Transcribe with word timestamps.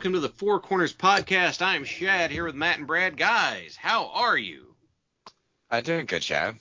Welcome 0.00 0.14
to 0.14 0.20
the 0.20 0.30
Four 0.30 0.60
Corners 0.60 0.94
Podcast. 0.94 1.60
I'm 1.60 1.84
Shad 1.84 2.30
here 2.30 2.46
with 2.46 2.54
Matt 2.54 2.78
and 2.78 2.86
Brad. 2.86 3.18
Guys, 3.18 3.76
how 3.76 4.06
are 4.14 4.38
you? 4.38 4.74
I'm 5.70 5.82
doing 5.82 6.06
good, 6.06 6.24
Shad. 6.24 6.56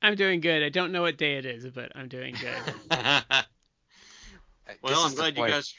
I'm 0.00 0.14
doing 0.14 0.40
good. 0.40 0.62
I 0.62 0.70
don't 0.70 0.90
know 0.90 1.02
what 1.02 1.18
day 1.18 1.36
it 1.36 1.44
is, 1.44 1.66
but 1.66 1.92
I'm 1.94 2.08
doing 2.08 2.34
good. 2.34 2.82
well, 4.80 5.04
I'm 5.04 5.14
glad 5.14 5.36
you 5.36 5.46
guys. 5.46 5.74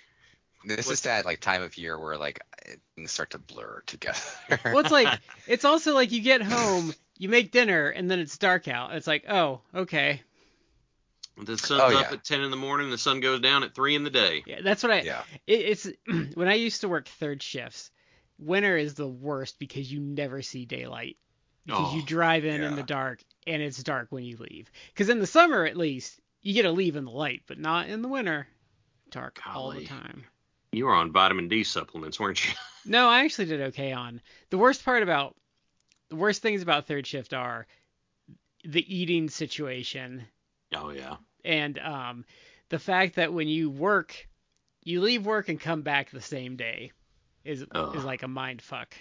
This 0.66 0.86
what- 0.86 0.94
is 0.94 1.02
that 1.02 1.26
like 1.26 1.40
time 1.40 1.64
of 1.64 1.80
year 1.80 2.00
where 2.00 2.16
like 2.16 2.40
things 2.96 3.10
start 3.10 3.32
to 3.32 3.40
blur 3.40 3.82
together. 3.88 4.20
well, 4.64 4.78
it's 4.78 4.92
like 4.92 5.20
it's 5.48 5.66
also 5.66 5.96
like 5.96 6.12
you 6.12 6.22
get 6.22 6.44
home, 6.44 6.94
you 7.18 7.28
make 7.28 7.52
dinner, 7.52 7.90
and 7.90 8.12
then 8.12 8.20
it's 8.20 8.38
dark 8.38 8.68
out. 8.68 8.94
It's 8.94 9.08
like, 9.08 9.26
oh, 9.28 9.62
okay. 9.74 10.22
The 11.42 11.58
sun's 11.58 11.82
Oh, 11.82 11.98
up 11.98 12.12
at 12.12 12.24
10 12.24 12.42
in 12.42 12.52
the 12.52 12.58
morning, 12.58 12.90
the 12.92 12.98
sun 12.98 13.20
goes 13.20 13.40
down 13.42 13.64
at 13.64 13.74
3 13.74 13.96
in 13.96 14.04
the 14.04 14.10
day. 14.10 14.44
Yeah, 14.46 14.62
that's 14.64 14.84
what 14.84 14.92
I. 14.92 15.02
yeah. 15.02 15.24
It, 15.48 15.62
it's 15.62 15.90
when 16.36 16.48
I 16.48 16.54
used 16.54 16.82
to 16.82 16.90
work 16.90 17.08
third 17.08 17.42
shifts. 17.42 17.90
Winter 18.40 18.76
is 18.78 18.96
the 18.96 19.08
worst 19.08 19.58
because 19.60 19.92
you 19.92 20.00
never 20.00 20.42
see 20.42 20.66
daylight 20.66 21.18
because 21.66 21.94
you 21.94 22.02
Oh, 22.02 22.06
drive 22.06 22.46
in 22.46 22.62
in 22.62 22.76
the 22.76 22.84
dark 22.84 23.22
and 23.48 23.62
it's 23.62 23.82
dark 23.82 24.08
when 24.12 24.24
you 24.24 24.38
leave. 24.38 24.70
Because 24.94 25.10
in 25.10 25.20
the 25.20 25.28
summer 25.28 25.66
at 25.66 25.78
least 25.78 26.20
you 26.42 26.54
get 26.54 26.64
to 26.64 26.72
leave 26.72 26.96
in 26.96 27.06
the 27.06 27.12
light, 27.12 27.44
but 27.48 27.58
not 27.60 27.88
in 27.90 28.02
the 28.02 28.08
winter. 28.10 28.48
Dark 29.12 29.40
all 29.48 29.72
the 29.72 29.86
time. 29.86 30.26
You 30.72 30.86
were 30.86 30.94
on 30.96 31.12
vitamin 31.12 31.48
D 31.48 31.64
supplements, 31.64 32.20
weren't 32.20 32.46
you? 32.46 32.54
No, 32.86 33.08
I 33.08 33.24
actually 33.24 33.46
did 33.46 33.62
okay 33.62 33.94
on. 33.94 34.20
The 34.50 34.58
worst 34.58 34.84
part 34.84 35.04
about 35.04 35.36
the 36.10 36.18
worst 36.18 36.42
things 36.42 36.62
about 36.62 36.86
third 36.86 37.08
shift 37.08 37.34
are 37.34 37.66
the 38.66 38.94
eating 38.94 39.30
situation 39.30 40.26
oh, 40.76 40.90
yeah. 40.92 41.16
and 41.46 41.78
um, 41.80 42.26
the 42.70 42.80
fact 42.80 43.16
that 43.16 43.34
when 43.34 43.48
you 43.48 43.70
work, 43.70 44.28
you 44.84 45.02
leave 45.02 45.26
work 45.26 45.50
and 45.50 45.60
come 45.60 45.82
back 45.82 46.12
the 46.12 46.22
same 46.22 46.56
day 46.56 46.92
is 47.44 47.66
Ugh. 47.72 47.96
is 47.96 48.04
like 48.04 48.24
a 48.24 48.28
mind 48.28 48.62
fuck. 48.62 48.96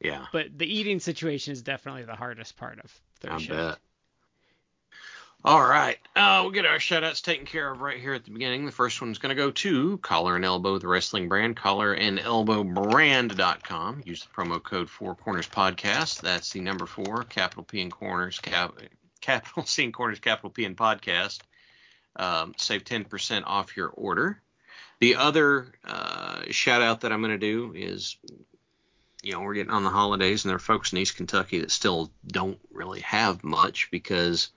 Yeah, 0.00 0.26
But 0.30 0.58
the 0.58 0.66
eating 0.66 1.00
situation 1.00 1.52
is 1.54 1.62
definitely 1.62 2.04
the 2.04 2.14
hardest 2.16 2.56
part 2.58 2.78
of 2.84 3.00
third 3.20 3.32
I 3.32 3.38
shift. 3.38 3.50
bet. 3.50 3.78
All 5.44 5.62
right. 5.62 5.96
Uh, 6.16 6.40
we'll 6.42 6.50
get 6.50 6.66
our 6.66 6.80
shout 6.80 7.04
outs 7.04 7.20
taken 7.22 7.46
care 7.46 7.70
of 7.70 7.80
right 7.80 8.00
here 8.00 8.12
at 8.14 8.24
the 8.24 8.30
beginning. 8.32 8.66
The 8.66 8.72
first 8.72 9.00
one's 9.00 9.18
going 9.18 9.30
to 9.34 9.40
go 9.40 9.50
to 9.52 9.96
Collar 9.98 10.34
and 10.36 10.44
Elbow, 10.44 10.78
the 10.78 10.88
wrestling 10.88 11.28
brand, 11.28 11.56
collar 11.56 11.92
and 11.94 12.18
elbow 12.18 12.64
brand.com. 12.64 14.02
Use 14.04 14.24
the 14.24 14.28
promo 14.28 14.60
code 14.62 14.90
Four 14.90 15.14
Corners 15.14 15.48
Podcast. 15.48 16.20
That's 16.20 16.50
the 16.50 16.60
number 16.60 16.84
four, 16.84 17.22
capital 17.24 17.62
P 17.64 17.80
in 17.80 17.90
corners, 17.90 18.38
cap, 18.40 18.74
capital 19.26 19.64
C 19.66 19.90
corners, 19.90 20.20
capital 20.20 20.50
P 20.50 20.64
in 20.64 20.76
podcast. 20.76 21.40
Um, 22.14 22.54
save 22.56 22.84
10% 22.84 23.42
off 23.44 23.76
your 23.76 23.88
order. 23.88 24.40
The 25.00 25.16
other 25.16 25.74
uh, 25.84 26.44
shout 26.50 26.80
out 26.80 27.02
that 27.02 27.12
I'm 27.12 27.20
going 27.20 27.32
to 27.32 27.38
do 27.38 27.74
is 27.74 28.16
you 29.26 29.32
know, 29.32 29.40
we're 29.40 29.54
getting 29.54 29.72
on 29.72 29.82
the 29.82 29.90
holidays, 29.90 30.44
and 30.44 30.50
there 30.50 30.56
are 30.56 30.60
folks 30.60 30.92
in 30.92 30.98
East 30.98 31.16
Kentucky 31.16 31.58
that 31.58 31.72
still 31.72 32.12
don't 32.28 32.60
really 32.70 33.00
have 33.00 33.42
much 33.42 33.90
because, 33.90 34.50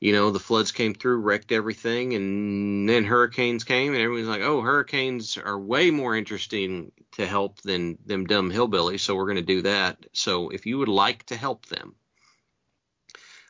you 0.00 0.12
know, 0.12 0.30
the 0.30 0.38
floods 0.38 0.72
came 0.72 0.94
through, 0.94 1.18
wrecked 1.18 1.52
everything, 1.52 2.14
and 2.14 2.88
then 2.88 3.04
hurricanes 3.04 3.64
came, 3.64 3.92
and 3.92 4.02
everyone's 4.02 4.26
like, 4.26 4.40
oh, 4.40 4.62
hurricanes 4.62 5.36
are 5.36 5.58
way 5.58 5.90
more 5.90 6.16
interesting 6.16 6.92
to 7.12 7.26
help 7.26 7.60
than 7.60 7.98
them 8.06 8.24
dumb 8.24 8.50
hillbillies, 8.50 9.00
so 9.00 9.14
we're 9.14 9.26
going 9.26 9.36
to 9.36 9.42
do 9.42 9.60
that. 9.60 9.98
So 10.14 10.48
if 10.48 10.64
you 10.64 10.78
would 10.78 10.88
like 10.88 11.26
to 11.26 11.36
help 11.36 11.66
them, 11.66 11.94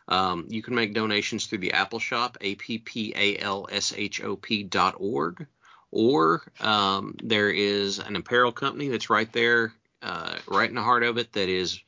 um, 0.09 0.47
you 0.49 0.63
can 0.63 0.75
make 0.75 0.95
donations 0.95 1.47
through 1.47 1.59
the 1.59 1.73
Appalshop, 1.75 2.37
A 2.41 2.55
P 2.55 2.79
P 2.79 3.13
A 3.15 3.37
L 3.39 3.69
S 3.71 3.93
H 3.97 4.23
O 4.25 4.37
P 4.37 4.63
dot 4.63 4.95
org, 4.99 5.47
or 5.91 6.43
um, 6.61 7.15
there 7.23 7.51
is 7.51 7.99
an 7.99 8.17
apparel 8.17 8.53
company 8.53 8.89
that's 8.89 9.11
right 9.11 9.33
there 9.33 9.73
uh, 10.03 10.37
right 10.47 10.69
in 10.69 10.75
the 10.75 10.83
heart 10.83 11.03
of 11.03 11.19
it 11.19 11.33
that 11.33 11.49
is 11.49 11.81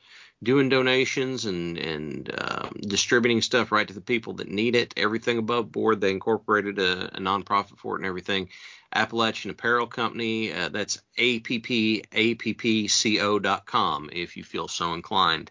doing 0.43 0.69
donations 0.69 1.45
and 1.45 1.79
and 1.79 2.35
um, 2.39 2.75
distributing 2.81 3.43
stuff 3.43 3.73
right 3.73 3.89
to 3.89 3.95
the 3.95 4.01
people 4.01 4.35
that 4.35 4.49
need 4.49 4.75
it. 4.75 4.95
Everything 4.97 5.39
above 5.39 5.71
board. 5.71 6.01
They 6.01 6.11
incorporated 6.11 6.79
a, 6.79 7.17
a 7.17 7.21
nonprofit 7.21 7.79
for 7.79 7.97
it 7.97 8.01
and 8.01 8.07
everything. 8.07 8.49
Appalachian 8.93 9.51
Apparel 9.51 9.87
Company. 9.87 10.53
Uh, 10.53 10.69
that's 10.69 11.01
a 11.17 11.41
p 11.41 11.59
p 11.59 12.05
a 12.13 12.35
p 12.35 12.55
p 12.55 12.89
c 12.89 13.21
o 13.21 13.39
dot 13.39 13.67
com 13.67 14.11
if 14.13 14.37
you 14.37 14.45
feel 14.45 14.69
so 14.69 14.95
inclined. 14.95 15.51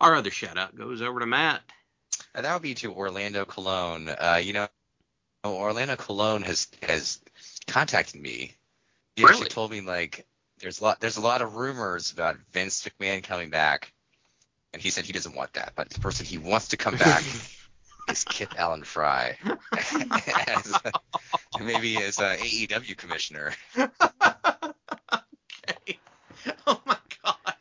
Our 0.00 0.14
other 0.14 0.30
shout 0.30 0.56
out 0.56 0.76
goes 0.76 1.02
over 1.02 1.20
to 1.20 1.26
Matt. 1.26 1.62
And 2.34 2.44
that 2.44 2.52
would 2.52 2.62
be 2.62 2.74
to 2.74 2.92
Orlando 2.92 3.44
Cologne. 3.44 4.08
Uh, 4.08 4.40
you 4.42 4.52
know, 4.52 4.68
Orlando 5.44 5.96
Cologne 5.96 6.42
has 6.42 6.68
has 6.82 7.20
contacted 7.66 8.20
me. 8.20 8.54
He 9.16 9.22
Really? 9.22 9.34
actually 9.34 9.48
told 9.50 9.70
me 9.70 9.80
like 9.80 10.26
there's 10.58 10.80
a 10.80 10.84
lot 10.84 11.00
there's 11.00 11.16
a 11.16 11.20
lot 11.22 11.42
of 11.42 11.56
rumors 11.56 12.12
about 12.12 12.36
Vince 12.52 12.86
McMahon 13.00 13.22
coming 13.22 13.50
back, 13.50 13.92
and 14.72 14.82
he 14.82 14.90
said 14.90 15.04
he 15.04 15.12
doesn't 15.12 15.34
want 15.34 15.52
that, 15.54 15.72
but 15.76 15.90
the 15.90 16.00
person 16.00 16.26
he 16.26 16.38
wants 16.38 16.68
to 16.68 16.76
come 16.76 16.96
back 16.96 17.22
is 18.08 18.24
Kip 18.24 18.54
Allen 18.58 18.84
Frey, 18.84 19.36
as, 20.46 20.74
maybe 21.60 21.96
as 21.98 22.18
uh, 22.18 22.36
AEW 22.38 22.96
commissioner. 22.96 23.52
okay. 23.78 23.90
Oh 26.66 26.80
my 26.86 26.96
God. 27.24 27.54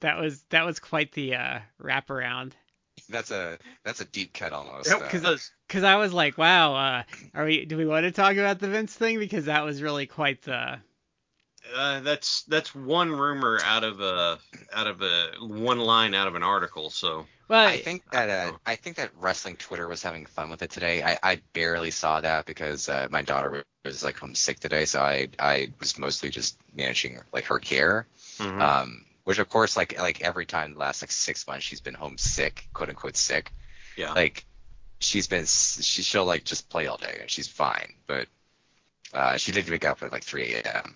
That 0.00 0.18
was 0.18 0.42
that 0.50 0.64
was 0.64 0.78
quite 0.78 1.12
the 1.12 1.34
uh, 1.34 1.58
wraparound. 1.82 2.52
That's 3.08 3.30
a 3.30 3.58
that's 3.84 4.00
a 4.00 4.04
deep 4.04 4.34
cut 4.34 4.52
almost. 4.52 4.88
Yep, 4.90 5.02
uh, 5.02 5.08
'cause- 5.08 5.50
Because 5.66 5.84
I 5.84 5.96
was 5.96 6.12
like, 6.12 6.38
wow, 6.38 6.74
uh, 6.74 7.02
are 7.34 7.44
we? 7.44 7.64
Do 7.64 7.76
we 7.76 7.86
want 7.86 8.04
to 8.04 8.10
talk 8.12 8.32
about 8.36 8.58
the 8.58 8.68
Vince 8.68 8.94
thing? 8.94 9.18
Because 9.18 9.46
that 9.46 9.64
was 9.64 9.82
really 9.82 10.06
quite 10.06 10.42
the. 10.42 10.78
Uh, 11.74 12.00
that's 12.00 12.44
that's 12.44 12.74
one 12.74 13.10
rumor 13.12 13.60
out 13.62 13.84
of 13.84 14.00
a 14.00 14.38
out 14.72 14.86
of 14.86 15.02
a 15.02 15.32
one 15.40 15.78
line 15.78 16.14
out 16.14 16.26
of 16.26 16.34
an 16.34 16.42
article. 16.42 16.88
So 16.88 17.26
Well, 17.48 17.68
I 17.68 17.76
think 17.76 18.02
that 18.10 18.30
uh, 18.30 18.52
I 18.64 18.76
think 18.76 18.96
that 18.96 19.10
wrestling 19.16 19.56
Twitter 19.56 19.86
was 19.86 20.02
having 20.02 20.24
fun 20.24 20.48
with 20.50 20.62
it 20.62 20.70
today. 20.70 21.02
I, 21.02 21.18
I 21.22 21.42
barely 21.52 21.90
saw 21.90 22.20
that 22.20 22.46
because 22.46 22.88
uh, 22.88 23.08
my 23.10 23.22
daughter 23.22 23.64
was 23.84 24.02
like 24.02 24.16
homesick 24.16 24.60
today, 24.60 24.86
so 24.86 25.00
I 25.00 25.28
I 25.38 25.72
was 25.80 25.98
mostly 25.98 26.30
just 26.30 26.56
managing 26.74 27.18
like 27.32 27.44
her 27.46 27.58
care. 27.58 28.06
mhm. 28.38 28.60
Um, 28.62 29.04
which 29.28 29.38
of 29.38 29.50
course 29.50 29.76
like 29.76 30.00
like 30.00 30.22
every 30.22 30.46
time 30.46 30.72
the 30.72 30.78
last 30.78 31.02
like 31.02 31.10
six 31.10 31.46
months 31.46 31.62
she's 31.62 31.82
been 31.82 31.92
homesick, 31.92 32.66
quote 32.72 32.88
unquote 32.88 33.14
sick. 33.14 33.52
yeah, 33.94 34.10
Like 34.14 34.46
she's 35.00 35.26
been 35.26 35.44
she 35.44 36.00
she'll 36.02 36.24
like 36.24 36.44
just 36.44 36.70
play 36.70 36.86
all 36.86 36.96
day 36.96 37.18
and 37.20 37.30
she's 37.30 37.46
fine, 37.46 37.92
but 38.06 38.26
uh, 39.12 39.36
she 39.36 39.52
did 39.52 39.68
wake 39.68 39.84
up 39.84 40.02
at 40.02 40.12
like 40.12 40.24
3 40.24 40.54
a.m. 40.54 40.94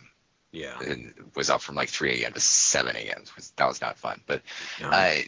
yeah. 0.50 0.78
and 0.80 1.12
was 1.36 1.50
up 1.50 1.60
from 1.60 1.74
like 1.74 1.90
3 1.90 2.22
a.m. 2.22 2.32
to 2.32 2.40
7 2.40 2.96
a.m. 2.96 3.24
That 3.56 3.68
was 3.68 3.82
not 3.82 3.98
fun, 3.98 4.22
but 4.26 4.40
yeah. 4.80 4.88
I, 4.90 5.26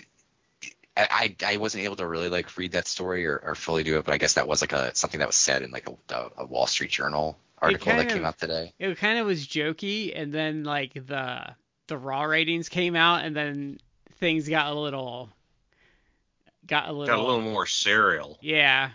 I 0.96 1.36
I 1.44 1.56
wasn't 1.58 1.84
able 1.84 1.96
to 1.96 2.06
really 2.06 2.30
like 2.30 2.56
read 2.56 2.72
that 2.72 2.88
story 2.88 3.26
or, 3.26 3.36
or 3.44 3.54
fully 3.54 3.82
do 3.82 3.98
it, 3.98 4.06
but 4.06 4.14
I 4.14 4.18
guess 4.18 4.32
that 4.32 4.48
was 4.48 4.62
like 4.62 4.72
a 4.72 4.94
something 4.94 5.18
that 5.18 5.28
was 5.28 5.36
said 5.36 5.60
in 5.60 5.72
like 5.72 5.90
a, 5.90 6.14
a, 6.14 6.30
a 6.38 6.46
Wall 6.46 6.66
Street 6.66 6.90
Journal 6.90 7.36
article 7.60 7.92
that 7.92 7.98
kind 7.98 8.10
came 8.10 8.24
out 8.24 8.38
today. 8.38 8.72
it 8.78 8.96
kind 8.96 9.18
of 9.18 9.26
was 9.26 9.46
jokey, 9.46 10.10
and 10.18 10.32
then 10.32 10.64
like 10.64 10.94
the 10.94 11.54
the 11.86 11.98
raw 11.98 12.22
ratings 12.24 12.68
came 12.68 12.96
out, 12.96 13.24
and 13.24 13.34
then 13.34 13.78
things 14.18 14.48
got 14.48 14.72
a 14.72 14.78
little 14.78 15.30
got 16.66 16.88
a 16.88 16.92
little, 16.92 17.06
Got 17.06 17.22
a 17.22 17.26
little 17.26 17.40
more 17.42 17.66
serial. 17.66 18.38
yeah. 18.40 18.90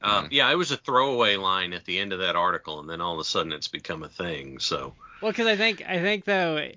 Um, 0.00 0.26
Mhm. 0.26 0.28
Yeah, 0.32 0.50
it 0.50 0.54
was 0.54 0.70
a 0.70 0.76
throwaway 0.76 1.36
line 1.36 1.72
at 1.72 1.84
the 1.84 1.98
end 1.98 2.12
of 2.12 2.20
that 2.20 2.36
article, 2.36 2.78
and 2.80 2.88
then 2.88 3.00
all 3.00 3.14
of 3.14 3.20
a 3.20 3.24
sudden 3.24 3.52
it's 3.52 3.68
become 3.68 4.02
a 4.04 4.08
thing. 4.08 4.58
So 4.60 4.94
Well, 5.20 5.32
because 5.32 5.46
I 5.46 5.56
think 5.56 5.82
I 5.88 5.98
think 6.00 6.24
though 6.24 6.70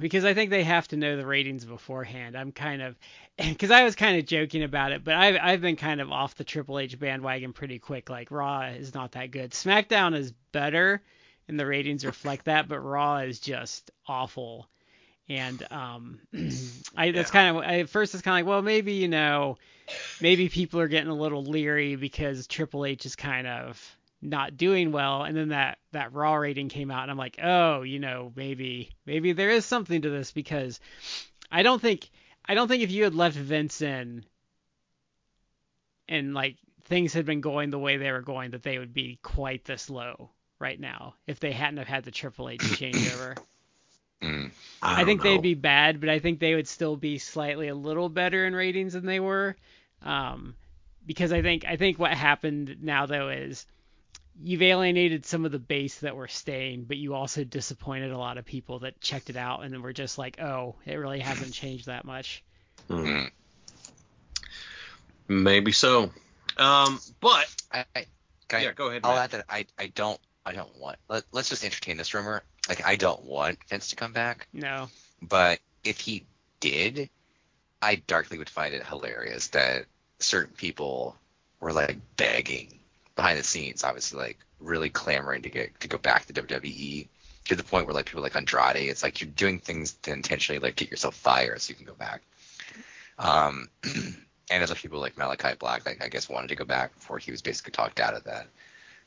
because 0.00 0.24
I 0.24 0.34
think 0.34 0.50
they 0.50 0.64
have 0.64 0.88
to 0.88 0.96
know 0.96 1.16
the 1.16 1.26
ratings 1.26 1.64
beforehand. 1.64 2.36
I'm 2.36 2.50
kind 2.52 2.82
of 2.82 2.96
because 3.38 3.70
I 3.70 3.84
was 3.84 3.94
kind 3.94 4.18
of 4.18 4.26
joking 4.26 4.62
about 4.64 4.92
it, 4.92 5.04
but 5.04 5.14
I've 5.14 5.38
I've 5.40 5.60
been 5.60 5.76
kind 5.76 6.00
of 6.00 6.10
off 6.10 6.34
the 6.34 6.44
Triple 6.44 6.78
H 6.78 6.98
bandwagon 6.98 7.52
pretty 7.52 7.78
quick. 7.78 8.10
Like 8.10 8.30
Raw 8.30 8.62
is 8.62 8.94
not 8.94 9.12
that 9.12 9.30
good. 9.30 9.52
SmackDown 9.52 10.16
is 10.16 10.32
better, 10.52 11.00
and 11.50 11.60
the 11.60 11.66
ratings 11.66 12.06
reflect 12.06 12.46
that, 12.46 12.68
but 12.68 12.80
Raw 12.80 13.18
is 13.18 13.40
just 13.40 13.90
awful. 14.08 14.68
And 15.28 15.64
um, 15.72 16.20
I 16.96 17.12
that's 17.12 17.30
Yeah. 17.30 17.32
kind 17.32 17.56
of 17.56 17.64
at 17.64 17.90
first 17.90 18.14
it's 18.14 18.22
kind 18.22 18.40
of 18.40 18.46
like 18.46 18.50
well 18.50 18.62
maybe 18.62 18.94
you 18.94 19.08
know 19.08 19.58
maybe 20.20 20.48
people 20.48 20.80
are 20.80 20.88
getting 20.88 21.10
a 21.10 21.14
little 21.14 21.44
leery 21.44 21.96
because 21.96 22.46
Triple 22.46 22.86
H 22.86 23.06
is 23.06 23.16
kind 23.16 23.46
of 23.46 23.96
not 24.22 24.56
doing 24.56 24.92
well 24.92 25.22
and 25.24 25.36
then 25.36 25.48
that 25.50 25.78
that 25.92 26.12
raw 26.14 26.34
rating 26.34 26.68
came 26.68 26.90
out 26.90 27.02
and 27.02 27.10
I'm 27.10 27.18
like, 27.18 27.38
"Oh, 27.42 27.82
you 27.82 28.00
know, 28.00 28.32
maybe 28.36 28.90
maybe 29.06 29.32
there 29.32 29.50
is 29.50 29.64
something 29.66 30.02
to 30.02 30.10
this 30.10 30.32
because 30.32 30.80
I 31.50 31.62
don't 31.62 31.80
think 31.80 32.10
I 32.44 32.54
don't 32.54 32.68
think 32.68 32.82
if 32.82 32.90
you 32.92 33.04
had 33.04 33.14
left 33.14 33.36
Vince 33.36 33.82
in 33.82 34.24
and 36.08 36.34
like 36.34 36.56
things 36.84 37.12
had 37.14 37.24
been 37.26 37.40
going 37.40 37.70
the 37.70 37.78
way 37.78 37.96
they 37.96 38.10
were 38.12 38.20
going 38.22 38.50
that 38.50 38.62
they 38.62 38.78
would 38.78 38.92
be 38.92 39.18
quite 39.22 39.64
this 39.64 39.88
low 39.90 40.30
right 40.60 40.78
now 40.78 41.14
if 41.26 41.40
they 41.40 41.52
hadn't 41.52 41.78
have 41.78 41.88
had 41.88 42.04
the 42.04 42.10
Triple 42.10 42.48
H 42.48 42.60
changeover. 42.60 43.36
Mm. 44.22 44.50
I, 44.82 44.98
don't 44.98 45.06
think 45.06 45.24
know. 45.24 45.30
they'd 45.30 45.42
be 45.42 45.54
bad, 45.54 45.98
but 46.00 46.10
I 46.10 46.18
think 46.18 46.38
they 46.40 46.54
would 46.54 46.68
still 46.68 46.96
be 46.96 47.18
slightly 47.18 47.68
a 47.68 47.74
little 47.74 48.08
better 48.10 48.46
in 48.46 48.54
ratings 48.54 48.92
than 48.92 49.06
they 49.06 49.18
were. 49.18 49.56
Um, 50.02 50.54
because 51.06 51.32
I 51.32 51.42
think 51.42 51.64
I 51.66 51.76
think 51.76 51.98
what 51.98 52.12
happened 52.12 52.76
now 52.82 53.06
though 53.06 53.30
is 53.30 53.66
you've 54.42 54.62
alienated 54.62 55.24
some 55.26 55.44
of 55.44 55.52
the 55.52 55.58
base 55.58 55.98
that 56.00 56.16
were 56.16 56.28
staying, 56.28 56.84
but 56.84 56.96
you 56.98 57.14
also 57.14 57.44
disappointed 57.44 58.10
a 58.12 58.18
lot 58.18 58.38
of 58.38 58.44
people 58.44 58.80
that 58.80 59.00
checked 59.00 59.30
it 59.30 59.36
out 59.36 59.64
and 59.64 59.82
were 59.82 59.92
just 59.92 60.18
like, 60.18 60.40
oh, 60.40 60.76
it 60.86 60.94
really 60.94 61.20
hasn't 61.20 61.52
changed 61.52 61.86
that 61.86 62.04
much. 62.04 62.42
Hmm. 62.88 63.24
Maybe 65.28 65.72
so. 65.72 66.10
Um, 66.56 67.00
but 67.20 67.46
I, 67.72 67.84
I, 67.94 68.06
can 68.48 68.60
I- 68.60 68.62
yeah, 68.64 68.72
go 68.72 68.88
ahead. 68.88 69.02
I'll 69.04 69.14
Matt. 69.14 69.24
add 69.24 69.30
that 69.32 69.44
I, 69.48 69.66
I 69.78 69.86
don't 69.88 70.20
I 70.50 70.54
don't 70.54 70.76
want 70.78 70.98
let, 71.08 71.22
let's 71.32 71.48
just 71.48 71.64
entertain 71.64 71.96
this 71.96 72.12
rumor. 72.12 72.42
Like 72.68 72.84
I 72.84 72.96
don't 72.96 73.22
want 73.24 73.58
Vince 73.68 73.90
to 73.90 73.96
come 73.96 74.12
back, 74.12 74.48
No. 74.52 74.88
but 75.22 75.60
if 75.84 76.00
he 76.00 76.24
did, 76.58 77.08
I 77.80 77.94
darkly 78.06 78.36
would 78.36 78.50
find 78.50 78.74
it 78.74 78.84
hilarious 78.84 79.48
that 79.48 79.86
certain 80.18 80.54
people 80.54 81.16
were 81.60 81.72
like 81.72 81.98
begging 82.16 82.78
behind 83.14 83.38
the 83.38 83.44
scenes, 83.44 83.84
obviously 83.84 84.18
like 84.18 84.38
really 84.58 84.90
clamoring 84.90 85.42
to 85.42 85.50
get 85.50 85.78
to 85.80 85.88
go 85.88 85.98
back 85.98 86.26
to 86.26 86.32
WWE 86.32 87.06
to 87.46 87.54
the 87.56 87.62
point 87.64 87.86
where 87.86 87.94
like 87.94 88.06
people 88.06 88.22
like 88.22 88.36
Andrade, 88.36 88.76
it's 88.90 89.02
like 89.04 89.20
you're 89.20 89.30
doing 89.30 89.58
things 89.60 89.92
to 90.02 90.12
intentionally 90.12 90.58
like 90.58 90.76
get 90.76 90.90
yourself 90.90 91.14
fired 91.14 91.60
so 91.60 91.70
you 91.70 91.76
can 91.76 91.86
go 91.86 91.94
back. 91.94 92.22
Um, 93.18 93.68
and 94.50 94.62
other 94.62 94.74
people 94.74 94.98
like 95.00 95.16
Malachi 95.16 95.54
Black, 95.58 95.86
like 95.86 96.02
I 96.02 96.08
guess 96.08 96.28
wanted 96.28 96.48
to 96.48 96.56
go 96.56 96.64
back 96.64 96.94
before 96.94 97.18
he 97.18 97.30
was 97.30 97.40
basically 97.40 97.72
talked 97.72 98.00
out 98.00 98.14
of 98.14 98.24
that. 98.24 98.48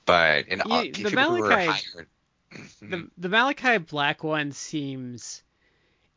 But 0.06 0.48
Yeah, 0.50 0.82
the 0.82 0.92
people 0.92 1.24
who 1.24 1.42
were 1.42 1.50
Malachi- 1.50 1.72
hired. 1.96 2.08
The 2.82 3.10
the 3.18 3.30
Malachi 3.30 3.80
Black 3.80 4.24
one 4.24 4.52
seems 4.52 5.42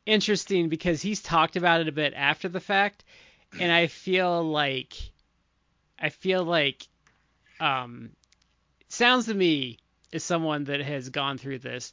interesting 0.05 0.69
because 0.69 1.01
he's 1.01 1.23
talked 1.23 1.57
about 1.57 1.81
it 1.81 1.89
a 1.89 1.93
bit 1.93 2.13
after 2.15 2.49
the 2.49 2.61
fact, 2.61 3.05
and 3.59 3.73
I 3.73 3.87
feel 3.87 4.45
like 4.45 4.95
I 5.99 6.11
feel 6.11 6.45
like 6.45 6.87
um 7.59 8.11
sounds 8.89 9.27
to 9.27 9.35
me 9.35 9.79
as 10.13 10.23
someone 10.23 10.65
that 10.65 10.81
has 10.81 11.09
gone 11.09 11.39
through 11.39 11.61
this 11.61 11.93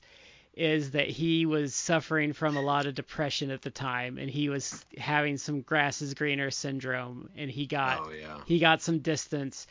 is 0.54 0.92
that 0.92 1.10
he 1.10 1.46
was 1.46 1.74
suffering 1.74 2.32
from 2.34 2.56
a 2.58 2.62
lot 2.62 2.86
of 2.86 2.94
depression 2.94 3.50
at 3.50 3.62
the 3.64 3.72
time 3.72 4.20
and 4.20 4.30
he 4.30 4.50
was 4.50 4.86
having 4.98 5.38
some 5.38 5.62
grass 5.62 6.02
is 6.02 6.14
greener 6.14 6.52
syndrome 6.52 7.30
and 7.36 7.50
he 7.50 7.66
got 7.66 8.02
oh 8.06 8.12
yeah. 8.12 8.38
he 8.46 8.60
got 8.60 8.82
some 8.82 9.00
distance 9.00 9.66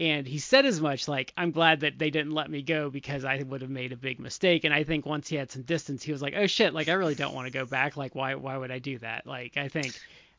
and 0.00 0.26
he 0.26 0.38
said 0.38 0.66
as 0.66 0.80
much 0.80 1.06
like 1.06 1.32
i'm 1.36 1.52
glad 1.52 1.80
that 1.80 1.98
they 1.98 2.10
didn't 2.10 2.32
let 2.32 2.50
me 2.50 2.62
go 2.62 2.90
because 2.90 3.24
i 3.24 3.40
would 3.42 3.60
have 3.60 3.70
made 3.70 3.92
a 3.92 3.96
big 3.96 4.18
mistake. 4.18 4.64
And 4.64 4.74
i 4.74 4.82
think 4.82 5.06
once 5.06 5.28
he 5.28 5.36
had 5.36 5.50
some 5.50 5.62
distance 5.62 6.02
he 6.02 6.10
was 6.10 6.22
like 6.22 6.34
oh 6.36 6.46
shit 6.46 6.74
like 6.74 6.88
i 6.88 6.92
really 6.94 7.14
don't 7.14 7.34
want 7.34 7.46
to 7.46 7.52
go 7.52 7.66
back. 7.66 7.96
Like 7.96 8.14
why 8.14 8.34
why 8.34 8.56
would 8.56 8.70
i 8.70 8.78
do 8.78 8.98
that? 8.98 9.26
Like 9.26 9.56
i 9.56 9.68
think 9.68 9.94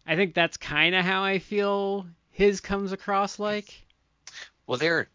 i 0.06 0.16
think 0.16 0.34
that's 0.34 0.58
kind 0.58 0.96
of 0.96 1.06
how 1.06 1.24
i 1.24 1.40
feel 1.40 2.06
his 2.32 2.62
comes 2.62 2.92
across 2.92 3.40
like. 3.40 3.84
Well, 4.66 4.78
they're 4.78 5.08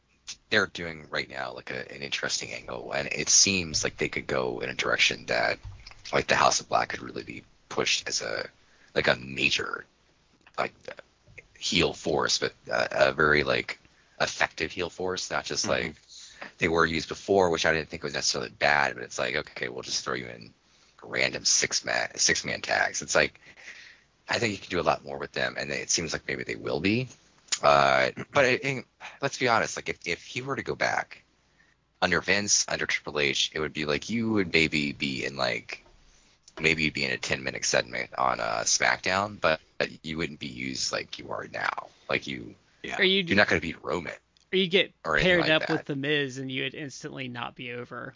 they're 0.50 0.66
doing 0.66 1.06
right 1.10 1.28
now 1.28 1.52
like 1.52 1.70
a, 1.70 1.92
an 1.92 2.02
interesting 2.02 2.52
angle, 2.52 2.92
and 2.92 3.08
it 3.10 3.28
seems 3.28 3.82
like 3.82 3.96
they 3.96 4.08
could 4.08 4.26
go 4.26 4.60
in 4.60 4.69
a 4.69 4.75
direction 4.75 5.26
that 5.26 5.58
like 6.12 6.26
the 6.26 6.37
House 6.37 6.60
of 6.60 6.69
Black 6.69 6.90
could 6.90 7.02
really 7.02 7.22
be 7.22 7.42
pushed 7.69 8.08
as 8.08 8.22
a 8.22 8.49
like 8.94 9.08
a 9.08 9.16
major 9.16 9.84
like 10.58 10.72
heel 11.58 11.92
force, 11.92 12.38
but 12.38 12.52
uh, 12.70 12.87
a 12.90 13.12
very 13.12 13.42
like 13.42 13.78
effective 14.20 14.72
heel 14.72 14.90
force, 14.90 15.30
not 15.30 15.44
just 15.44 15.68
like 15.68 15.94
they 16.58 16.68
were 16.68 16.86
used 16.86 17.08
before, 17.08 17.50
which 17.50 17.66
I 17.66 17.72
didn't 17.72 17.88
think 17.88 18.02
was 18.02 18.14
necessarily 18.14 18.50
bad, 18.50 18.94
but 18.94 19.02
it's 19.04 19.18
like 19.18 19.36
okay, 19.36 19.68
we'll 19.68 19.82
just 19.82 20.04
throw 20.04 20.14
you 20.14 20.26
in 20.26 20.52
random 21.02 21.44
six 21.44 21.84
man 21.84 22.08
six 22.16 22.44
man 22.44 22.60
tags. 22.60 23.02
It's 23.02 23.14
like 23.14 23.40
I 24.28 24.38
think 24.38 24.52
you 24.52 24.58
can 24.58 24.70
do 24.70 24.80
a 24.80 24.82
lot 24.82 25.04
more 25.04 25.18
with 25.18 25.32
them, 25.32 25.54
and 25.58 25.70
it 25.70 25.90
seems 25.90 26.12
like 26.12 26.26
maybe 26.26 26.44
they 26.44 26.56
will 26.56 26.80
be. 26.80 27.08
Uh, 27.62 28.10
but 28.32 28.44
it, 28.44 28.64
it- 28.64 28.84
let's 29.22 29.38
be 29.38 29.48
honest, 29.48 29.76
like 29.76 29.88
if, 29.88 29.98
if 30.06 30.22
he 30.24 30.42
were 30.42 30.56
to 30.56 30.62
go 30.62 30.74
back 30.74 31.22
under 32.02 32.20
Vince, 32.20 32.64
under 32.68 32.86
Triple 32.86 33.20
H, 33.20 33.50
it 33.54 33.60
would 33.60 33.72
be 33.72 33.84
like 33.86 34.10
you 34.10 34.30
would 34.32 34.52
maybe 34.52 34.92
be 34.92 35.24
in 35.24 35.36
like 35.36 35.84
maybe 36.60 36.82
you'd 36.84 36.94
be 36.94 37.04
in 37.04 37.12
a 37.12 37.18
10 37.18 37.42
minute 37.42 37.64
segment 37.64 38.10
on 38.18 38.40
uh, 38.40 38.62
SmackDown, 38.64 39.40
but 39.40 39.60
you 40.02 40.16
wouldn't 40.16 40.40
be 40.40 40.46
used 40.46 40.92
like 40.92 41.18
you 41.18 41.30
are 41.30 41.46
now. 41.52 41.88
Like 42.08 42.26
you, 42.26 42.54
Yeah. 42.87 42.99
or 42.99 43.05
you 43.05 43.23
you're 43.23 43.37
not 43.37 43.49
going 43.49 43.61
to 43.61 43.67
beat 43.67 43.83
Roman. 43.83 44.12
or 44.53 44.59
you 44.59 44.69
get 44.69 44.93
or 45.05 45.19
paired 45.19 45.41
like 45.43 45.50
up 45.50 45.61
that. 45.62 45.71
with 45.71 45.85
the 45.87 45.97
miz 45.97 46.38
and 46.38 46.50
you 46.50 46.62
would 46.65 46.75
instantly 46.75 47.29
not 47.29 47.55
be 47.55 47.73
over 47.73 48.15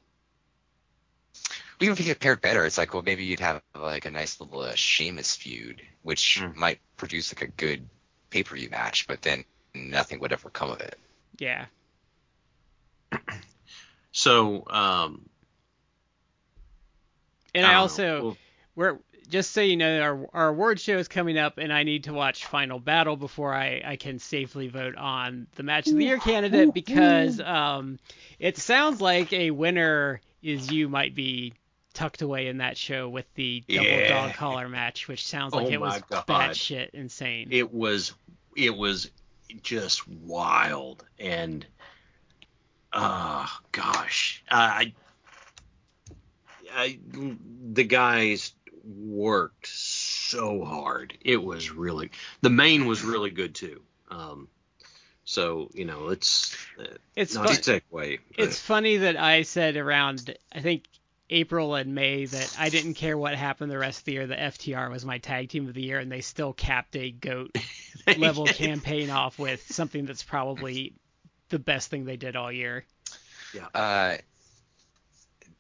Even 1.81 1.93
if 1.93 1.99
you 1.99 2.07
get 2.07 2.21
paired 2.21 2.41
better, 2.41 2.65
it's 2.65 2.79
like 2.79 2.93
well 2.95 3.03
maybe 3.03 3.25
you'd 3.25 3.41
have 3.41 3.63
like 3.75 4.05
a 4.05 4.11
nice 4.11 4.41
little 4.41 4.61
uh, 4.61 4.75
Sheamus 4.75 5.37
feud, 5.37 5.83
which 6.03 6.41
Mm. 6.41 6.55
might 6.57 6.81
produce 6.97 7.35
like 7.35 7.43
a 7.43 7.53
good 7.53 7.89
pay 8.31 8.43
per 8.43 8.55
view 8.57 8.71
match, 8.71 9.07
but 9.07 9.23
then 9.23 9.45
nothing 9.75 10.21
would 10.21 10.33
ever 10.33 10.51
come 10.51 10.71
of 10.71 10.81
it. 10.81 10.99
yeah 11.39 11.67
So, 14.13 14.65
um, 14.69 15.29
and 17.55 17.67
I 17.67 17.71
i, 17.71 17.73
don't 17.75 17.91
know. 17.91 18.05
also 18.17 18.23
Well, 18.25 18.39
we're 18.77 18.99
just 19.31 19.53
so 19.53 19.61
you 19.61 19.77
know 19.77 20.01
our 20.01 20.29
our 20.35 20.49
award 20.49 20.79
show 20.81 20.99
is 20.99 21.09
coming 21.09 21.39
up 21.39 21.59
and 21.59 21.73
I 21.73 21.85
need 21.85 22.05
to 22.05 22.13
watch 22.13 22.45
Final 22.47 22.79
Battle 22.79 23.17
before 23.17 23.55
I 23.55 23.81
I 23.85 23.97
can 23.97 24.19
safely 24.19 24.69
vote 24.69 24.97
on 24.97 25.47
the 25.55 25.63
match 25.63 25.87
of 25.89 25.97
the 25.97 26.05
year 26.05 26.19
candidate 26.19 26.75
because 26.75 27.41
um 27.41 27.99
it 28.39 28.59
sounds 28.59 29.01
like 29.01 29.33
a 29.33 29.51
winner 29.53 30.21
is 30.43 30.71
you 30.71 30.89
might 30.89 31.15
be 31.15 31.55
tucked 31.95 32.23
away 32.23 32.49
in 32.49 32.59
that 32.59 32.77
show 32.77 33.09
with 33.09 33.27
the 33.35 33.65
double 33.69 33.85
Yeah. 33.85 34.09
dog 34.29 34.35
collar 34.35 34.69
match 34.69 35.09
which 35.09 35.27
sounds 35.27 35.55
like 35.55 35.69
Oh 35.69 35.71
it 35.71 35.81
was 35.81 35.95
my 35.95 36.03
God. 36.09 36.27
batshit 36.27 36.91
insane. 36.91 37.49
it 37.51 37.73
was 37.73 38.13
it 38.57 38.77
was 38.77 39.11
just 39.63 40.07
wild 40.09 41.05
and 41.19 41.67
oh 42.93 43.49
gosh 43.73 44.45
I, 44.51 44.93
I 46.73 46.99
the 47.73 47.85
guys 47.85 48.53
worked 48.85 49.67
so 49.67 50.65
hard 50.65 51.17
it 51.21 51.43
was 51.43 51.71
really 51.71 52.11
the 52.41 52.51
main 52.51 52.87
was 52.87 53.03
really 53.03 53.31
good 53.31 53.55
too 53.55 53.81
um 54.11 54.49
so 55.25 55.71
you 55.75 55.85
know 55.85 56.09
it's 56.09 56.57
uh, 56.79 56.85
it's 57.15 57.35
not 57.35 57.47
fun. 57.47 57.57
to 57.57 57.63
take 57.63 57.85
It's 58.37 58.59
funny 58.59 58.97
that 58.99 59.17
I 59.17 59.43
said 59.43 59.77
around 59.77 60.35
I 60.53 60.61
think 60.61 60.85
April 61.31 61.77
and 61.77 61.95
May 61.95 62.25
that 62.25 62.57
I 62.59 62.69
didn't 62.69 62.95
care 62.95 63.17
what 63.17 63.37
happened 63.37 63.71
the 63.71 63.79
rest 63.79 64.01
of 64.01 64.05
the 64.05 64.13
year. 64.13 64.27
The 64.27 64.35
FTR 64.35 64.91
was 64.91 65.05
my 65.05 65.19
tag 65.19 65.49
team 65.49 65.69
of 65.69 65.75
the 65.75 65.83
year, 65.83 66.01
and 66.01 66.11
they 66.11 66.21
still 66.21 66.53
capped 66.53 66.97
a 66.97 67.13
goat 67.13 67.57
level 68.19 68.47
campaign 68.47 69.11
off 69.11 69.39
with 69.39 69.73
something 69.73 70.07
that's 70.07 70.25
probably 70.25 70.95
the 71.49 71.61
best 71.61 71.89
thing 71.89 72.05
they 72.05 72.17
did 72.17 72.35
all 72.35 72.51
year. 72.51 72.85
Yeah. 73.55 73.67
Uh, 73.73 74.17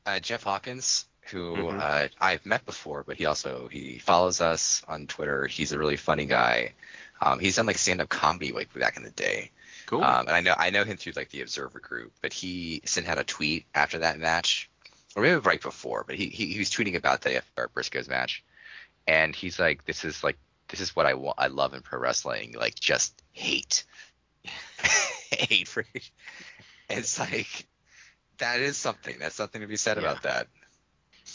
uh, 0.04 0.18
Jeff 0.18 0.42
Hawkins, 0.42 1.04
who 1.22 1.68
Mhm. 1.68 1.78
uh, 1.78 2.08
I've 2.20 2.44
met 2.46 2.64
before, 2.66 3.04
but 3.04 3.16
he 3.16 3.26
also 3.26 3.68
he 3.68 3.98
follows 3.98 4.40
us 4.40 4.82
on 4.88 5.06
Twitter. 5.06 5.46
He's 5.46 5.72
a 5.72 5.78
really 5.78 5.96
funny 5.96 6.26
guy. 6.26 6.72
Um, 7.20 7.38
he's 7.38 7.56
done 7.56 7.66
like 7.66 7.78
stand 7.78 8.00
up 8.00 8.08
comedy 8.08 8.52
like 8.52 8.72
back 8.74 8.96
in 8.96 9.02
the 9.02 9.10
day. 9.10 9.50
cool 9.86 10.02
Um, 10.02 10.26
and 10.28 10.30
I 10.36 10.40
know 10.40 10.54
I 10.56 10.70
know 10.70 10.84
him 10.84 10.96
through 10.96 11.12
like 11.16 11.30
the 11.30 11.42
Observer 11.42 11.80
group, 11.80 12.12
but 12.22 12.32
he 12.32 12.82
sent 12.84 13.08
out 13.08 13.18
a 13.18 13.24
tweet 13.24 13.66
after 13.74 13.98
that 13.98 14.18
match, 14.18 14.70
or 15.14 15.22
maybe 15.22 15.36
right 15.40 15.60
before, 15.60 16.04
but 16.06 16.16
he 16.16 16.26
he, 16.28 16.46
he 16.52 16.58
was 16.58 16.70
tweeting 16.70 16.96
about 16.96 17.20
the 17.22 17.36
FR 17.36 17.68
Briscoes 17.68 18.08
match, 18.08 18.42
and 19.06 19.34
he's 19.34 19.58
like, 19.58 19.84
"This 19.84 20.04
is 20.04 20.24
like 20.24 20.38
this 20.68 20.80
is 20.80 20.96
what 20.96 21.06
I 21.06 21.14
want. 21.14 21.36
I 21.38 21.48
love 21.48 21.74
in 21.74 21.82
pro 21.82 21.98
wrestling, 22.00 22.54
like 22.58 22.76
just 22.78 23.22
hate, 23.32 23.84
hate 25.30 25.68
for." 25.68 25.84
It's 26.88 27.18
like 27.18 27.66
that 28.38 28.60
is 28.60 28.76
something. 28.76 29.16
That's 29.18 29.34
something 29.34 29.60
to 29.60 29.66
be 29.66 29.76
said 29.76 29.98
Yeah. 29.98 30.04
about 30.04 30.22
that. 30.22 30.48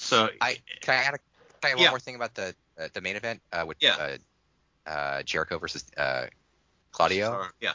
So 0.05 0.29
I 0.41 0.57
can 0.81 0.95
I 0.95 1.03
add 1.03 1.15
a 1.15 1.19
say 1.63 1.75
one 1.75 1.81
Yeah. 1.81 1.89
more 1.89 1.99
thing 1.99 2.15
about 2.15 2.35
the 2.35 2.55
uh, 2.79 2.87
the 2.93 3.01
main 3.01 3.15
event 3.15 3.41
uh, 3.51 3.65
with 3.67 3.77
Yeah. 3.81 3.95
uh, 3.97 4.17
uh, 4.85 5.23
Jericho 5.23 5.59
versus 5.59 5.85
uh, 5.97 6.27
Claudio. 6.91 7.41
Yeah. 7.61 7.73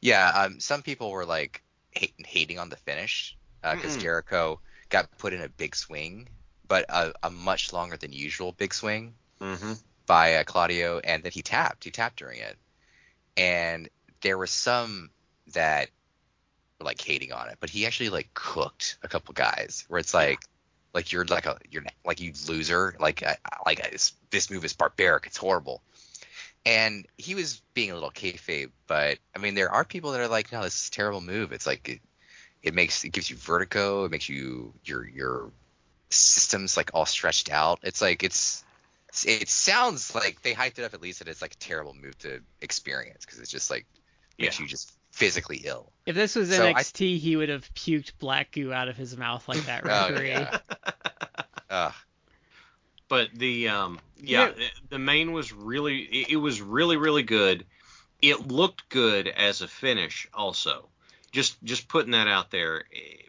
Yeah, 0.00 0.28
um, 0.30 0.60
some 0.60 0.82
people 0.82 1.10
were 1.10 1.26
like 1.26 1.62
hate, 1.92 2.14
hating 2.26 2.58
on 2.58 2.68
the 2.70 2.76
finish 2.76 3.36
because 3.62 3.96
Mm-mm. 3.96 4.00
Jericho 4.00 4.60
got 4.90 5.10
put 5.10 5.24
in 5.24 5.32
a 5.32 5.40
big 5.40 5.66
swing, 5.76 6.28
but 6.68 6.76
a, 6.80 7.12
a 7.12 7.30
much 7.30 7.72
longer 7.72 7.96
than 7.96 8.12
usual 8.12 8.52
big 8.52 8.72
swing 8.74 9.14
Mm-hmm. 9.40 9.72
by 10.06 10.34
uh, 10.36 10.44
Claudio, 10.44 11.00
and 11.00 11.22
then 11.22 11.32
he 11.32 11.42
tapped. 11.42 11.84
He 11.84 11.90
tapped 11.90 12.18
during 12.18 12.40
it, 12.40 12.58
and 13.36 13.88
there 14.22 14.38
were 14.38 14.46
some 14.46 15.10
that 15.54 15.90
were 16.80 16.86
like 16.86 17.00
hating 17.00 17.32
on 17.32 17.48
it, 17.48 17.58
but 17.60 17.70
he 17.70 17.86
actually 17.86 18.10
like 18.10 18.30
cooked 18.34 18.98
a 19.02 19.08
couple 19.08 19.34
guys 19.34 19.84
where 19.88 20.00
it's 20.00 20.14
like. 20.14 20.40
Like 20.94 21.12
you're 21.12 21.24
like 21.26 21.46
a 21.46 21.58
you're 21.70 21.84
like 22.04 22.20
you 22.20 22.32
loser 22.48 22.96
like 23.00 23.22
I, 23.22 23.36
like 23.66 23.84
I, 23.86 23.90
this, 23.90 24.12
this 24.30 24.50
move 24.50 24.64
is 24.64 24.72
barbaric 24.72 25.26
it's 25.26 25.36
horrible 25.36 25.82
and 26.64 27.06
he 27.16 27.34
was 27.34 27.62
being 27.74 27.90
a 27.90 27.94
little 27.94 28.10
kayfabe, 28.10 28.70
but 28.86 29.18
I 29.34 29.38
mean, 29.38 29.54
there 29.54 29.70
are 29.70 29.84
people 29.84 30.12
that 30.12 30.20
are 30.20 30.28
like, 30.28 30.52
no, 30.52 30.62
this 30.62 30.82
is 30.82 30.88
a 30.88 30.90
terrible 30.90 31.20
move. 31.20 31.52
It's 31.52 31.66
like 31.66 31.88
it, 31.88 32.00
it 32.62 32.74
makes 32.74 33.04
it 33.04 33.10
gives 33.10 33.30
you 33.30 33.36
vertigo. 33.36 34.04
It 34.04 34.10
makes 34.10 34.28
you 34.28 34.74
your 34.84 35.08
your 35.08 35.52
systems 36.10 36.76
like 36.76 36.92
all 36.94 37.06
stretched 37.06 37.50
out. 37.50 37.80
It's 37.82 38.02
like 38.02 38.22
it's 38.24 38.64
it 39.26 39.48
sounds 39.48 40.14
like 40.14 40.42
they 40.42 40.54
hyped 40.54 40.78
it 40.78 40.84
up 40.84 40.94
at 40.94 41.02
least 41.02 41.20
that 41.20 41.28
it's 41.28 41.42
like 41.42 41.54
a 41.54 41.58
terrible 41.58 41.94
move 41.94 42.18
to 42.20 42.40
experience 42.60 43.24
because 43.24 43.40
it's 43.40 43.50
just 43.50 43.70
like 43.70 43.86
makes 44.40 44.58
Yeah. 44.58 44.64
you 44.64 44.68
just 44.68 44.92
physically 45.10 45.62
ill. 45.64 45.92
If 46.06 46.14
this 46.16 46.34
was 46.34 46.54
So 46.54 46.66
I- 46.66 46.72
NXT, 46.74 47.18
he 47.18 47.36
would 47.36 47.48
have 47.48 47.72
puked 47.74 48.12
black 48.18 48.52
goo 48.52 48.72
out 48.72 48.88
of 48.88 48.96
his 48.96 49.16
mouth 49.16 49.46
like 49.48 49.64
that 49.66 49.82
Oh, 49.84 50.10
referee. 50.10 50.28
yeah. 50.28 50.58
Ugh. 51.70 51.92
But 53.08 53.28
the 53.34 53.68
um 53.68 53.98
yeah, 54.16 54.52
the 54.88 54.98
main 54.98 55.32
was 55.32 55.52
really 55.52 55.98
it, 56.02 56.30
it 56.30 56.36
was 56.36 56.60
really 56.60 56.96
really 56.96 57.22
good. 57.24 57.66
It 58.22 58.48
looked 58.48 58.88
good 58.88 59.26
as 59.28 59.62
a 59.62 59.68
finish 59.68 60.28
also. 60.32 60.88
Just 61.32 61.62
just 61.64 61.88
putting 61.88 62.12
that 62.12 62.28
out 62.28 62.50
there. 62.50 62.84
eh, 62.94 63.22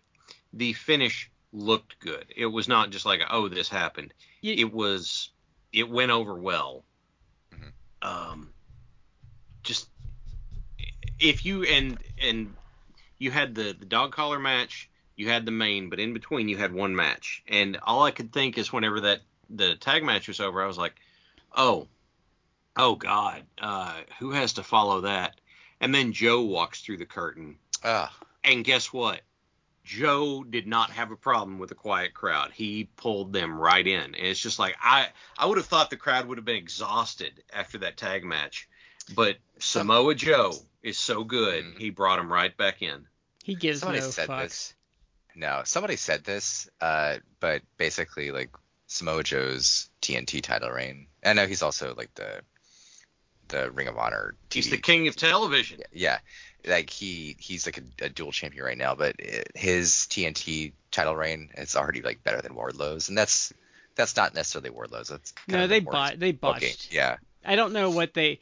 The 0.54 0.74
finish 0.74 1.32
looked 1.54 2.00
good. 2.00 2.26
It 2.36 2.46
was 2.46 2.68
not 2.68 2.92
just 2.92 3.06
like 3.06 3.22
oh 3.30 3.48
this 3.48 3.70
happened. 3.70 4.14
You- 4.42 4.54
It 4.56 4.72
was 4.74 5.30
it 5.74 5.90
went 5.90 6.12
over 6.12 6.36
well. 6.36 6.84
Mhm. 7.54 7.72
Um 8.08 8.54
just 9.64 9.90
if 11.22 11.46
you 11.46 11.63
and 11.63 11.98
and 12.22 12.54
you 13.18 13.32
had 13.32 13.56
the 13.56 13.75
the 13.78 13.86
dog 13.86 14.12
collar 14.12 14.40
match, 14.40 14.90
you 15.16 15.30
had 15.30 15.46
the 15.46 15.51
main, 15.51 15.90
but 15.90 16.00
in 16.00 16.13
between 16.13 16.50
you 16.50 16.58
had 16.58 16.74
one 16.74 16.96
match. 16.96 17.44
And 17.48 17.78
all 17.84 18.04
I 18.04 18.12
could 18.12 18.34
think 18.34 18.58
is 18.58 18.74
whenever 18.74 19.01
that 19.01 19.22
the 19.50 19.75
tag 19.75 20.04
match 20.04 20.28
was 20.28 20.40
over, 20.40 20.62
I 20.62 20.68
was 20.68 20.78
like, 20.78 20.96
"Oh, 21.56 21.88
oh 22.75 22.96
God, 22.96 23.44
uh, 23.62 24.01
who 24.20 24.32
has 24.32 24.54
to 24.54 24.63
follow 24.63 25.01
that?" 25.01 25.40
And 25.80 25.94
then 25.94 26.12
Joe 26.12 26.42
walks 26.42 26.82
through 26.82 26.98
the 26.98 27.06
curtain, 27.06 27.58
Ugh. 27.84 28.10
and 28.44 28.66
guess 28.66 28.92
what? 28.92 29.22
Joe 29.84 30.44
did 30.44 30.68
not 30.68 30.92
have 30.92 31.12
a 31.12 31.16
problem 31.16 31.58
with 31.58 31.72
a 31.72 31.75
quiet 31.75 32.13
crowd. 32.13 32.51
He 32.51 32.88
pulled 32.96 33.34
them 33.34 33.60
right 33.60 33.86
in, 33.86 34.00
and 34.00 34.16
it's 34.16 34.40
just 34.40 34.60
like 34.60 34.75
I 34.82 35.10
I 35.38 35.46
would 35.46 35.58
have 35.58 35.68
thought 35.68 35.90
the 35.90 35.98
crowd 35.98 36.28
would 36.28 36.38
have 36.38 36.46
been 36.46 36.56
exhausted 36.56 37.44
after 37.51 37.80
that 37.80 37.98
tag 37.98 38.24
match, 38.24 38.68
but 39.16 39.38
Samoa 39.60 40.16
Joe 40.16 40.54
is 40.84 40.98
so 40.98 41.24
good, 41.24 41.64
Mhm. 41.66 41.78
he 41.80 41.90
brought 41.90 42.20
him 42.20 42.32
right 42.32 42.56
back 42.56 42.82
in. 42.82 43.08
He 43.44 43.56
gives 43.56 43.80
Somebody 43.80 44.00
no 44.02 44.10
said 44.12 44.30
fucks. 44.30 44.42
this. 44.42 44.74
No, 45.36 45.62
somebody 45.66 45.96
said 45.96 46.24
this, 46.24 46.70
uh, 46.82 47.18
but 47.40 47.62
basically 47.78 48.32
like 48.32 48.50
Samoa 48.88 49.24
Joe's 49.24 49.90
TNT 50.02 50.42
title 50.42 50.70
reign. 50.70 51.08
I 51.24 51.34
know 51.34 51.48
he's 51.48 51.62
also 51.64 51.94
like 51.96 52.14
the 52.16 52.42
the 53.48 53.72
Ring 53.72 53.88
of 53.88 53.98
Honor 53.98 54.36
TV. 54.50 54.54
He's 54.56 54.70
the 54.70 54.78
king 54.78 55.08
of 55.08 55.16
television. 55.16 55.82
yeah, 55.92 56.20
like 56.66 56.90
he 56.90 57.36
he's 57.40 57.66
like 57.66 57.78
a, 57.78 58.06
a 58.06 58.10
dual 58.10 58.32
champion 58.32 58.64
right 58.64 58.78
now, 58.78 58.96
but 58.96 59.16
it, 59.20 59.52
his 59.56 60.08
TNT 60.10 60.74
title 60.92 61.16
reign 61.16 61.50
is 61.58 61.76
already 61.76 62.02
like 62.02 62.24
better 62.24 62.42
than 62.42 62.56
Wardlow's, 62.56 63.10
and 63.10 63.18
that's 63.18 63.54
that's 63.96 64.16
not 64.16 64.34
necessarily 64.34 64.70
Wardlow's. 64.70 65.10
That's 65.10 65.32
kind 65.32 65.60
No, 65.60 65.64
of 65.64 65.70
they 65.70 65.80
more 65.82 65.94
bought 65.94 66.20
they 66.20 66.32
booking. 66.32 66.70
botched. 66.70 66.94
Yeah, 66.94 67.18
I 67.46 67.56
don't 67.56 67.74
know 67.74 67.90
what 67.90 68.14
they 68.14 68.40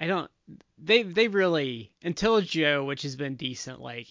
I 0.00 0.06
don't 0.06 0.30
they 0.78 1.02
they 1.02 1.28
really 1.28 1.92
until 2.02 2.40
Joe, 2.40 2.84
which 2.84 3.02
has 3.02 3.14
been 3.16 3.36
decent, 3.36 3.80
like 3.80 4.08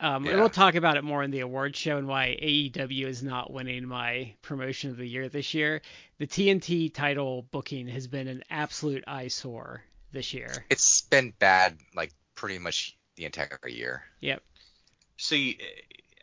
um 0.00 0.24
and 0.24 0.26
Yeah. 0.26 0.36
we'll 0.36 0.48
talk 0.48 0.74
about 0.76 0.96
it 0.96 1.04
more 1.04 1.22
in 1.22 1.30
the 1.30 1.40
awards 1.40 1.78
show 1.78 1.98
and 1.98 2.08
why 2.08 2.36
AEW 2.42 3.06
is 3.06 3.22
not 3.22 3.52
winning 3.52 3.86
my 3.86 4.32
promotion 4.42 4.90
of 4.90 4.96
the 4.96 5.06
year 5.06 5.28
this 5.28 5.52
year. 5.52 5.82
The 6.18 6.26
TNT 6.26 6.92
title 6.92 7.42
booking 7.50 7.86
has 7.88 8.06
been 8.06 8.26
an 8.26 8.42
absolute 8.50 9.04
eyesore 9.06 9.84
this 10.12 10.32
year. 10.34 10.64
it's 10.70 11.02
been 11.02 11.32
bad 11.38 11.76
like 11.94 12.12
pretty 12.34 12.58
much 12.58 12.96
the 13.16 13.26
entire 13.26 13.58
year. 13.68 14.02
Yep. 14.20 14.42
See, 15.18 15.58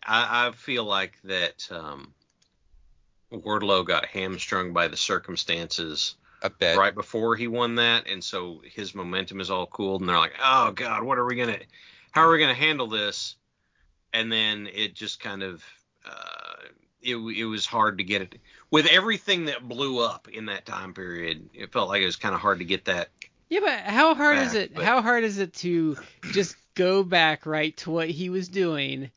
I, 0.03 0.47
I 0.47 0.51
feel 0.53 0.83
like 0.83 1.13
that 1.25 1.67
um, 1.71 2.13
Wardlow 3.31 3.85
got 3.85 4.05
hamstrung 4.05 4.73
by 4.73 4.87
the 4.87 4.97
circumstances 4.97 6.15
A 6.43 6.49
bit. 6.49 6.77
right 6.77 6.93
before 6.93 7.35
he 7.35 7.47
won 7.47 7.75
that, 7.75 8.07
and 8.07 8.23
so 8.23 8.61
his 8.63 8.93
momentum 8.93 9.39
is 9.41 9.49
all 9.49 9.65
cooled, 9.65 10.01
and 10.01 10.09
they're 10.09 10.19
like, 10.19 10.35
"Oh 10.43 10.71
God, 10.71 11.03
what 11.03 11.17
are 11.17 11.25
we 11.25 11.35
gonna? 11.35 11.57
How 12.11 12.21
are 12.21 12.31
we 12.31 12.39
gonna 12.39 12.53
handle 12.53 12.87
this?" 12.87 13.35
And 14.13 14.31
then 14.31 14.67
it 14.73 14.93
just 14.93 15.19
kind 15.19 15.41
of, 15.43 15.63
uh, 16.05 16.55
it 17.01 17.15
it 17.15 17.45
was 17.45 17.65
hard 17.65 17.97
to 17.97 18.03
get 18.03 18.21
it 18.21 18.39
with 18.71 18.85
everything 18.87 19.45
that 19.45 19.67
blew 19.67 19.99
up 19.99 20.27
in 20.29 20.45
that 20.45 20.65
time 20.65 20.93
period. 20.93 21.49
It 21.53 21.71
felt 21.71 21.89
like 21.89 22.01
it 22.01 22.05
was 22.05 22.15
kind 22.15 22.35
of 22.35 22.41
hard 22.41 22.59
to 22.59 22.65
get 22.65 22.85
that. 22.85 23.09
Yeah, 23.49 23.61
but 23.61 23.79
how 23.79 24.13
hard 24.13 24.37
is 24.39 24.53
it? 24.53 24.75
but- 24.75 24.83
How 24.83 25.01
hard 25.01 25.23
is 25.23 25.39
it 25.39 25.53
to 25.55 25.97
just 26.33 26.55
go 26.75 27.01
back 27.03 27.45
right 27.45 27.75
to 27.77 27.89
what 27.91 28.09
he 28.09 28.29
was 28.29 28.47
doing 28.49 29.09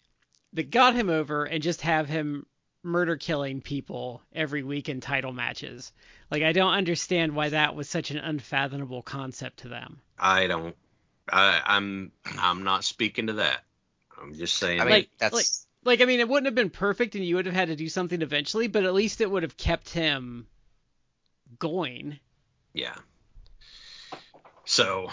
that 0.54 0.70
got 0.70 0.94
him 0.94 1.10
over 1.10 1.44
and 1.44 1.62
just 1.62 1.82
have 1.82 2.08
him 2.08 2.46
murder 2.82 3.16
killing 3.16 3.60
people 3.60 4.22
every 4.32 4.62
week 4.62 4.88
in 4.88 5.00
title 5.00 5.32
matches? 5.32 5.92
Like 6.30 6.42
I 6.42 6.52
don't 6.52 6.72
understand 6.72 7.34
why 7.34 7.49
that 7.50 7.75
was 7.75 7.88
such 7.88 8.10
an 8.10 8.18
unfathomable 8.18 9.02
concept 9.02 9.60
to 9.60 9.68
them. 9.68 10.00
I 10.18 10.46
don't. 10.46 10.76
I, 11.32 11.60
I'm 11.64 12.12
I'm 12.38 12.62
not 12.64 12.84
speaking 12.84 13.26
to 13.28 13.32
that. 13.34 13.60
I'm 14.20 14.34
just 14.34 14.56
saying. 14.56 14.80
I 14.80 14.84
mean, 14.84 14.92
Like- 14.92 15.10
that's 15.18 15.34
like- 15.34 15.46
Like 15.84 16.00
I 16.02 16.04
mean, 16.04 16.20
it 16.20 16.28
wouldn't 16.28 16.46
have 16.46 16.54
been 16.54 16.70
perfect 16.70 17.14
and 17.14 17.25
you 17.25 17.37
would 17.37 17.46
have 17.46 17.54
had 17.54 17.68
to 17.68 17.76
do 17.76 17.88
something 17.88 18.20
eventually, 18.22 18.68
but 18.68 18.84
at 18.84 18.92
least 18.94 19.20
it 19.20 19.30
would 19.30 19.42
have 19.42 19.56
kept 19.56 19.88
him 19.90 20.46
going. 21.58 22.18
Yeah. 22.75 22.94
So, 24.64 25.10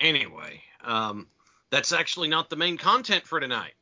anyway, 0.00 0.62
um, 0.82 1.26
that's 1.70 1.92
actually 1.92 2.28
not 2.28 2.50
the 2.50 2.56
main 2.56 2.76
content 2.76 3.26
for 3.26 3.40
tonight. 3.40 3.74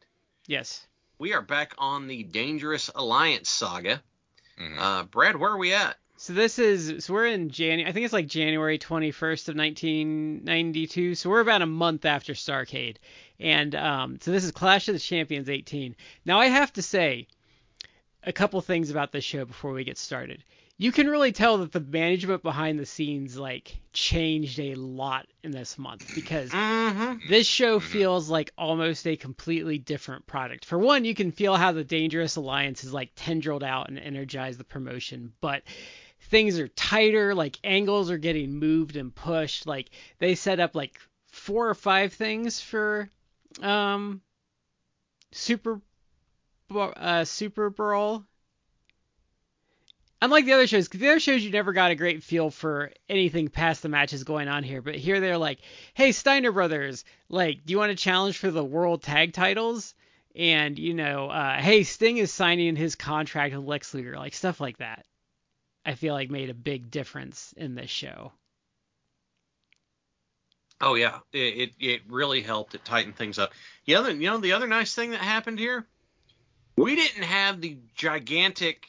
Yes. 0.46 0.86
We 1.18 1.34
are 1.34 1.42
back 1.42 1.74
on 1.78 2.06
the 2.06 2.22
Dangerous 2.22 2.90
Alliance 2.94 3.50
saga. 3.50 4.02
mhm. 4.58 4.78
Uh, 4.78 5.02
Brad, 5.04 5.36
where 5.36 5.50
are 5.50 5.58
we 5.58 5.72
at? 5.74 5.96
So 6.22 6.34
this 6.34 6.60
is 6.60 7.04
so 7.04 7.14
we're 7.14 7.26
in 7.26 7.50
January. 7.50 7.90
I 7.90 7.92
think 7.92 8.04
it's 8.04 8.12
like 8.12 8.28
January 8.28 8.78
21st 8.78 9.48
of 9.48 9.56
1992. 9.56 11.16
So 11.16 11.28
we're 11.28 11.40
about 11.40 11.62
a 11.62 11.66
month 11.66 12.04
after 12.04 12.32
Starcade, 12.32 12.98
and 13.40 13.74
um, 13.74 14.18
so 14.20 14.30
this 14.30 14.44
is 14.44 14.52
Clash 14.52 14.86
of 14.86 14.94
the 14.94 15.00
Champions 15.00 15.50
18. 15.50 15.96
Now 16.24 16.38
I 16.38 16.46
have 16.46 16.72
to 16.74 16.82
say 16.82 17.26
a 18.22 18.32
couple 18.32 18.60
things 18.60 18.88
about 18.88 19.10
this 19.10 19.24
show 19.24 19.44
before 19.44 19.72
we 19.72 19.82
get 19.82 19.98
started. 19.98 20.44
You 20.78 20.92
can 20.92 21.08
really 21.08 21.32
tell 21.32 21.58
that 21.58 21.72
the 21.72 21.80
management 21.80 22.44
behind 22.44 22.78
the 22.78 22.86
scenes 22.86 23.36
like 23.36 23.76
changed 23.92 24.60
a 24.60 24.76
lot 24.76 25.26
in 25.42 25.50
this 25.50 25.76
month 25.76 26.14
because 26.14 26.52
Mm-hmm. 26.52 27.28
this 27.28 27.48
show 27.48 27.80
Mhm. 27.80 27.82
feels 27.82 28.28
like 28.28 28.52
almost 28.56 29.08
a 29.08 29.16
completely 29.16 29.78
different 29.78 30.24
product. 30.28 30.66
For 30.66 30.78
one, 30.78 31.04
you 31.04 31.16
can 31.16 31.32
feel 31.32 31.56
how 31.56 31.72
the 31.72 31.82
Dangerous 31.82 32.36
Alliance 32.36 32.82
has 32.82 32.92
like 32.92 33.12
tendrilled 33.16 33.64
out 33.64 33.88
and 33.88 33.98
energized 33.98 34.60
the 34.60 34.64
promotion, 34.64 35.32
but 35.40 35.64
things 36.32 36.58
are 36.58 36.68
tighter, 36.68 37.34
like 37.34 37.58
angles 37.62 38.10
are 38.10 38.16
getting 38.16 38.54
moved 38.54 38.96
and 38.96 39.14
pushed. 39.14 39.66
Like 39.66 39.90
they 40.18 40.34
set 40.34 40.60
up 40.60 40.74
like 40.74 40.98
four 41.26 41.68
or 41.68 41.74
five 41.74 42.14
things 42.14 42.58
for 42.58 43.10
um 43.60 44.22
Super 45.30 45.80
uh 46.74 47.24
Super 47.26 47.68
Brawl. 47.68 48.24
Unlike 50.22 50.46
the 50.46 50.52
other 50.54 50.66
shows, 50.66 50.88
'cause 50.88 51.00
the 51.00 51.08
other 51.08 51.20
shows 51.20 51.44
you 51.44 51.50
never 51.50 51.74
got 51.74 51.90
a 51.90 51.96
great 51.96 52.22
feel 52.22 52.48
for 52.50 52.92
anything 53.10 53.48
past 53.48 53.82
the 53.82 53.90
matches 53.90 54.24
going 54.24 54.48
on 54.48 54.62
here, 54.62 54.80
but 54.80 54.94
here 54.94 55.20
they're 55.20 55.36
like, 55.36 55.58
"Hey 55.92 56.12
Steiner 56.12 56.52
Brothers, 56.52 57.04
like, 57.28 57.66
do 57.66 57.72
you 57.72 57.78
want 57.78 57.90
to 57.90 58.02
challenge 58.02 58.38
for 58.38 58.50
the 58.50 58.64
World 58.64 59.02
Tag 59.02 59.34
Titles?" 59.34 59.94
And 60.34 60.78
you 60.78 60.94
know, 60.94 61.28
uh, 61.28 61.60
hey, 61.60 61.82
Sting 61.82 62.16
is 62.16 62.32
signing 62.32 62.74
his 62.74 62.94
contract 62.94 63.54
with 63.54 63.66
Lex 63.66 63.92
Luger, 63.92 64.16
like 64.16 64.32
stuff 64.32 64.60
like 64.60 64.78
that. 64.78 65.04
I 65.84 65.94
feel 65.94 66.14
like 66.14 66.30
made 66.30 66.50
a 66.50 66.54
big 66.54 66.90
difference 66.90 67.52
in 67.56 67.74
this 67.74 67.90
show. 67.90 68.32
Oh 70.80 70.94
yeah, 70.94 71.20
it, 71.32 71.38
it 71.38 71.72
it 71.78 72.02
really 72.08 72.42
helped. 72.42 72.74
It 72.74 72.84
tightened 72.84 73.16
things 73.16 73.38
up. 73.38 73.52
The 73.86 73.94
other, 73.94 74.10
you 74.12 74.28
know, 74.28 74.38
the 74.38 74.52
other 74.52 74.66
nice 74.66 74.94
thing 74.94 75.10
that 75.12 75.20
happened 75.20 75.58
here, 75.60 75.86
we 76.76 76.96
didn't 76.96 77.22
have 77.22 77.60
the 77.60 77.78
gigantic, 77.94 78.86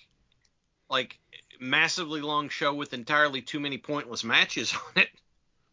like 0.90 1.20
massively 1.60 2.22
long 2.22 2.50
show 2.50 2.74
with 2.74 2.94
entirely 2.94 3.42
too 3.42 3.60
many 3.60 3.78
pointless 3.78 4.24
matches 4.24 4.74
on 4.96 5.04
it. 5.04 5.10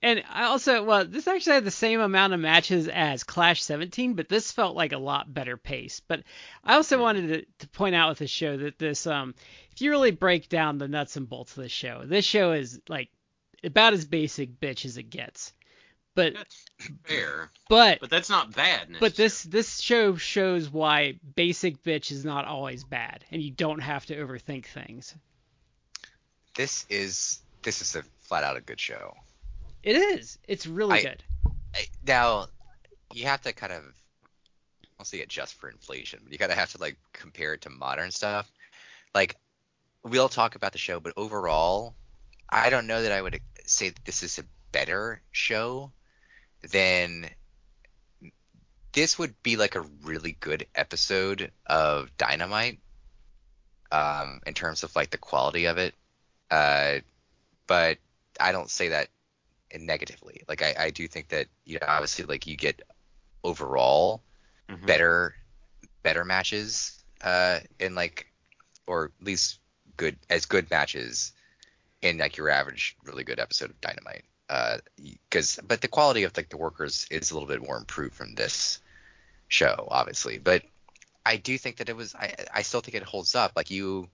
And 0.03 0.25
I 0.31 0.45
also, 0.45 0.83
well, 0.83 1.05
this 1.05 1.29
actually 1.29 1.55
had 1.55 1.65
the 1.65 1.71
same 1.71 2.01
amount 2.01 2.33
of 2.33 2.41
matches 2.41 2.89
as 2.89 3.23
Clash 3.23 3.63
17, 3.63 4.15
but 4.15 4.31
this 4.31 4.51
felt 4.51 4.75
like 4.75 4.93
a 4.93 4.99
lot 4.99 5.33
better 5.33 5.59
pace. 5.59 6.01
But 6.01 6.23
I 6.65 6.77
also 6.77 7.01
wanted 7.01 7.29
to, 7.29 7.67
to 7.67 7.69
point 7.69 7.95
out 7.95 8.09
with 8.09 8.19
the 8.19 8.27
show 8.27 8.57
that 8.57 8.79
this, 8.79 9.07
um, 9.07 9.35
if 9.73 9.83
you 9.83 9.91
really 9.91 10.11
break 10.11 10.49
down 10.49 10.79
the 10.79 10.89
nuts 10.89 11.17
and 11.17 11.29
bolts 11.29 11.57
of 11.57 11.63
the 11.63 11.69
show, 11.69 12.03
this 12.07 12.25
show 12.25 12.53
is 12.53 12.81
like 12.89 13.11
about 13.63 13.93
as 13.93 14.07
basic 14.07 14.59
bitch 14.59 14.87
as 14.87 14.97
it 14.97 15.11
gets. 15.11 15.53
But 16.15 16.35
That's 16.35 16.67
fair, 17.05 17.51
but 17.69 18.01
but 18.01 18.11
that's 18.11 18.29
not 18.29 18.53
bad. 18.55 18.89
but 18.99 19.15
this 19.15 19.45
this 19.45 19.81
show 19.81 20.17
shows 20.17 20.69
why 20.69 21.21
basic 21.37 21.83
bitch 21.85 22.11
is 22.11 22.25
not 22.25 22.47
always 22.47 22.83
bad, 22.83 23.25
and 23.31 23.41
you 23.41 23.53
don't 23.53 23.79
have 23.79 24.07
to 24.07 24.17
overthink 24.17 24.67
things. 24.67 25.15
This 26.57 26.85
is 26.91 27.41
this 27.63 27.81
is 27.81 27.95
a 27.95 28.03
flat 28.23 28.43
out 28.43 28.57
a 28.57 28.61
good 28.61 28.81
show. 28.81 29.15
It 29.83 29.97
is. 29.97 30.39
It's 30.47 30.67
really 30.67 30.99
I- 30.99 31.03
good. 31.03 31.25
I- 31.75 31.89
Now, 32.07 32.49
you 33.13 33.25
have 33.27 33.43
to 33.43 33.53
kind 33.53 33.73
of, 33.73 33.85
I'll 34.99 35.05
say 35.05 35.21
adjust 35.23 35.55
for 35.55 35.69
inflation, 35.71 36.21
but 36.23 36.33
you 36.33 36.39
gotta 36.39 36.55
have 36.55 36.73
to 36.73 36.79
like 36.79 36.97
compare 37.13 37.55
it 37.55 37.63
to 37.63 37.71
modern 37.71 38.11
stuff. 38.11 38.51
Like, 39.15 39.37
we'll 40.03 40.29
talk 40.29 40.55
about 40.55 40.73
the 40.73 40.79
show, 40.79 41.01
but 41.01 41.15
overall, 41.17 41.95
I 42.49 42.71
don't 42.71 42.87
know 42.87 43.03
that 43.03 43.13
I 43.13 43.23
would 43.23 43.41
say 43.65 43.91
that 43.91 44.05
this 44.05 44.23
is 44.23 44.39
a 44.39 44.45
better 44.73 45.23
show 45.33 45.93
than. 46.71 47.31
This 48.93 49.19
would 49.19 49.41
be 49.45 49.57
like 49.57 49.77
a 49.77 49.83
really 50.03 50.33
good 50.41 50.67
episode 50.75 51.53
of 51.67 52.11
Dynamite, 52.19 52.81
um, 53.93 54.41
in 54.47 54.55
terms 54.55 54.83
of 54.83 54.95
like 54.97 55.11
the 55.11 55.19
quality 55.19 55.67
of 55.67 55.79
it. 55.79 55.95
Uh, 56.51 56.99
but 57.69 57.99
I 58.41 58.51
don't 58.51 58.69
say 58.69 58.89
that 58.89 59.09
negatively. 59.79 60.43
Like 60.49 60.63
I, 60.63 60.75
I 60.79 60.91
do 60.91 61.07
think 61.09 61.29
that 61.29 61.47
you 61.65 61.79
know 61.81 61.87
obviously 61.89 62.25
like 62.25 62.47
you 62.47 62.57
get 62.57 62.83
overall 63.45 64.23
Mhm. 64.69 64.87
better 64.87 65.35
better 66.03 66.25
matches 66.25 67.03
uh 67.23 67.61
in 67.79 67.95
like 67.95 68.27
or 68.87 69.07
at 69.07 69.27
least 69.27 69.61
good 69.97 70.17
as 70.31 70.47
good 70.47 70.71
matches 70.71 71.33
in 72.03 72.19
like 72.19 72.37
your 72.37 72.49
average 72.51 72.97
really 73.05 73.25
good 73.25 73.41
episode 73.41 73.71
of 73.71 73.81
Dynamite. 73.81 74.25
Uh, 74.49 74.79
because 74.97 75.61
but 75.67 75.81
the 75.81 75.89
quality 75.89 76.25
of 76.25 76.37
like 76.37 76.49
the 76.49 76.57
workers 76.57 77.07
is 77.11 77.31
a 77.31 77.35
little 77.35 77.49
bit 77.49 77.63
more 77.63 77.77
improved 77.79 78.15
from 78.15 78.35
this 78.35 78.81
show, 79.49 79.87
obviously. 79.91 80.39
But 80.39 80.63
I 81.25 81.37
do 81.37 81.59
think 81.59 81.77
that 81.79 81.89
it 81.89 81.97
was 81.97 82.15
I 82.15 82.35
I 82.55 82.63
still 82.63 82.81
think 82.81 82.97
it 82.97 83.03
holds 83.05 83.35
up. 83.35 83.53
Like 83.57 83.71
you 83.71 84.09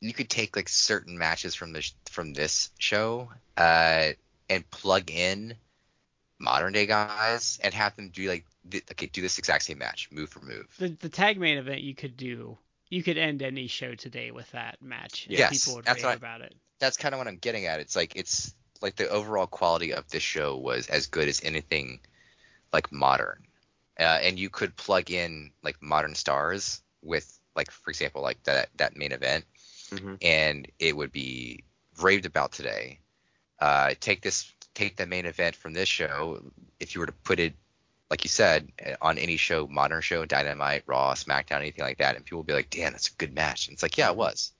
you 0.00 0.12
could 0.12 0.28
take 0.28 0.56
like 0.56 0.68
certain 0.68 1.16
matches 1.16 1.54
from 1.54 1.72
this 1.72 1.94
from 2.10 2.32
this 2.34 2.70
show 2.78 3.30
uh 3.56 4.10
and 4.52 4.70
plug 4.70 5.10
in 5.10 5.56
modern 6.38 6.72
day 6.72 6.86
guys 6.86 7.58
and 7.62 7.72
have 7.72 7.94
them 7.96 8.10
do 8.10 8.28
like 8.28 8.44
th- 8.70 8.84
okay 8.92 9.06
do 9.06 9.22
this 9.22 9.38
exact 9.38 9.64
same 9.64 9.78
match 9.78 10.08
move 10.12 10.28
for 10.30 10.40
move. 10.40 10.66
The 10.78 10.88
the 10.88 11.08
tag 11.08 11.38
main 11.38 11.58
event 11.58 11.82
you 11.82 11.94
could 11.94 12.16
do. 12.16 12.58
You 12.88 13.02
could 13.02 13.16
end 13.16 13.42
any 13.42 13.68
show 13.68 13.94
today 13.94 14.30
with 14.32 14.50
that 14.50 14.82
match. 14.82 15.26
and 15.26 15.38
Yes, 15.38 15.64
people 15.64 15.76
would 15.76 15.84
that's 15.84 15.96
rave 15.98 16.04
what 16.04 16.12
I- 16.12 16.16
about 16.16 16.40
it. 16.42 16.54
That's 16.78 16.96
kind 16.96 17.14
of 17.14 17.18
what 17.18 17.28
I'm 17.28 17.36
getting 17.36 17.66
at. 17.66 17.80
It's 17.80 17.94
like 17.96 18.16
it's 18.16 18.54
like 18.80 18.96
the 18.96 19.08
overall 19.08 19.46
quality 19.46 19.92
of 19.94 20.08
this 20.08 20.22
show 20.22 20.56
was 20.56 20.88
as 20.88 21.06
good 21.06 21.28
as 21.28 21.40
anything 21.44 22.00
like 22.72 22.90
modern. 22.92 23.46
Uh, 24.00 24.18
and 24.22 24.38
you 24.38 24.50
could 24.50 24.74
plug 24.76 25.10
in 25.10 25.52
like 25.62 25.80
modern 25.80 26.14
stars 26.14 26.82
with 27.02 27.38
like 27.54 27.70
for 27.70 27.90
example 27.90 28.20
like 28.22 28.42
that 28.44 28.68
that 28.78 28.96
main 28.96 29.12
event 29.12 29.44
Mhm. 29.90 30.18
and 30.22 30.66
it 30.78 30.96
would 30.96 31.12
be 31.12 31.62
raved 32.00 32.26
about 32.26 32.50
today. 32.52 32.98
Uh, 33.62 33.94
take 34.00 34.22
this, 34.22 34.50
take 34.74 34.96
the 34.96 35.06
main 35.06 35.24
event 35.24 35.54
from 35.54 35.72
this 35.72 35.88
show. 35.88 36.42
If 36.80 36.94
you 36.94 37.00
were 37.00 37.06
to 37.06 37.12
put 37.12 37.38
it, 37.38 37.54
like 38.10 38.24
you 38.24 38.28
said, 38.28 38.72
uh, 38.84 38.96
on 39.00 39.18
any 39.18 39.36
show, 39.36 39.68
modern 39.68 40.02
show, 40.02 40.24
Dynamite, 40.26 40.82
Raw, 40.86 41.14
SmackDown, 41.14 41.58
anything 41.58 41.84
like 41.84 41.98
that, 41.98 42.16
and 42.16 42.24
people 42.24 42.38
would 42.38 42.48
be 42.48 42.54
like, 42.54 42.70
"Damn, 42.70 42.90
that's 42.90 43.08
a 43.08 43.14
good 43.18 43.34
match." 43.34 43.68
And 43.68 43.74
it's 43.74 43.82
like, 43.84 43.96
yeah, 43.96 44.10
it 44.10 44.16
was. 44.16 44.52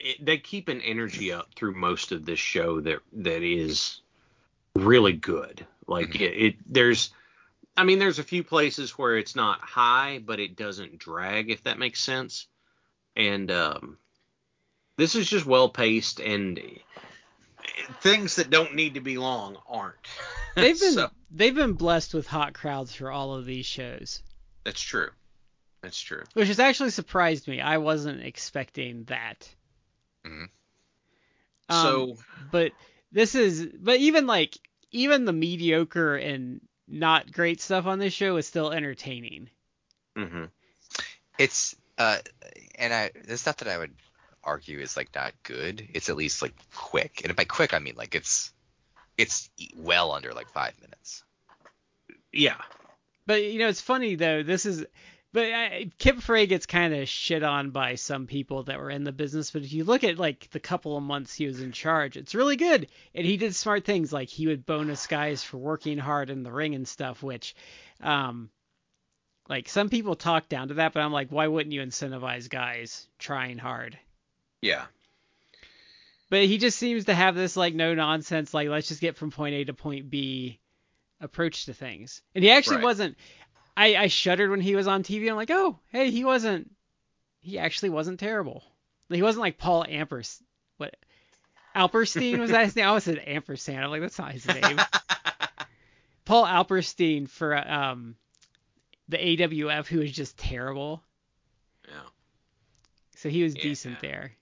it, 0.00 0.24
they 0.24 0.38
keep 0.38 0.68
an 0.68 0.80
energy 0.80 1.32
up 1.32 1.54
through 1.54 1.74
most 1.74 2.10
of 2.10 2.26
this 2.26 2.40
show 2.40 2.80
that 2.80 2.98
that 3.12 3.42
is 3.42 4.00
really 4.74 5.12
good. 5.12 5.64
Like 5.86 6.10
Mhm. 6.10 6.20
it, 6.20 6.34
it, 6.46 6.54
there's, 6.66 7.10
I 7.76 7.84
mean, 7.84 8.00
there's 8.00 8.18
a 8.18 8.24
few 8.24 8.42
places 8.42 8.98
where 8.98 9.16
it's 9.16 9.36
not 9.36 9.60
high, 9.60 10.18
but 10.18 10.40
it 10.40 10.56
doesn't 10.56 10.98
drag, 10.98 11.50
if 11.50 11.62
that 11.62 11.78
makes 11.78 12.00
sense. 12.00 12.48
And 13.14 13.50
um, 13.50 13.98
this 14.96 15.14
is 15.14 15.28
just 15.30 15.46
well 15.46 15.68
paced, 15.68 16.18
and 16.20 16.60
things 18.00 18.36
that 18.36 18.50
don't 18.50 18.74
need 18.74 18.94
to 18.94 19.00
be 19.00 19.18
long 19.18 19.56
aren't. 19.68 19.96
They've 20.56 20.78
been 20.78 20.92
So, 20.92 21.10
they've 21.30 21.54
been 21.54 21.72
blessed 21.74 22.12
with 22.14 22.26
hot 22.26 22.52
crowds 22.52 22.94
for 22.94 23.10
all 23.10 23.34
of 23.34 23.46
these 23.46 23.64
shows, 23.64 24.22
that's 24.64 24.80
true. 24.80 25.08
That's 25.82 25.98
true. 26.00 26.22
which 26.34 26.48
has 26.48 26.60
actually 26.60 26.90
surprised 26.90 27.48
me. 27.48 27.60
I 27.60 27.78
wasn't 27.78 28.22
expecting 28.22 29.04
that. 29.04 29.48
Mhm. 30.26 30.48
Um, 31.68 31.82
so 31.82 32.16
but 32.50 32.72
this 33.10 33.34
is 33.34 33.66
but 33.80 33.98
even 33.98 34.26
like 34.26 34.58
even 34.90 35.24
the 35.24 35.32
mediocre 35.32 36.16
and 36.16 36.60
not 36.86 37.32
great 37.32 37.60
stuff 37.60 37.86
on 37.86 37.98
this 37.98 38.12
show 38.12 38.36
is 38.36 38.46
still 38.46 38.70
entertaining. 38.70 39.48
Mm-hmm. 40.16 40.44
It's 41.38 41.74
uh, 41.98 42.18
and 42.76 42.92
I 42.92 43.10
it's 43.14 43.46
not 43.46 43.58
that 43.58 43.68
I 43.68 43.78
would 43.78 43.94
argue 44.44 44.78
is 44.78 44.96
like 44.96 45.14
not 45.14 45.32
good. 45.42 45.86
It's 45.94 46.08
at 46.08 46.16
least 46.16 46.42
like 46.42 46.54
quick, 46.74 47.22
and 47.24 47.34
by 47.36 47.44
quick 47.44 47.74
I 47.74 47.78
mean 47.78 47.94
like 47.96 48.14
it's 48.14 48.52
it's 49.18 49.50
well 49.76 50.12
under 50.12 50.32
like 50.32 50.48
five 50.50 50.74
minutes. 50.80 51.24
yeah. 52.32 52.60
But 53.26 53.44
you 53.44 53.58
know, 53.58 53.68
it's 53.68 53.80
funny 53.80 54.16
though. 54.16 54.42
This 54.42 54.66
is, 54.66 54.84
but 55.32 55.44
I, 55.44 55.90
Kip 55.98 56.20
Frey 56.20 56.46
gets 56.46 56.66
kind 56.66 56.92
of 56.92 57.08
shit 57.08 57.42
on 57.42 57.70
by 57.70 57.94
some 57.94 58.26
people 58.26 58.64
that 58.64 58.78
were 58.78 58.90
in 58.90 59.04
the 59.04 59.12
business. 59.12 59.50
But 59.50 59.62
if 59.62 59.72
you 59.72 59.84
look 59.84 60.04
at 60.04 60.18
like 60.18 60.50
the 60.50 60.60
couple 60.60 60.96
of 60.96 61.02
months 61.02 61.34
he 61.34 61.46
was 61.46 61.60
in 61.60 61.72
charge, 61.72 62.16
it's 62.16 62.34
really 62.34 62.56
good. 62.56 62.88
And 63.14 63.24
he 63.24 63.36
did 63.36 63.54
smart 63.54 63.84
things, 63.84 64.12
like 64.12 64.28
he 64.28 64.46
would 64.46 64.66
bonus 64.66 65.06
guys 65.06 65.44
for 65.44 65.58
working 65.58 65.98
hard 65.98 66.30
in 66.30 66.42
the 66.42 66.52
ring 66.52 66.74
and 66.74 66.86
stuff. 66.86 67.22
Which, 67.22 67.54
um, 68.00 68.50
like 69.48 69.68
some 69.68 69.88
people 69.88 70.16
talk 70.16 70.48
down 70.48 70.68
to 70.68 70.74
that, 70.74 70.92
but 70.92 71.00
I'm 71.00 71.12
like, 71.12 71.30
why 71.30 71.46
wouldn't 71.46 71.72
you 71.72 71.82
incentivize 71.82 72.48
guys 72.50 73.06
trying 73.18 73.58
hard? 73.58 73.98
Yeah. 74.62 74.84
But 76.30 76.44
he 76.44 76.56
just 76.56 76.78
seems 76.78 77.04
to 77.06 77.14
have 77.14 77.34
this 77.34 77.56
like 77.56 77.74
no 77.74 77.94
nonsense, 77.94 78.54
like 78.54 78.68
let's 78.68 78.88
just 78.88 79.00
get 79.02 79.16
from 79.18 79.30
point 79.30 79.54
A 79.54 79.64
to 79.64 79.74
point 79.74 80.08
B 80.08 80.58
approach 81.20 81.66
to 81.66 81.74
things. 81.74 82.22
And 82.34 82.42
he 82.42 82.50
actually 82.50 82.76
Right. 82.76 82.84
wasn't. 82.84 83.18
I 83.76 83.96
I 83.96 84.06
shuddered 84.06 84.50
when 84.50 84.60
he 84.60 84.74
was 84.76 84.86
on 84.86 85.02
TV. 85.02 85.28
I'm 85.28 85.36
like, 85.36 85.50
oh, 85.50 85.78
hey, 85.90 86.10
he 86.10 86.24
wasn't. 86.24 86.70
He 87.40 87.58
actually 87.58 87.90
wasn't 87.90 88.18
terrible. 88.20 88.62
He 89.10 89.20
wasn't 89.22 89.42
like 89.42 89.58
Paul 89.58 89.84
Ampers. 89.84 90.40
What? 90.78 90.96
Alperstein 91.76 92.38
was 92.38 92.50
that 92.50 92.64
his 92.64 92.76
name? 92.76 92.84
I 92.86 92.88
always 92.88 93.04
said 93.04 93.18
Ampersand. 93.26 93.82
I'm 93.84 93.90
like, 93.90 94.00
that's 94.00 94.18
not 94.18 94.32
his 94.32 94.46
name. 94.46 94.78
Paul 96.24 96.46
Alperstein 96.46 97.28
for 97.28 97.56
um 97.56 98.16
the 99.08 99.18
AWF, 99.18 99.86
who 99.86 99.98
was 99.98 100.12
just 100.12 100.38
terrible. 100.38 101.02
Yeah. 101.88 101.94
So 103.16 103.28
he 103.28 103.42
was 103.42 103.54
Yeah. 103.54 103.62
decent 103.62 104.00
there. 104.00 104.32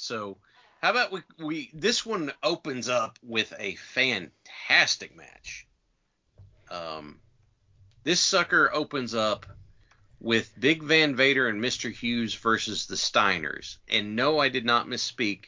So, 0.00 0.38
how 0.80 0.90
about 0.90 1.12
we, 1.12 1.20
we 1.38 1.70
this 1.74 2.04
one 2.04 2.32
opens 2.42 2.88
up 2.88 3.18
with 3.22 3.52
a 3.58 3.74
fantastic 3.76 5.16
match. 5.16 5.66
Um, 6.70 7.20
this 8.02 8.20
sucker 8.20 8.70
opens 8.72 9.14
up 9.14 9.46
with 10.20 10.52
Big 10.58 10.82
Van 10.82 11.16
Vader 11.16 11.48
and 11.48 11.62
Mr. 11.62 11.92
Hughes 11.92 12.34
versus 12.34 12.86
the 12.86 12.94
Steiners. 12.94 13.78
And 13.88 14.16
no, 14.16 14.38
I 14.38 14.48
did 14.48 14.64
not 14.64 14.86
misspeak. 14.86 15.46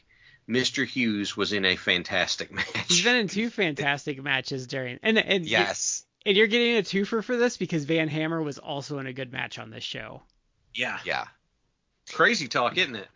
Mr. 0.49 0.85
Hughes 0.85 1.37
was 1.37 1.53
in 1.53 1.63
a 1.63 1.75
fantastic 1.75 2.51
match. 2.51 2.67
He's 2.87 3.03
been 3.03 3.15
in 3.15 3.27
two 3.27 3.49
fantastic 3.49 4.21
matches 4.21 4.67
during 4.67 4.99
and 5.01 5.17
and 5.17 5.45
Yes, 5.45 6.05
and 6.25 6.35
you're 6.35 6.47
getting 6.47 6.77
a 6.77 6.81
twofer 6.81 7.23
for 7.23 7.37
this 7.37 7.57
because 7.57 7.85
Van 7.85 8.07
Hammer 8.07 8.41
was 8.41 8.57
also 8.57 8.99
in 8.99 9.07
a 9.07 9.13
good 9.13 9.31
match 9.31 9.57
on 9.57 9.69
this 9.69 9.83
show. 9.83 10.21
yeah, 10.73 10.99
yeah. 11.05 11.25
crazy 12.11 12.47
talk, 12.47 12.77
isn't 12.77 12.95
it? 12.95 13.07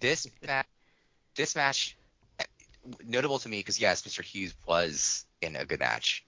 This 0.00 0.26
match, 0.46 0.66
this 1.36 1.54
match, 1.56 1.96
notable 3.06 3.38
to 3.38 3.48
me 3.48 3.58
because 3.60 3.80
yes, 3.80 4.02
Mr. 4.02 4.22
Hughes 4.22 4.54
was 4.66 5.24
in 5.40 5.56
a 5.56 5.64
good 5.64 5.80
match, 5.80 6.24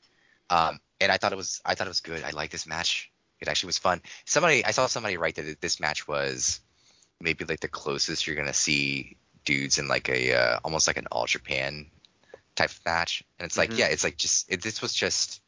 um, 0.51 0.79
and 1.01 1.11
I 1.11 1.17
thought 1.17 1.33
it 1.33 1.37
was 1.37 1.61
I 1.65 1.75
thought 1.75 1.87
it 1.87 1.91
was 1.91 2.01
good. 2.01 2.23
I 2.23 2.31
like 2.31 2.51
this 2.51 2.67
match. 2.67 3.11
It 3.41 3.49
actually 3.49 3.69
was 3.69 3.79
fun. 3.79 4.01
Somebody 4.25 4.65
I 4.65 4.71
saw 4.71 4.87
somebody 4.87 5.17
write 5.17 5.35
that 5.37 5.61
this 5.61 5.81
match 5.81 6.07
was 6.07 6.61
maybe 7.21 7.45
like 7.45 7.61
the 7.61 7.69
closest 7.69 8.27
you're 8.27 8.37
gonna 8.37 8.53
see 8.53 9.17
dudes 9.45 9.79
in 9.79 9.89
like 9.89 10.09
a 10.09 10.35
uh, 10.35 10.59
almost 10.65 10.87
like 10.87 10.97
an 10.99 11.07
all 11.11 11.27
Japan 11.27 11.87
type 12.55 12.71
of 12.71 12.81
match, 12.85 13.25
and 13.39 13.47
it's 13.47 13.57
like 13.59 13.71
Mhm. 13.71 13.79
yeah, 13.79 13.87
it's 13.87 14.05
like 14.05 14.17
just 14.17 14.51
it, 14.53 14.63
this 14.63 14.81
was 14.83 14.93
just. 14.93 15.41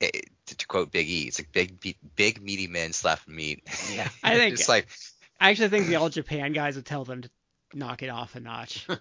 It, 0.00 0.28
to, 0.46 0.56
to 0.56 0.66
quote 0.66 0.90
Big 0.90 1.08
E, 1.08 1.22
it's 1.28 1.38
like 1.38 1.52
big, 1.52 1.78
be- 1.80 1.96
big 2.16 2.42
meaty 2.42 2.66
men 2.66 2.92
slapping 2.92 3.34
meat. 3.36 3.62
Yeah. 3.92 4.08
I 4.24 4.36
think- 4.36 4.56
just 4.56 4.68
like 4.68 4.88
I 5.40 5.50
actually 5.50 5.68
think 5.68 5.86
the 5.86 5.96
All 5.96 6.08
Japan 6.08 6.52
guys 6.52 6.76
would 6.76 6.86
tell 6.86 7.04
them 7.04 7.22
to 7.22 7.30
knock 7.74 8.02
it 8.02 8.08
off 8.08 8.34
a 8.36 8.40
notch. 8.40 8.86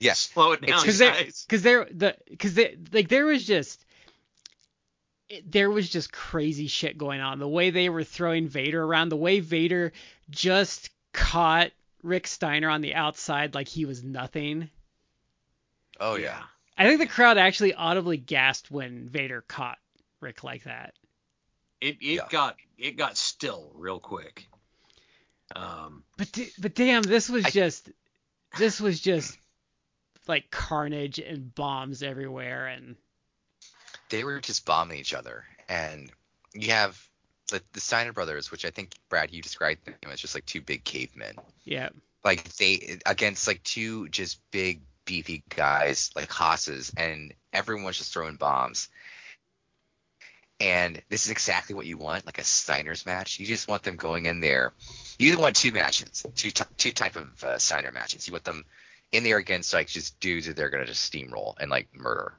Yes. 0.00 0.20
Slow 0.20 0.52
it 0.52 0.60
down, 0.64 0.80
because 0.80 0.98
there, 0.98 1.10
guys. 1.10 1.44
because 1.48 1.62
there, 1.64 1.88
the, 1.90 2.16
because 2.30 2.54
they, 2.54 2.76
like 2.92 3.08
there 3.08 3.26
was 3.26 3.44
just, 3.44 3.84
it, 5.28 5.50
there 5.50 5.68
was 5.70 5.90
just 5.90 6.12
crazy 6.12 6.68
shit 6.68 6.96
going 6.96 7.20
on. 7.20 7.40
The 7.40 7.48
way 7.48 7.70
they 7.70 7.88
were 7.88 8.04
throwing 8.04 8.46
Vader 8.46 8.80
around, 8.80 9.08
the 9.08 9.16
way 9.16 9.40
Vader 9.40 9.92
just 10.30 10.90
caught 11.12 11.72
Rick 12.04 12.28
Steiner 12.28 12.68
on 12.68 12.80
the 12.80 12.94
outside 12.94 13.56
like 13.56 13.66
he 13.66 13.86
was 13.86 14.04
nothing. 14.04 14.70
Oh 15.98 16.14
yeah. 16.14 16.42
I 16.76 16.86
think 16.86 17.00
the 17.00 17.06
crowd 17.08 17.36
actually 17.36 17.74
audibly 17.74 18.18
gasped 18.18 18.70
when 18.70 19.08
Vader 19.08 19.40
caught 19.48 19.78
Rick 20.20 20.44
like 20.44 20.62
that. 20.62 20.94
It 21.80 21.96
it 22.00 22.04
Yeah. 22.18 22.28
got 22.30 22.54
it 22.78 22.96
got 22.96 23.16
still 23.16 23.72
real 23.74 23.98
quick. 23.98 24.46
Um, 25.56 26.04
But 26.16 26.30
d- 26.32 26.50
but 26.58 26.74
damn, 26.74 27.02
this 27.02 27.28
was 27.28 27.46
I- 27.46 27.50
just, 27.50 27.90
this 28.58 28.80
was 28.80 29.00
just 29.00 29.36
like 30.26 30.50
carnage 30.50 31.18
and 31.18 31.54
bombs 31.54 32.02
everywhere 32.02 32.66
and 32.66 32.96
They 34.10 34.24
were 34.24 34.40
just 34.40 34.64
bombing 34.66 34.98
each 34.98 35.14
other, 35.14 35.44
and 35.68 36.10
you 36.54 36.70
have 36.72 37.02
the, 37.48 37.62
the 37.72 37.80
Steiner 37.80 38.12
brothers, 38.12 38.50
which 38.50 38.64
I 38.66 38.70
think 38.70 38.92
Brad 39.08 39.30
you 39.32 39.40
described 39.42 39.84
them 39.86 39.94
as 40.10 40.20
just 40.20 40.34
like 40.34 40.44
two 40.46 40.60
big 40.60 40.84
cavemen. 40.84 41.36
yeah. 41.64 41.88
like 42.24 42.44
they 42.56 42.98
against 43.06 43.46
like 43.46 43.62
two 43.62 44.08
just 44.10 44.38
big 44.50 44.80
beefy 45.06 45.42
guys 45.48 46.10
like 46.14 46.30
hosses 46.30 46.92
and 46.98 47.32
everyone's 47.54 47.96
just 47.96 48.12
throwing 48.12 48.36
bombs 48.36 48.88
and 50.60 51.00
this 51.08 51.24
is 51.26 51.30
exactly 51.30 51.74
what 51.74 51.86
you 51.86 51.96
want 51.98 52.26
like 52.26 52.38
a 52.38 52.44
steiner's 52.44 53.06
match. 53.06 53.38
You 53.38 53.46
just 53.46 53.68
want 53.68 53.82
them 53.82 53.96
going 53.96 54.26
in 54.26 54.40
there. 54.40 54.72
You 55.18 55.32
either 55.32 55.40
want 55.40 55.56
two 55.56 55.72
matches 55.72 56.24
two, 56.34 56.50
t- 56.50 56.64
two 56.76 56.92
type 56.92 57.16
of 57.16 57.44
uh, 57.44 57.58
steiner 57.58 57.92
matches. 57.92 58.26
You 58.26 58.32
want 58.32 58.44
them 58.44 58.64
in 59.12 59.24
there 59.24 59.38
against 59.38 59.72
like 59.72 59.86
just 59.88 60.18
dudes 60.20 60.46
that 60.46 60.56
they're 60.56 60.70
gonna 60.70 60.84
just 60.86 61.12
steamroll 61.12 61.54
and 61.60 61.70
like 61.70 61.88
murder. 61.94 62.34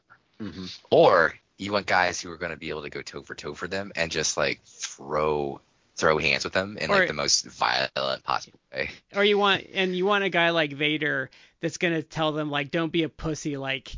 Or 0.90 1.34
you 1.58 1.74
want 1.74 1.86
guys 1.86 2.22
who 2.22 2.32
are 2.32 2.38
gonna 2.38 2.56
be 2.58 2.70
able 2.70 2.84
to 2.84 2.90
go 2.90 3.02
toe 3.02 3.22
for 3.22 3.36
toe 3.36 3.54
for 3.54 3.68
them 3.68 3.92
and 3.96 4.12
just 4.12 4.38
like 4.38 4.62
throw 4.66 5.60
throw 5.96 6.18
hands 6.18 6.46
with 6.46 6.54
them 6.54 6.78
in 6.78 6.90
Or- 6.90 7.00
like 7.00 7.08
the 7.10 7.14
most 7.14 7.46
violent 7.46 8.24
possible 8.24 8.60
way. 8.74 8.90
Or 9.14 9.24
you 9.24 9.38
want 9.38 9.66
and 9.74 9.96
you 9.96 10.06
want 10.06 10.24
a 10.24 10.30
guy 10.30 10.52
like 10.52 10.72
Vader 10.72 11.30
that's 11.62 11.78
gonna 11.78 12.02
tell 12.02 12.32
them 12.32 12.50
like 12.50 12.72
don't 12.72 12.92
be 12.92 13.04
a 13.04 13.10
pussy 13.10 13.58
like 13.58 13.92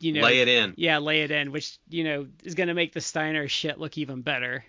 you 0.00 0.12
know 0.12 0.22
lay 0.22 0.40
it 0.40 0.48
in. 0.48 0.74
yeah 0.76 0.98
lay 0.98 1.22
it 1.22 1.30
in 1.30 1.52
which 1.52 1.78
you 1.88 2.04
know 2.04 2.26
is 2.44 2.54
gonna 2.54 2.74
make 2.74 2.92
the 2.92 3.00
Steiner 3.00 3.48
shit 3.48 3.78
look 3.78 3.96
even 3.98 4.22
better. 4.22 4.64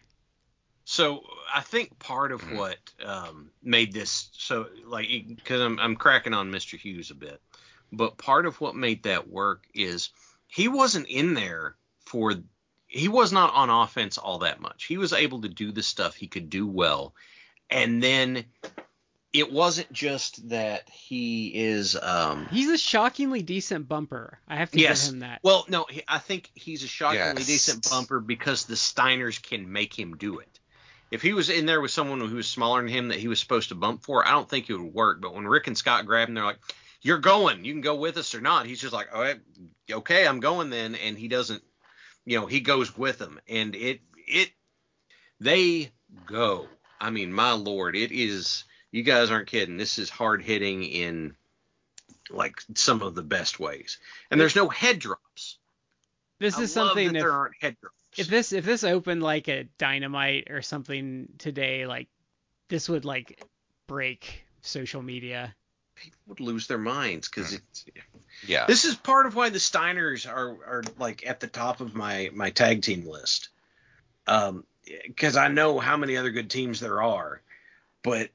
So 0.85 1.23
I 1.53 1.61
think 1.61 1.99
part 1.99 2.31
of 2.31 2.41
Mhm. 2.43 2.55
what 2.55 2.77
um, 3.03 3.51
made 3.61 3.91
this 3.91 4.29
so 4.31 4.67
like 4.85 5.07
because 5.27 5.59
I'm 5.61 5.77
I'm 5.79 5.95
cracking 5.97 6.33
on 6.33 6.51
Mr. 6.51 6.77
Hughes 6.79 7.11
a 7.11 7.15
bit, 7.15 7.41
but 7.91 8.17
part 8.17 8.45
of 8.45 8.59
what 8.61 8.75
made 8.75 9.03
that 9.03 9.27
work 9.27 9.65
is 9.73 10.09
he 10.47 10.69
wasn't 10.69 11.07
in 11.07 11.33
there 11.33 11.75
for 12.05 12.35
he 12.87 13.09
was 13.09 13.33
not 13.33 13.53
on 13.53 13.69
offense 13.69 14.17
all 14.17 14.39
that 14.39 14.61
much. 14.61 14.85
He 14.85 14.97
was 14.97 15.11
able 15.11 15.41
to 15.41 15.49
do 15.49 15.73
the 15.73 15.83
stuff 15.83 16.15
he 16.15 16.27
could 16.27 16.49
do 16.49 16.65
well, 16.65 17.13
and 17.69 18.01
then 18.01 18.45
it 19.37 19.51
wasn't 19.51 19.91
just 19.91 20.49
that 20.49 20.89
he 20.89 21.47
is 21.53 21.95
um 22.01 22.47
He's 22.51 22.69
a 22.69 22.77
shockingly 22.77 23.41
decent 23.41 23.87
bumper. 23.87 24.39
I 24.47 24.55
have 24.57 24.71
to 24.71 24.79
Yes. 24.79 25.05
give 25.05 25.13
him 25.15 25.19
that. 25.19 25.39
well 25.43 25.65
no 25.69 25.85
I 26.07 26.19
think 26.19 26.49
he's 26.55 26.83
a 26.83 26.87
shockingly 26.87 27.37
Yes. 27.41 27.47
decent 27.47 27.89
bumper 27.89 28.19
because 28.19 28.65
the 28.65 28.75
Steiners 28.75 29.41
can 29.41 29.71
make 29.71 29.97
him 29.97 30.17
do 30.17 30.39
it. 30.39 30.59
If 31.09 31.21
he 31.21 31.33
was 31.33 31.49
in 31.49 31.65
there 31.65 31.79
with 31.79 31.91
someone 31.91 32.19
who 32.19 32.35
was 32.35 32.47
smaller 32.47 32.81
than 32.81 32.89
him 32.89 33.07
that 33.09 33.19
he 33.19 33.29
was 33.29 33.39
supposed 33.39 33.69
to 33.69 33.75
bump 33.75 34.03
for, 34.03 34.27
I 34.27 34.31
don't 34.31 34.49
think 34.49 34.69
it 34.69 34.73
would 34.73 34.93
work. 34.93 35.21
But 35.21 35.33
when 35.33 35.47
Rick 35.47 35.67
and 35.67 35.77
Scott 35.77 36.05
grab 36.05 36.27
him, 36.27 36.35
they're 36.35 36.43
like, 36.43 36.59
"You're 37.01 37.19
going. 37.19 37.63
You 37.63 37.71
can 37.71 37.79
go 37.81 37.95
with 37.95 38.17
us 38.17 38.35
or 38.35 38.41
not." 38.41 38.65
He's 38.65 38.81
just 38.81 38.91
like, 38.93 39.07
"All 39.13 39.21
right, 39.21 39.39
okay, 39.89 40.27
I'm 40.27 40.41
going 40.41 40.69
then," 40.69 40.95
and 40.95 41.17
he 41.17 41.29
doesn't. 41.29 41.63
You 42.25 42.41
know, 42.41 42.45
he 42.45 42.59
goes 42.59 42.97
with 42.97 43.19
them, 43.19 43.39
and 43.47 43.73
it 43.73 44.01
it 44.27 44.51
they 45.39 45.91
go. 46.25 46.67
I 46.99 47.09
mean, 47.09 47.31
my 47.31 47.51
lord, 47.53 47.95
it 47.95 48.11
is. 48.11 48.65
You 48.97 49.03
guys 49.03 49.29
aren't 49.29 49.45
kidding. 49.47 49.77
This 49.77 49.99
is 49.99 50.09
hard 50.09 50.41
hitting 50.41 50.81
in 50.83 51.35
like 52.31 52.55
some 52.73 53.03
of 53.03 53.13
the 53.13 53.21
best 53.21 53.59
ways, 53.59 53.99
and 54.31 54.41
there's 54.41 54.55
no 54.55 54.69
head 54.69 54.97
drops. 54.97 55.59
this 56.39 56.57
I 56.57 56.63
is 56.63 56.75
love 56.75 56.87
something 56.87 57.09
that 57.09 57.15
if, 57.15 57.21
there 57.21 57.31
aren't 57.31 57.53
head 57.61 57.77
drops. 57.79 57.95
if 58.17 58.27
this 58.27 58.53
if 58.53 58.65
this 58.65 58.83
opened 58.83 59.21
like 59.21 59.49
a 59.49 59.65
dynamite 59.77 60.47
or 60.49 60.63
something 60.63 61.29
today 61.37 61.85
like 61.85 62.07
this 62.69 62.89
would 62.89 63.05
like 63.05 63.39
break 63.85 64.43
social 64.61 65.03
media. 65.03 65.53
people 65.95 66.19
would 66.25 66.39
lose 66.39 66.65
their 66.65 66.79
minds 66.79 67.29
because 67.29 67.53
it's 67.53 67.85
yeah 68.47 68.65
This 68.65 68.83
is 68.83 68.95
part 68.95 69.27
of 69.27 69.35
why 69.35 69.49
the 69.49 69.59
Steiners 69.59 70.27
are 70.27 70.49
are 70.65 70.83
like 70.97 71.23
at 71.27 71.39
the 71.39 71.47
top 71.47 71.81
of 71.81 71.93
my 71.93 72.31
my 72.33 72.49
tag 72.49 72.81
team 72.81 73.07
list. 73.07 73.49
Um, 74.25 74.63
because 75.05 75.37
I 75.37 75.49
know 75.49 75.77
how 75.79 75.97
many 75.97 76.17
other 76.17 76.31
good 76.31 76.49
teams 76.49 76.79
there 76.79 77.03
are, 77.03 77.41
but 78.03 78.31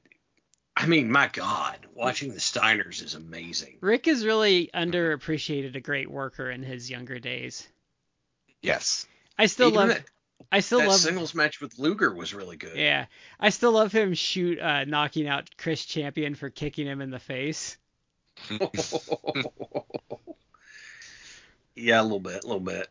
I 0.83 0.85
mean, 0.85 1.09
my 1.09 1.27
God, 1.27 1.77
watching 1.93 2.33
the 2.33 2.39
Steiners 2.39 3.01
is 3.01 3.15
amazing. 3.15 3.77
Rick 3.79 4.07
is 4.07 4.25
really 4.25 4.69
underappreciated 4.73 5.75
a 5.75 5.79
great 5.79 6.11
worker 6.11 6.51
in 6.51 6.61
his 6.61 6.89
younger 6.89 7.19
days. 7.19 7.65
yes 8.61 9.07
I 9.39 9.45
still 9.45 9.69
Even 9.69 9.79
love 9.79 9.87
that, 9.89 10.03
I 10.51 10.59
still 10.59 10.79
love 10.79 10.87
that 10.87 10.91
love 10.91 10.99
singles 10.99 11.33
match 11.33 11.61
with 11.61 11.79
Luger 11.79 12.13
was 12.13 12.33
really 12.33 12.57
good. 12.57 12.75
Yeah, 12.75 13.05
I 13.39 13.49
still 13.49 13.71
love 13.71 13.93
him 13.93 14.13
shoot 14.13 14.59
uh, 14.59 14.83
knocking 14.83 15.25
out 15.27 15.49
Chris 15.57 15.85
Champion 15.85 16.35
for 16.35 16.49
kicking 16.49 16.85
him 16.85 16.99
in 17.01 17.11
the 17.11 17.19
face. 17.19 17.77
yeah, 21.75 22.01
a 22.01 22.03
little 22.03 22.19
bit, 22.19 22.43
a 22.43 22.47
little 22.47 22.59
bit. 22.59 22.89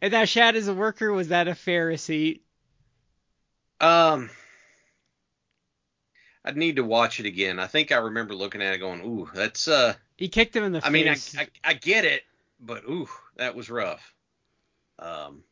And 0.00 0.12
now, 0.12 0.24
Shad, 0.24 0.56
as 0.56 0.68
a 0.68 0.74
worker, 0.74 1.12
was 1.12 1.28
that 1.28 1.48
a 1.48 1.54
fair 1.54 1.84
receipt? 1.86 2.42
Um, 3.80 4.30
I'd 6.44 6.56
need 6.56 6.76
to 6.76 6.84
watch 6.84 7.20
it 7.20 7.26
again. 7.26 7.58
I 7.58 7.66
think 7.66 7.92
I 7.92 7.98
remember 7.98 8.34
looking 8.34 8.62
at 8.62 8.74
it 8.74 8.78
going, 8.78 9.02
"Ooh, 9.02 9.28
that's 9.34 9.68
uh." 9.68 9.94
He 10.16 10.28
kicked 10.28 10.56
him 10.56 10.64
in 10.64 10.72
the 10.72 10.84
I 10.84 10.90
mean, 10.90 11.08
I, 11.08 11.14
face. 11.14 11.36
I 11.38 11.48
I 11.64 11.74
get 11.74 12.04
it, 12.04 12.22
but 12.60 12.84
ooh, 12.84 13.08
that 13.36 13.54
was 13.54 13.70
rough. 13.70 14.14
Um. 14.98 15.44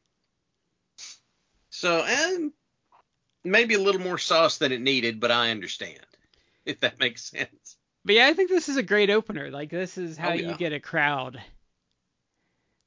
So, 1.71 2.03
and 2.05 2.53
maybe 3.45 3.75
a 3.75 3.81
little 3.81 4.01
more 4.01 4.19
sauce 4.19 4.59
than 4.59 4.73
it 4.73 4.81
needed, 4.81 5.21
but 5.21 5.31
I 5.31 5.51
understand 5.51 6.01
if 6.65 6.81
that 6.81 6.99
makes 6.99 7.25
sense. 7.25 7.77
But 8.05 8.15
yeah, 8.15 8.27
I 8.27 8.33
think 8.33 8.49
this 8.49 8.69
is 8.69 8.77
a 8.77 8.83
great 8.83 9.11
opener. 9.11 9.51
Like 9.51 9.71
this 9.71 9.99
is 9.99 10.17
how 10.17 10.31
Oh, 10.31 10.35
you 10.35 10.55
get 10.55 10.73
a 10.73 10.81
crowd. 10.81 11.41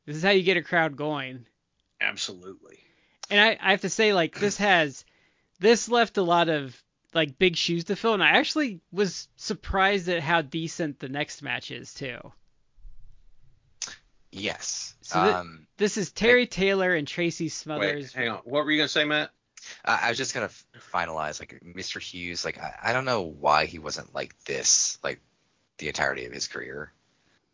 This 0.05 0.15
is 0.15 0.23
how 0.23 0.31
you 0.31 0.43
get 0.43 0.57
a 0.57 0.63
crowd 0.63 0.97
going. 0.97 1.45
Absolutely. 1.99 2.79
And 3.29 3.39
I, 3.39 3.57
I 3.61 3.71
have 3.71 3.81
to 3.81 3.89
say, 3.89 4.13
like 4.13 4.39
this 4.39 4.57
has 4.57 5.05
this 5.59 5.87
left 5.87 6.17
a 6.17 6.23
lot 6.23 6.49
of 6.49 6.75
like 7.13 7.37
big 7.39 7.55
shoes 7.55 7.85
to 7.85 7.95
fill, 7.95 8.13
and 8.13 8.23
I 8.23 8.29
actually 8.31 8.81
was 8.91 9.27
surprised 9.35 10.09
at 10.09 10.21
how 10.21 10.41
decent 10.41 10.99
the 10.99 11.09
next 11.09 11.41
match 11.41 11.71
is 11.71 11.93
too. 11.93 12.31
yes 14.31 14.95
So 15.01 15.21
thi- 15.21 15.29
um 15.29 15.67
This 15.77 15.97
is 15.97 16.11
Terry 16.11 16.47
Taylor 16.47 16.93
and 16.95 17.07
Tracy 17.07 17.49
Smothers. 17.49 17.81
Wait, 17.81 18.09
Smothers. 18.09 18.13
hang 18.13 18.29
on. 18.29 18.37
What 18.45 18.65
were 18.65 18.71
you 18.71 18.77
gonna 18.77 18.87
say, 18.87 19.03
Matt? 19.03 19.31
I, 19.85 20.07
I 20.07 20.09
was 20.09 20.17
just 20.17 20.33
gonna 20.33 20.45
f- 20.47 20.65
finalize 20.93 21.39
like 21.39 21.61
Mr. 21.63 21.99
Hughes. 21.99 22.45
Like 22.45 22.57
I, 22.57 22.75
I 22.83 22.93
don't 22.93 23.05
know 23.05 23.21
why 23.21 23.65
he 23.65 23.79
wasn't 23.79 24.13
like 24.13 24.37
this 24.45 24.97
like 25.03 25.19
the 25.77 25.87
entirety 25.87 26.25
of 26.25 26.33
his 26.33 26.47
career. 26.47 26.91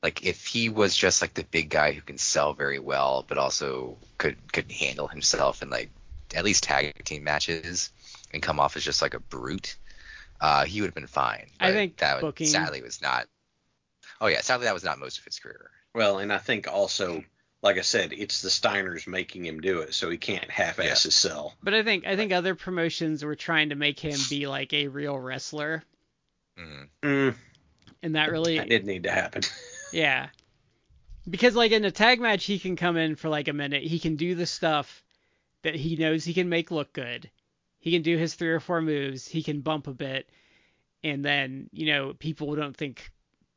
Like 0.04 0.24
if 0.24 0.46
he 0.46 0.70
was 0.70 0.96
just 0.96 1.22
like 1.22 1.34
the 1.34 1.44
big 1.44 1.70
guy 1.70 1.92
who 1.94 2.02
can 2.02 2.18
sell 2.18 2.54
very 2.54 2.80
well, 2.80 3.26
but 3.28 3.38
also 3.38 3.98
could 4.18 4.38
could 4.54 4.72
handle 4.72 5.08
himself 5.08 5.62
in 5.64 5.70
like 5.70 5.90
at 6.36 6.46
least 6.46 6.64
tag 6.64 6.94
team 7.04 7.24
matches 7.24 7.92
and 8.32 8.42
come 8.42 8.60
off 8.60 8.76
as 8.76 8.84
just 8.84 9.02
like 9.02 9.14
a 9.14 9.20
brute, 9.20 9.76
uh, 10.42 10.66
he 10.66 10.82
would 10.82 10.88
have 10.88 10.96
been 10.96 11.08
fine. 11.08 11.48
I 11.60 11.72
think 11.72 11.98
that 11.98 12.16
would- 12.16 12.22
booking- 12.30 12.48
sadly 12.48 12.82
was 12.82 13.02
not. 13.02 13.28
Oh 14.22 14.28
yeah, 14.28 14.42
sadly 14.42 14.66
that 14.66 14.74
was 14.74 14.84
not 14.84 15.00
most 15.00 15.18
of 15.20 15.26
his 15.26 15.40
career. 15.40 15.70
Well, 15.94 16.20
and 16.20 16.32
I 16.34 16.38
think 16.38 16.68
also, 16.68 17.24
like 17.62 17.78
I 17.78 17.82
said, 17.82 18.14
it's 18.14 18.42
the 18.42 18.50
Steiners 18.50 19.08
making 19.08 19.46
him 19.46 19.62
do 19.62 19.80
it, 19.80 19.94
so 19.94 20.10
he 20.10 20.18
can't 20.18 20.50
half-ass 20.50 20.86
Yeah. 20.86 21.08
his 21.08 21.16
sell. 21.16 21.56
But 21.64 21.74
I 21.74 21.84
think 21.84 22.06
I 22.06 22.16
think 22.16 22.32
other 22.32 22.56
promotions 22.56 23.24
were 23.24 23.36
trying 23.36 23.70
to 23.70 23.76
make 23.76 24.00
him 24.00 24.18
be 24.30 24.48
like 24.48 24.74
a 24.74 24.88
real 24.88 25.18
wrestler, 25.18 25.84
Mm. 26.58 26.90
Mm, 27.04 27.36
and 28.04 28.16
that 28.16 28.32
really 28.32 28.58
that 28.58 28.70
did 28.70 28.86
need 28.86 29.04
to 29.04 29.12
happen. 29.12 29.44
yeah. 29.94 30.30
Because 31.30 31.56
like 31.56 31.72
in 31.72 31.84
a 31.86 31.92
tag 31.92 32.20
match, 32.22 32.46
he 32.46 32.58
can 32.58 32.76
come 32.76 32.96
in 32.98 33.16
for 33.16 33.30
like 33.30 33.48
a 33.48 33.54
minute. 33.54 33.84
He 33.84 34.00
can 34.00 34.16
do 34.16 34.34
the 34.36 34.46
stuff 34.46 35.04
that 35.64 35.76
he 35.76 35.96
knows 35.98 36.24
he 36.24 36.34
can 36.34 36.50
make 36.50 36.72
look 36.72 36.94
good. 36.94 37.30
He 37.80 37.92
can 37.92 38.02
do 38.02 38.18
his 38.18 38.34
three 38.36 38.50
or 38.50 38.60
four 38.60 38.82
moves. 38.82 39.28
He 39.28 39.44
can 39.44 39.62
bump 39.62 39.88
a 39.88 39.94
bit, 39.94 40.30
and 41.04 41.24
then 41.24 41.70
you 41.72 41.88
know 41.88 42.14
people 42.14 42.56
don't 42.56 42.76
think 42.76 43.12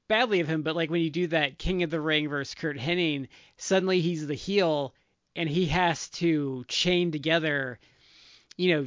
badly 0.09 0.40
of 0.40 0.48
him. 0.48 0.62
But 0.62 0.76
like 0.76 0.90
when 0.90 1.02
you 1.02 1.11
do 1.11 1.26
that 1.28 1.59
King 1.59 1.83
of 1.83 1.90
the 1.90 2.00
Ring 2.00 2.28
versus 2.28 2.54
Curt 2.54 2.76
Hennig, 2.78 3.28
suddenly 3.56 4.00
he's 4.00 4.26
the 4.26 4.35
heel, 4.35 4.94
and 5.37 5.48
he 5.48 5.66
has 5.66 6.09
to 6.11 6.64
chain 6.68 7.12
together, 7.12 7.78
you 8.56 8.74
know, 8.74 8.87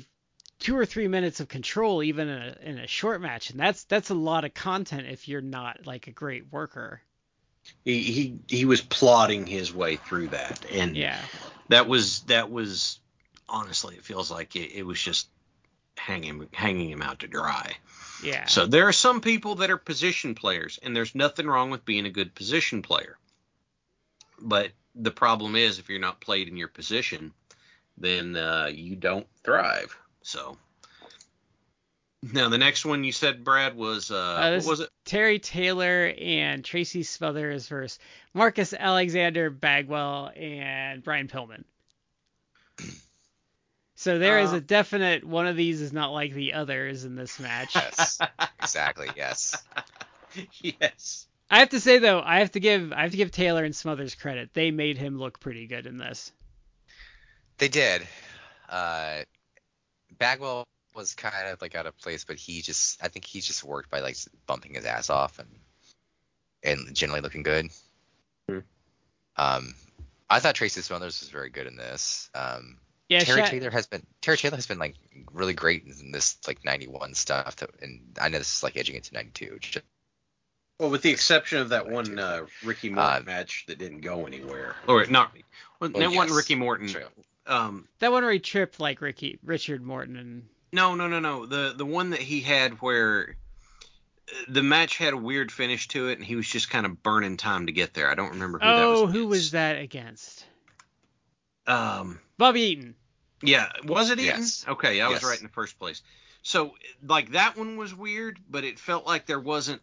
two 0.59 0.77
or 0.77 0.85
three 0.85 1.07
minutes 1.07 1.39
of 1.39 1.47
control 1.49 2.03
even 2.03 2.29
in 2.29 2.41
a 2.41 2.57
in 2.61 2.77
a 2.79 2.87
short 2.87 3.21
match, 3.21 3.49
and 3.49 3.59
that's 3.59 3.83
that's 3.85 4.09
a 4.09 4.15
lot 4.15 4.45
of 4.45 4.53
content 4.53 5.07
if 5.07 5.27
you're 5.27 5.41
not 5.41 5.85
like 5.85 6.07
a 6.07 6.11
great 6.11 6.51
worker. 6.51 7.01
He 7.85 8.01
he 8.01 8.39
he 8.47 8.65
was 8.65 8.81
plodding 8.81 9.45
his 9.45 9.73
way 9.73 9.95
through 9.95 10.29
that, 10.29 10.65
and 10.71 10.95
Yeah. 10.95 11.19
that 11.69 11.87
was 11.87 12.21
that 12.23 12.51
was 12.51 12.99
honestly, 13.49 13.95
it 13.95 14.03
feels 14.03 14.31
like 14.31 14.55
it, 14.55 14.71
it 14.73 14.85
was 14.85 15.01
just 15.01 15.27
hanging 15.97 16.47
hanging 16.53 16.89
him 16.89 17.01
out 17.01 17.19
to 17.19 17.27
dry. 17.27 17.73
Yeah. 18.23 18.45
So 18.45 18.65
there 18.65 18.87
are 18.87 18.93
some 18.93 19.21
people 19.21 19.55
that 19.55 19.69
are 19.69 19.77
position 19.77 20.35
players, 20.35 20.79
and 20.81 20.95
there's 20.95 21.15
nothing 21.15 21.47
wrong 21.47 21.69
with 21.69 21.85
being 21.85 22.05
a 22.05 22.09
good 22.09 22.33
position 22.33 22.81
player. 22.81 23.17
But 24.39 24.71
the 24.95 25.11
problem 25.11 25.55
is, 25.55 25.79
if 25.79 25.89
you're 25.89 25.99
not 25.99 26.21
played 26.21 26.47
in 26.47 26.57
your 26.57 26.67
position, 26.67 27.33
then 27.97 28.35
uh, 28.35 28.69
you 28.71 28.95
don't 28.95 29.27
thrive. 29.43 29.97
So 30.21 30.57
now 32.31 32.49
the 32.49 32.57
next 32.57 32.85
one 32.85 33.03
you 33.03 33.11
said, 33.11 33.43
Brad, 33.43 33.75
was 33.75 34.11
uh, 34.11 34.15
Uh, 34.15 34.57
what 34.57 34.65
was 34.65 34.79
it? 34.81 34.89
Terry 35.05 35.39
Taylor 35.39 36.13
and 36.17 36.63
Tracy 36.63 37.03
Smothers 37.03 37.67
versus 37.67 37.99
Marcus 38.33 38.73
Alexander 38.73 39.49
Bagwell 39.49 40.31
and 40.35 41.03
Brian 41.03 41.27
Pillman. 41.27 41.63
So 44.03 44.19
there 44.19 44.39
is 44.39 44.51
Uh, 44.51 44.57
a 44.57 44.59
definite 44.59 45.23
one 45.23 45.47
of 45.47 45.55
these 45.55 45.79
is 45.79 45.93
not 45.93 46.11
like 46.11 46.33
the 46.33 46.55
others 46.55 47.05
in 47.05 47.15
this 47.15 47.39
match. 47.39 47.73
Yes, 47.73 48.19
exactly. 48.59 49.07
Yes. 49.15 49.55
yes. 50.61 51.25
I 51.49 51.59
have 51.59 51.69
to 51.69 51.79
say 51.79 51.99
though, 51.99 52.19
I 52.21 52.39
have 52.39 52.51
to 52.51 52.59
give 52.59 52.91
I 52.91 53.03
have 53.03 53.11
to 53.11 53.17
give 53.17 53.31
Taylor 53.31 53.63
and 53.63 53.73
Smothers 53.73 54.13
credit. 54.13 54.49
They 54.53 54.71
made 54.71 54.97
him 54.97 55.17
look 55.17 55.39
pretty 55.39 55.67
good 55.67 55.85
in 55.85 55.97
this. 55.97 56.33
They 57.59 57.69
did. 57.69 58.05
Uh, 58.67 59.21
Bagwell 60.17 60.67
was 60.93 61.15
kind 61.15 61.47
of 61.47 61.61
like 61.61 61.73
out 61.73 61.85
of 61.85 61.97
place, 61.97 62.25
but 62.25 62.35
he 62.35 62.61
just, 62.61 63.01
I 63.01 63.07
think 63.07 63.23
he 63.23 63.39
just 63.39 63.63
worked 63.63 63.89
by 63.89 64.01
like 64.01 64.17
bumping 64.47 64.73
his 64.73 64.83
ass 64.83 65.09
off 65.09 65.39
and 65.39 65.47
and 66.61 66.93
generally 66.93 67.21
looking 67.21 67.43
good. 67.43 67.69
Hmm. 68.49 68.59
Um, 69.37 69.75
I 70.29 70.41
thought 70.41 70.55
Tracy 70.55 70.81
Smothers 70.81 71.21
was 71.21 71.29
very 71.29 71.49
good 71.49 71.67
in 71.67 71.77
this. 71.77 72.29
Um, 72.35 72.79
Yeah, 73.13 73.23
Terry 73.23 73.41
Sha- 73.41 73.47
Taylor 73.47 73.69
has 73.71 73.87
been 73.87 74.05
Terry 74.21 74.37
Taylor 74.37 74.55
has 74.57 74.67
been 74.67 74.79
like 74.79 74.95
really 75.31 75.53
great 75.53 75.83
in 75.85 76.11
this 76.11 76.37
like 76.47 76.63
91 76.65 77.13
stuff, 77.15 77.55
that, 77.57 77.69
and 77.81 78.01
I 78.21 78.29
know 78.29 78.37
this 78.37 78.57
is 78.57 78.63
like 78.63 78.77
edging 78.77 78.95
into 78.95 79.13
92. 79.13 79.57
Just, 79.61 79.85
Well, 80.79 80.89
with 80.89 81.01
the 81.01 81.09
exception 81.11 81.59
of 81.59 81.69
that 81.69 81.87
one 81.89 82.17
uh, 82.19 82.45
Ricky 82.63 82.89
Morton 82.89 83.23
Uh, 83.23 83.25
match 83.25 83.65
that 83.67 83.77
didn't 83.77 84.01
go 84.01 84.25
anywhere, 84.25 84.75
or 84.87 85.05
not, 85.07 85.31
well, 85.79 85.91
Well, 85.91 86.01
that 86.09 86.15
wasn't 86.15 86.37
Ricky 86.37 86.55
Morton. 86.55 86.87
true. 86.87 87.05
Um, 87.45 87.87
that 87.99 88.11
one 88.11 88.23
where 88.23 88.31
he 88.31 88.39
tripped 88.39 88.79
like 88.79 89.01
Ricky 89.01 89.37
Richard 89.43 89.81
Morton 89.83 90.15
and 90.17 90.43
no, 90.71 90.95
no, 90.95 91.07
no, 91.07 91.19
no. 91.19 91.45
The 91.45 91.73
the 91.75 91.85
one 91.85 92.11
that 92.11 92.21
he 92.21 92.39
had 92.41 92.73
where 92.81 93.35
uh, 94.31 94.33
the 94.47 94.63
match 94.63 94.97
had 94.97 95.13
a 95.13 95.17
weird 95.17 95.51
finish 95.51 95.87
to 95.89 96.07
it, 96.09 96.17
and 96.17 96.25
he 96.25 96.35
was 96.35 96.47
just 96.47 96.69
kind 96.69 96.85
of 96.85 97.03
burning 97.03 97.37
time 97.37 97.65
to 97.67 97.71
get 97.73 97.93
there. 97.93 98.09
I 98.09 98.15
don't 98.15 98.31
remember 98.31 98.59
who 98.59 98.65
that 98.65 98.87
was. 98.87 98.99
Oh, 98.99 99.05
was. 99.05 99.13
who 99.13 99.27
was 99.27 99.51
that 99.51 99.77
against? 99.77 100.45
Um, 101.67 102.19
Bobby 102.37 102.61
Eaton. 102.61 102.95
Yeah, 103.43 103.69
was 103.83 104.09
it 104.09 104.19
Eaton? 104.19 104.39
Yes. 104.39 104.65
Okay, 104.67 105.01
I 105.01 105.07
was 105.09 105.21
Yes. 105.21 105.23
right 105.29 105.37
in 105.37 105.43
the 105.45 105.51
first 105.51 105.77
place. 105.79 106.01
So 106.41 106.75
like 107.05 107.31
that 107.31 107.57
one 107.57 107.77
was 107.77 107.93
weird, 107.93 108.39
but 108.49 108.63
it 108.63 108.79
felt 108.79 109.05
like 109.05 109.25
there 109.25 109.39
wasn't. 109.39 109.81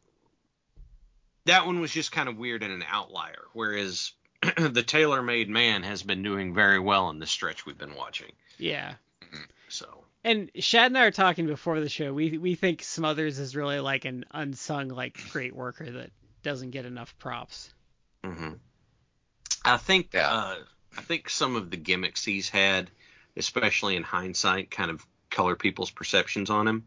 That 1.46 1.66
one 1.66 1.80
was 1.80 1.90
just 1.90 2.12
kind 2.12 2.28
of 2.28 2.36
weird 2.36 2.62
and 2.62 2.72
an 2.72 2.84
outlier, 2.88 3.44
whereas 3.54 4.12
the 4.56 4.82
Taylor-Made 4.82 5.48
man 5.48 5.82
has 5.82 6.02
been 6.02 6.22
doing 6.22 6.54
very 6.54 6.78
well 6.78 7.08
in 7.10 7.18
this 7.18 7.30
stretch 7.30 7.64
we've 7.66 7.78
been 7.78 7.94
watching. 7.96 8.32
Yeah. 8.58 8.94
So 9.68 10.04
And 10.24 10.50
Shad 10.56 10.86
and 10.86 10.98
I 10.98 11.04
are 11.04 11.10
talking 11.10 11.46
before 11.46 11.80
the 11.80 11.88
show. 11.88 12.12
We 12.12 12.36
we 12.38 12.54
think 12.56 12.82
Smothers 12.82 13.38
is 13.38 13.56
really 13.56 13.80
like 13.80 14.04
an 14.04 14.24
unsung 14.32 14.88
like 14.88 15.18
great 15.32 15.54
worker 15.54 15.90
that 15.90 16.10
doesn't 16.42 16.70
get 16.72 16.84
enough 16.86 17.16
props. 17.18 17.72
Mm-hmm. 18.24 18.52
I 19.64 19.76
think 19.78 20.10
Yeah. 20.12 20.28
uh, 20.30 20.56
I 20.98 21.02
think 21.02 21.30
some 21.30 21.56
of 21.56 21.70
the 21.70 21.76
gimmicks 21.76 22.24
he's 22.24 22.48
had, 22.48 22.90
especially 23.40 23.96
in 23.96 24.04
hindsight, 24.04 24.70
kind 24.70 24.90
of 24.90 25.04
color 25.30 25.56
people's 25.56 25.90
perceptions 25.90 26.48
on 26.50 26.68
him. 26.68 26.86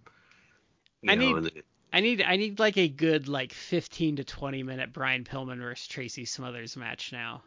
You 1.02 1.12
I 1.12 1.16
know, 1.16 1.34
need- 1.40 1.54
and- 1.54 1.64
I 1.92 2.00
need 2.00 2.22
I 2.24 2.36
need 2.38 2.58
like 2.60 2.78
a 2.78 2.88
good 2.88 3.28
like 3.28 3.54
15 3.54 4.16
to 4.16 4.24
20 4.24 4.64
minute 4.64 4.92
Brian 4.94 5.24
Pillman 5.26 5.60
versus 5.60 5.88
Tracy 5.88 6.26
Smothers 6.26 6.76
match 6.76 7.12
now. 7.12 7.44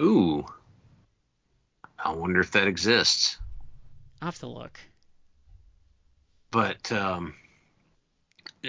ooh, 0.00 0.46
I 1.98 2.12
wonder 2.12 2.40
if 2.40 2.50
that 2.52 2.66
exists. 2.66 3.36
I'll 4.22 4.26
have 4.28 4.38
to 4.38 4.46
look. 4.46 4.80
But 6.50 6.90
um, 6.92 7.34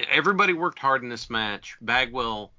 everybody 0.10 0.54
worked 0.54 0.80
hard 0.80 1.04
in 1.04 1.10
this 1.10 1.30
match. 1.30 1.78
Bagwell 1.82 2.52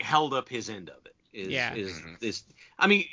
held 0.00 0.34
up 0.34 0.48
his 0.48 0.68
end 0.70 0.88
of 0.90 1.04
it. 1.06 1.14
Is, 1.32 1.48
Yeah. 1.48 1.74
Is, 1.74 1.92
Mhm. 2.00 2.22
is 2.22 2.42
I 2.78 2.86
mean, 2.86 3.04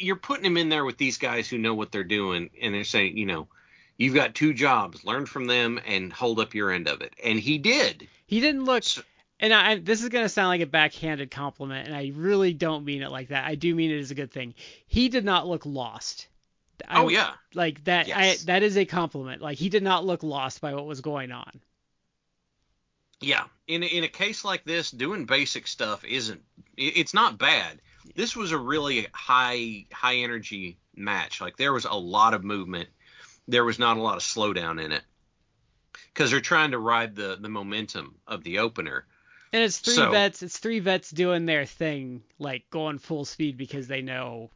you're 0.00 0.16
putting 0.16 0.44
him 0.44 0.56
in 0.56 0.68
there 0.68 0.84
with 0.84 0.96
these 0.98 1.18
guys 1.18 1.48
who 1.48 1.58
know 1.58 1.74
what 1.74 1.92
they're 1.92 2.04
doing, 2.04 2.50
and 2.60 2.74
they're 2.74 2.84
saying, 2.84 3.16
you 3.16 3.26
know, 3.26 3.48
you've 3.96 4.14
got 4.14 4.34
two 4.34 4.54
jobs. 4.54 5.04
Learn 5.04 5.26
from 5.26 5.46
them 5.46 5.80
and 5.86 6.12
hold 6.12 6.40
up 6.40 6.54
your 6.54 6.72
end 6.72 6.88
of 6.88 7.02
it. 7.02 7.14
And 7.22 7.38
he 7.38 7.58
did. 7.58 8.08
He 8.26 8.40
didn't 8.40 8.64
look 8.64 8.82
So- 8.84 9.02
and 9.38 9.54
I, 9.54 9.76
this 9.76 10.02
is 10.02 10.08
gonna 10.10 10.28
sound 10.28 10.48
like 10.48 10.60
a 10.60 10.66
backhanded 10.66 11.30
compliment, 11.30 11.86
and 11.86 11.96
I 11.96 12.12
really 12.14 12.52
don't 12.52 12.84
mean 12.84 13.02
it 13.02 13.10
like 13.10 13.28
that. 13.28 13.46
I 13.46 13.54
do 13.54 13.74
mean 13.74 13.90
it 13.90 13.98
as 14.00 14.10
a 14.10 14.14
good 14.14 14.30
thing. 14.32 14.54
He 14.86 15.08
did 15.08 15.24
not 15.24 15.46
look 15.46 15.64
lost. 15.64 16.28
I- 16.88 17.02
oh 17.02 17.08
yeah. 17.08 17.32
like 17.54 17.84
that. 17.84 18.08
Yes. 18.08 18.42
I 18.42 18.44
that 18.46 18.62
is 18.62 18.76
a 18.76 18.84
compliment. 18.84 19.42
Like 19.42 19.58
he 19.58 19.68
did 19.68 19.82
not 19.82 20.04
look 20.04 20.22
lost 20.22 20.60
by 20.60 20.74
what 20.74 20.86
was 20.86 21.00
going 21.00 21.32
on. 21.32 21.60
Yeah, 23.20 23.44
in 23.66 23.82
a, 23.82 23.86
in 23.86 24.04
a 24.04 24.08
case 24.08 24.44
like 24.46 24.64
this, 24.64 24.90
doing 24.90 25.26
basic 25.26 25.66
stuff 25.66 26.04
isn't 26.04 26.42
it's 26.76 27.12
not 27.12 27.36
bad. 27.38 27.80
This 28.14 28.34
was 28.36 28.52
a 28.52 28.58
really 28.58 29.06
high 29.12 29.86
high 29.92 30.16
energy 30.16 30.78
match. 30.94 31.40
Like 31.40 31.56
there 31.56 31.72
was 31.72 31.84
a 31.84 31.94
lot 31.94 32.34
of 32.34 32.44
movement. 32.44 32.88
There 33.48 33.64
was 33.64 33.78
not 33.78 33.96
a 33.96 34.00
lot 34.02 34.16
of 34.16 34.22
slowdown 34.22 34.82
in 34.82 34.92
it 34.92 35.02
because 36.12 36.30
they're 36.30 36.40
trying 36.40 36.72
to 36.72 36.78
ride 36.78 37.14
the 37.16 37.36
the 37.40 37.48
momentum 37.48 38.16
of 38.26 38.44
the 38.44 38.58
opener. 38.58 39.06
And 39.52 39.62
it's 39.64 39.78
three 39.78 39.94
So- 39.94 40.10
vets. 40.10 40.42
It's 40.42 40.58
three 40.58 40.78
vets 40.78 41.10
doing 41.10 41.44
their 41.46 41.66
thing, 41.66 42.22
like 42.38 42.70
going 42.70 42.98
full 42.98 43.24
speed 43.24 43.56
because 43.56 43.88
they 43.88 44.00
know 44.02 44.50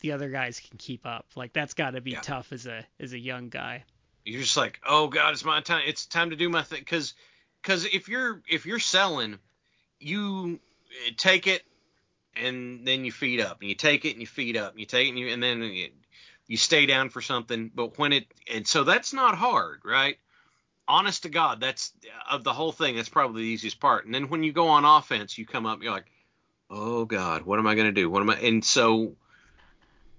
the 0.00 0.12
other 0.12 0.30
guys 0.30 0.60
can 0.60 0.78
keep 0.78 1.04
up. 1.04 1.26
Like 1.36 1.52
that's 1.52 1.74
got 1.74 1.90
to 1.90 2.00
be 2.00 2.12
Yeah. 2.12 2.20
tough 2.20 2.52
as 2.52 2.66
a 2.66 2.86
as 2.98 3.12
a 3.12 3.18
young 3.18 3.48
guy. 3.48 3.84
You're 4.24 4.42
just 4.42 4.56
like, 4.56 4.80
oh 4.86 5.08
god, 5.08 5.32
it's 5.32 5.44
my 5.44 5.60
time. 5.60 5.82
It's 5.86 6.06
time 6.06 6.30
to 6.30 6.36
do 6.36 6.48
my 6.48 6.62
thing. 6.62 6.80
Because 6.80 7.14
because 7.62 7.84
if 7.84 8.08
you're 8.08 8.42
if 8.48 8.64
you're 8.66 8.78
selling, 8.78 9.38
you 10.00 10.60
take 11.16 11.46
it 11.46 11.62
and 12.36 12.86
then 12.86 13.04
you 13.04 13.12
feed 13.12 13.40
up, 13.40 13.60
and 13.60 13.68
you 13.68 13.74
take 13.74 14.04
it 14.04 14.12
and 14.12 14.20
you 14.20 14.26
feed 14.26 14.56
up, 14.56 14.72
and 14.72 14.80
you 14.80 14.86
take 14.86 15.06
it 15.06 15.10
and, 15.10 15.18
you, 15.18 15.28
and 15.28 15.42
then 15.42 15.62
you, 15.62 15.88
you 16.46 16.56
stay 16.56 16.86
down 16.86 17.10
for 17.10 17.20
something. 17.20 17.70
But 17.74 17.98
when 17.98 18.12
it 18.12 18.26
and 18.52 18.66
so 18.66 18.84
that's 18.84 19.12
not 19.12 19.36
hard, 19.36 19.82
right? 19.84 20.18
Honest 20.88 21.24
to 21.24 21.28
God, 21.28 21.60
that's 21.60 21.92
of 22.30 22.44
the 22.44 22.52
whole 22.52 22.72
thing. 22.72 22.96
That's 22.96 23.08
probably 23.10 23.42
the 23.42 23.48
easiest 23.48 23.78
part. 23.78 24.06
And 24.06 24.14
then 24.14 24.28
when 24.28 24.42
you 24.42 24.52
go 24.52 24.68
on 24.68 24.84
offense, 24.84 25.36
you 25.36 25.46
come 25.46 25.66
up, 25.66 25.82
you're 25.82 25.92
like, 25.92 26.10
oh 26.70 27.04
God, 27.04 27.42
what 27.42 27.58
am 27.58 27.66
I 27.66 27.74
gonna 27.74 27.92
do? 27.92 28.10
What 28.10 28.22
am 28.22 28.30
I? 28.30 28.36
And 28.36 28.64
so 28.64 29.14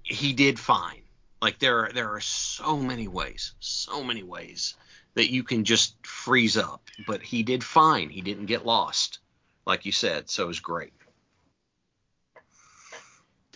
he 0.03 0.33
did 0.33 0.59
fine. 0.59 1.01
Like 1.41 1.59
there 1.59 1.85
are 1.85 1.91
there 1.91 2.13
are 2.13 2.21
so 2.21 2.77
many 2.77 3.07
ways, 3.07 3.53
so 3.59 4.03
many 4.03 4.23
ways 4.23 4.75
that 5.15 5.31
you 5.31 5.43
can 5.43 5.63
just 5.63 5.95
freeze 6.05 6.57
up. 6.57 6.83
But 7.07 7.21
he 7.21 7.43
did 7.43 7.63
fine. 7.63 8.09
He 8.09 8.21
didn't 8.21 8.45
get 8.45 8.65
lost, 8.65 9.19
like 9.65 9.85
you 9.85 9.91
said. 9.91 10.29
So 10.29 10.43
it 10.43 10.47
was 10.47 10.59
great. 10.59 10.93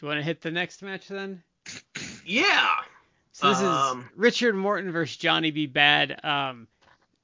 Do 0.04 0.08
you 0.08 0.10
want 0.16 0.20
to 0.20 0.26
hit 0.26 0.42
the 0.42 0.52
next 0.52 0.82
match 0.82 1.08
then? 1.08 1.44
Yeah. 2.26 2.70
So 3.32 3.48
this 3.48 3.62
Um, 3.62 4.10
is 4.10 4.10
Richard 4.18 4.54
Morton 4.56 4.92
versus 4.92 5.16
Johnny 5.18 5.52
B. 5.52 5.66
Bad. 5.66 6.24
Um, 6.26 6.68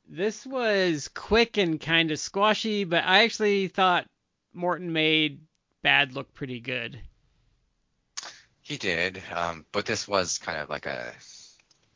this 0.07 0.45
was 0.45 1.09
quick 1.09 1.57
and 1.57 1.79
kind 1.81 2.11
of 2.11 2.19
squashy, 2.19 2.85
but 2.85 3.03
I 3.05 3.23
actually 3.23 3.67
thought 3.67 4.07
Morton 4.53 4.93
made 4.93 5.41
Bad 5.81 6.13
look 6.13 6.33
pretty 6.33 6.61
good. 6.61 7.01
he 8.61 8.77
did, 8.77 9.21
um, 9.33 9.65
but 9.71 9.85
this 9.85 10.07
was 10.07 10.37
kind 10.37 10.59
of 10.59 10.69
like 10.69 10.85
a 10.85 11.13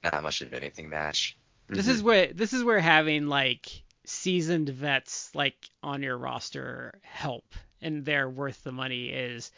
not 0.04 0.24
much 0.24 0.42
of 0.42 0.54
anything 0.54 0.90
match. 0.90 1.38
This 1.74 1.88
Mm-hmm. 1.88 1.90
is 1.90 2.04
where 2.04 2.34
this 2.34 2.54
is 2.54 2.64
where 2.64 2.80
having 2.80 3.28
like 3.28 3.84
seasoned 4.06 4.70
vets 4.70 5.34
like 5.36 5.70
on 5.84 6.04
your 6.04 6.18
roster 6.18 7.00
help 7.04 7.54
and 7.82 8.06
they're 8.06 8.30
worth 8.30 8.64
the 8.64 8.72
money 8.72 9.10
is 9.10 9.52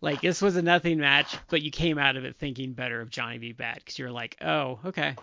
like 0.00 0.20
this 0.20 0.42
was 0.42 0.56
a 0.56 0.62
nothing 0.62 0.98
match, 0.98 1.36
but 1.48 1.62
you 1.62 1.70
came 1.70 1.98
out 1.98 2.16
of 2.16 2.24
it 2.24 2.36
thinking 2.36 2.72
better 2.72 3.00
of 3.00 3.10
Johnny 3.10 3.38
B. 3.38 3.52
Bad 3.52 3.76
because 3.76 3.98
you're 3.98 4.10
like, 4.10 4.36
oh, 4.42 4.78
okay, 4.86 5.16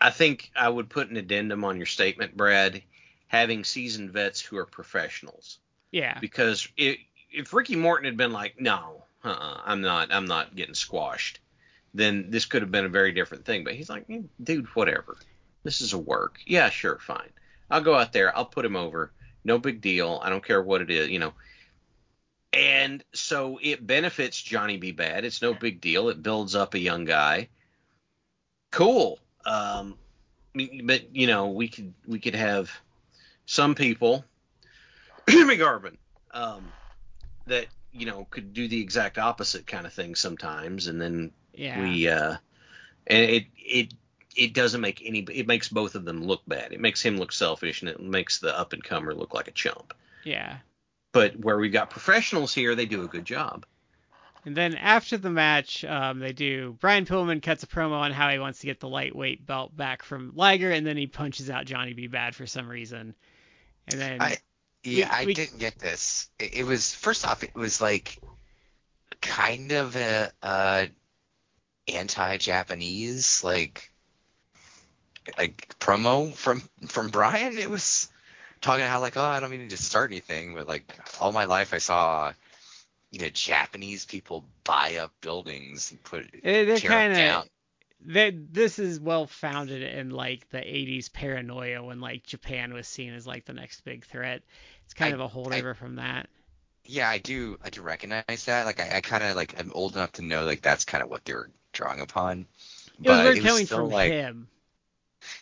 I 0.00 0.10
think 0.10 0.50
I 0.56 0.68
would 0.68 0.90
put 0.90 1.10
an 1.10 1.16
addendum 1.16 1.64
on 1.64 1.76
your 1.76 1.86
statement, 1.86 2.36
Brad, 2.36 2.82
having 3.28 3.64
seasoned 3.64 4.10
vets 4.10 4.40
who 4.40 4.56
are 4.56 4.66
professionals. 4.66 5.58
yeah, 5.92 6.18
Because 6.20 6.68
if, 6.76 6.98
if 7.30 7.52
Ricky 7.54 7.76
Morton 7.76 8.06
had 8.06 8.16
been 8.16 8.32
like, 8.32 8.60
no, 8.60 9.04
uh-uh, 9.24 9.60
I'm 9.64 9.80
not, 9.80 10.12
I'm 10.12 10.24
not 10.24 10.56
getting 10.56 10.74
squashed, 10.74 11.38
then 11.94 12.30
this 12.30 12.46
could 12.46 12.62
have 12.62 12.72
been 12.72 12.84
a 12.84 12.88
very 12.90 13.12
different 13.12 13.44
thing. 13.44 13.62
But 13.64 13.74
he's 13.74 13.88
like, 13.88 14.06
"Eh, 14.10 14.22
dude, 14.42 14.66
whatever. 14.74 15.16
This 15.62 15.80
is 15.80 15.92
a 15.92 15.98
work. 15.98 16.40
Yeah, 16.46 16.68
sure, 16.70 16.98
fine. 16.98 17.30
I'll 17.70 17.80
go 17.80 17.94
out 17.94 18.12
there. 18.12 18.36
I'll 18.36 18.44
put 18.44 18.64
him 18.64 18.76
over. 18.76 19.12
No 19.44 19.58
big 19.58 19.80
deal. 19.80 20.20
I 20.22 20.30
don't 20.30 20.44
care 20.44 20.60
what 20.62 20.82
it 20.82 20.90
is, 20.90 21.08
you 21.10 21.18
know. 21.20 21.32
And 22.52 23.02
so 23.14 23.58
it 23.62 23.86
benefits 23.86 24.40
Johnny 24.40 24.76
B. 24.76 24.92
Bad. 24.92 25.24
It's 25.24 25.40
no 25.40 25.54
big 25.54 25.80
deal. 25.80 26.08
It 26.10 26.22
builds 26.22 26.54
up 26.54 26.74
a 26.74 26.78
young 26.78 27.04
guy. 27.04 27.48
Cool. 28.70 29.18
Um, 29.44 29.96
but 30.84 31.14
you 31.14 31.26
know, 31.26 31.48
we 31.48 31.68
could 31.68 31.94
we 32.06 32.18
could 32.18 32.34
have 32.34 32.70
some 33.46 33.74
people, 33.74 34.24
Jimmy 35.28 35.56
Garvin, 35.56 35.96
um, 36.32 36.72
that 37.46 37.66
you 37.92 38.06
know 38.06 38.26
could 38.30 38.52
do 38.52 38.68
the 38.68 38.80
exact 38.80 39.18
opposite 39.18 39.66
kind 39.66 39.86
of 39.86 39.92
thing 39.92 40.14
sometimes, 40.14 40.86
and 40.88 41.00
then 41.00 41.32
Yeah. 41.54 41.80
we 41.80 42.08
uh, 42.08 42.36
and 43.06 43.30
it 43.30 43.46
it 43.56 43.94
it 44.36 44.52
doesn't 44.54 44.80
make 44.80 45.02
any 45.04 45.20
it 45.20 45.46
makes 45.46 45.68
both 45.68 45.94
of 45.94 46.04
them 46.04 46.22
look 46.22 46.42
bad. 46.46 46.72
It 46.72 46.80
makes 46.80 47.00
him 47.02 47.16
look 47.16 47.32
selfish, 47.32 47.80
and 47.80 47.88
it 47.88 48.00
makes 48.00 48.38
the 48.40 48.58
up 48.58 48.72
and 48.74 48.84
comer 48.84 49.14
look 49.14 49.32
like 49.34 49.48
a 49.48 49.52
chump. 49.52 49.94
yeah. 50.24 50.58
But 51.12 51.38
where 51.38 51.58
we've 51.58 51.72
got 51.72 51.90
professionals 51.90 52.54
here, 52.54 52.74
they 52.74 52.86
do 52.86 53.02
a 53.04 53.08
good 53.08 53.24
job. 53.24 53.66
And 54.44 54.56
then 54.56 54.74
after 54.74 55.16
the 55.16 55.30
match, 55.30 55.84
um, 55.84 56.18
they 56.18 56.32
do 56.32 56.76
Brian 56.80 57.04
Pillman 57.06 57.40
cuts 57.42 57.62
a 57.62 57.66
promo 57.66 57.92
on 58.00 58.10
how 58.10 58.28
he 58.30 58.38
wants 58.40 58.58
to 58.60 58.66
get 58.66 58.80
the 58.80 58.88
lightweight 58.88 59.46
belt 59.46 59.76
back 59.76 60.02
from 60.02 60.32
Liger, 60.34 60.70
and 60.72 60.84
then 60.86 60.96
he 60.96 61.06
punches 61.06 61.48
out 61.48 61.64
Johnny 61.64 61.92
B. 61.92 62.08
Bad 62.08 62.34
for 62.34 62.46
some 62.46 62.68
reason. 62.68 63.14
And 63.86 64.00
then 64.00 64.20
I 64.20 64.38
yeah, 64.82 65.06
We- 65.06 65.22
I 65.22 65.24
we- 65.26 65.34
didn't 65.34 65.58
get 65.60 65.78
this. 65.78 66.28
It, 66.40 66.54
it 66.54 66.64
was 66.64 66.92
first 66.92 67.24
off, 67.26 67.44
it 67.44 67.54
was 67.54 67.80
like 67.80 68.18
kind 69.20 69.70
of 69.72 69.94
a, 69.94 70.32
uh 70.42 70.86
anti-Japanese 71.88 73.42
like 73.44 73.92
like 75.38 75.76
promo 75.78 76.34
from 76.34 76.62
from 76.88 77.08
Brian. 77.10 77.58
It 77.58 77.70
was 77.70 78.08
talking 78.62 78.86
how 78.86 79.00
like, 79.00 79.16
oh, 79.18 79.22
I 79.22 79.40
don't 79.40 79.50
mean 79.50 79.68
to 79.68 79.78
start 79.78 80.10
anything, 80.12 80.54
but 80.54 80.68
like 80.68 80.84
all 81.20 81.32
my 81.32 81.44
life 81.46 81.74
I 81.74 81.78
saw 81.78 82.32
you 83.12 83.20
know 83.20 83.30
Japanese 83.30 84.06
people 84.06 84.44
buy 84.64 84.96
up 84.96 85.12
buildings 85.22 85.90
and 85.92 86.02
put 86.04 86.26
Eh, 86.44 86.64
they're 86.64 86.80
kind 86.80 87.12
of 87.12 87.48
that 88.06 88.52
this 88.52 88.78
is 88.78 89.00
well 89.00 89.26
founded 89.26 89.82
in 89.82 90.10
like 90.10 90.48
the 90.50 90.58
80s 90.60 91.08
paranoia 91.08 91.82
when 91.82 92.00
like 92.00 92.24
Japan 92.24 92.74
was 92.74 92.88
seen 92.88 93.14
as 93.14 93.26
like 93.26 93.44
the 93.44 93.52
next 93.54 93.82
big 93.82 94.04
threat. 94.04 94.42
It's 94.84 94.94
kind 94.94 95.14
I- 95.14 95.14
of 95.14 95.20
a 95.20 95.28
holdover 95.28 95.76
from 95.76 95.96
that. 95.96 96.28
Yeah, 96.84 97.08
I 97.08 97.18
do. 97.18 97.58
I 97.62 97.70
do 97.70 97.82
recognize 97.82 98.44
that. 98.46 98.66
Like, 98.66 98.80
I, 98.80 98.96
I 98.96 99.00
kind 99.00 99.22
of 99.22 99.36
like 99.36 99.58
I'm 99.58 99.72
old 99.72 99.94
enough 99.96 100.12
to 100.12 100.22
know 100.22 100.44
like 100.44 100.62
that's 100.62 100.84
kind 100.84 101.02
of 101.02 101.08
what 101.10 101.24
they 101.24 101.34
were 101.34 101.50
drawing 101.72 102.00
upon. 102.00 102.46
It 103.04 103.10
was 103.10 103.20
But 103.20 103.22
weird 103.22 103.38
it 103.38 103.42
was 103.42 103.60
coming 103.60 103.66
from 103.66 103.90
like, 103.90 104.08
him. 104.10 104.48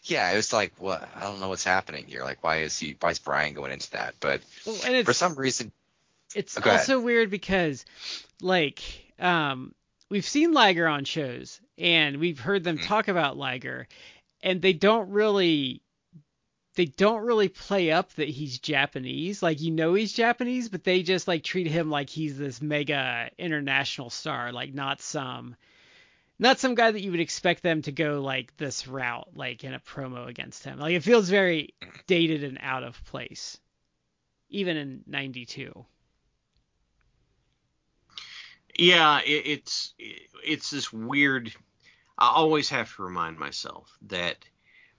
Yeah, 0.04 0.30
it 0.30 0.36
was 0.36 0.52
like, 0.52 0.72
what? 0.78 1.08
I 1.16 1.20
don't 1.22 1.40
know 1.40 1.48
what's 1.48 1.64
happening 1.64 2.06
here. 2.06 2.22
Like, 2.22 2.42
why 2.42 2.58
is 2.62 2.78
he? 2.78 2.96
Why 3.00 3.10
is 3.10 3.18
Brian 3.18 3.54
going 3.54 3.72
into 3.72 3.90
that? 3.92 4.14
But 4.20 4.40
Well, 4.66 4.76
for 5.04 5.12
some 5.12 5.34
reason, 5.34 5.72
it's 6.34 6.56
ahead. 6.56 6.72
also 6.72 7.00
weird 7.00 7.30
because 7.30 7.84
like 8.40 8.80
um 9.18 9.74
we've 10.08 10.26
seen 10.26 10.52
Liger 10.52 10.86
on 10.86 11.04
shows 11.04 11.60
and 11.78 12.18
we've 12.18 12.40
heard 12.40 12.64
them 12.64 12.78
Mhm. 12.78 12.86
talk 12.86 13.08
about 13.08 13.36
Liger 13.36 13.88
and 14.42 14.62
they 14.62 14.72
don't 14.72 15.10
really 15.10 15.82
they 16.76 16.84
don't 16.86 17.22
really 17.22 17.48
play 17.48 17.90
up 17.90 18.12
that 18.14 18.28
he's 18.28 18.58
Japanese. 18.58 19.42
Like 19.42 19.60
you 19.60 19.70
know 19.72 19.94
he's 19.94 20.12
Japanese, 20.12 20.68
but 20.68 20.84
they 20.84 21.02
just 21.02 21.26
like 21.28 21.42
treat 21.42 21.66
him 21.66 21.90
like 21.90 22.08
he's 22.08 22.38
this 22.38 22.62
mega 22.62 23.30
international 23.38 24.08
star, 24.10 24.52
like 24.52 24.72
not 24.72 25.02
some 25.02 25.56
not 26.40 26.58
some 26.58 26.74
guy 26.74 26.90
that 26.90 27.02
you 27.02 27.10
would 27.10 27.20
expect 27.20 27.62
them 27.62 27.82
to 27.82 27.92
go 27.92 28.22
like 28.22 28.56
this 28.56 28.88
route, 28.88 29.28
like 29.34 29.62
in 29.62 29.74
a 29.74 29.78
promo 29.78 30.26
against 30.26 30.64
him. 30.64 30.78
Like 30.78 30.94
it 30.94 31.04
feels 31.04 31.28
very 31.28 31.74
dated 32.06 32.42
and 32.42 32.58
out 32.62 32.82
of 32.82 33.04
place. 33.04 33.58
Even 34.48 34.76
in 34.76 35.02
'92. 35.06 35.84
Yeah, 38.76 39.20
it, 39.20 39.46
it's 39.46 39.94
it's 40.42 40.70
this 40.70 40.92
weird. 40.92 41.52
I 42.18 42.32
always 42.34 42.70
have 42.70 42.94
to 42.96 43.02
remind 43.02 43.38
myself 43.38 43.96
that 44.08 44.38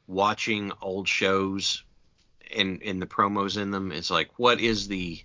watching 0.07 0.71
old 0.81 1.07
shows 1.07 1.83
and 2.55 2.83
and 2.83 3.01
the 3.01 3.07
promos 3.07 3.59
in 3.59 3.71
them 3.71 3.91
is 3.91 4.11
like, 4.11 4.29
what 4.37 4.61
is 4.61 4.87
the, 4.87 5.19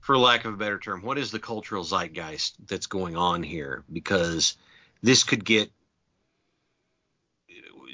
for 0.00 0.16
lack 0.16 0.44
of 0.44 0.54
a 0.54 0.56
better 0.56 0.78
term, 0.78 1.02
what 1.02 1.18
is 1.18 1.30
the 1.30 1.38
cultural 1.38 1.84
zeitgeist 1.84 2.54
that's 2.66 2.86
going 2.86 3.16
on 3.16 3.42
here? 3.42 3.84
Because 3.92 4.56
this 5.02 5.24
could 5.24 5.44
get 5.44 5.70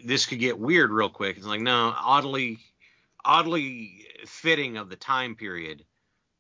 this 0.05 0.27
could 0.27 0.41
get 0.41 0.59
weird 0.59 0.91
real 0.91 1.09
quick. 1.09 1.37
It's 1.37 1.47
like 1.47 1.61
no, 1.61 1.95
oddly 1.97 2.59
oddly 3.25 4.07
fitting 4.27 4.77
of 4.77 4.89
the 4.89 4.97
time 4.97 5.37
period, 5.37 5.85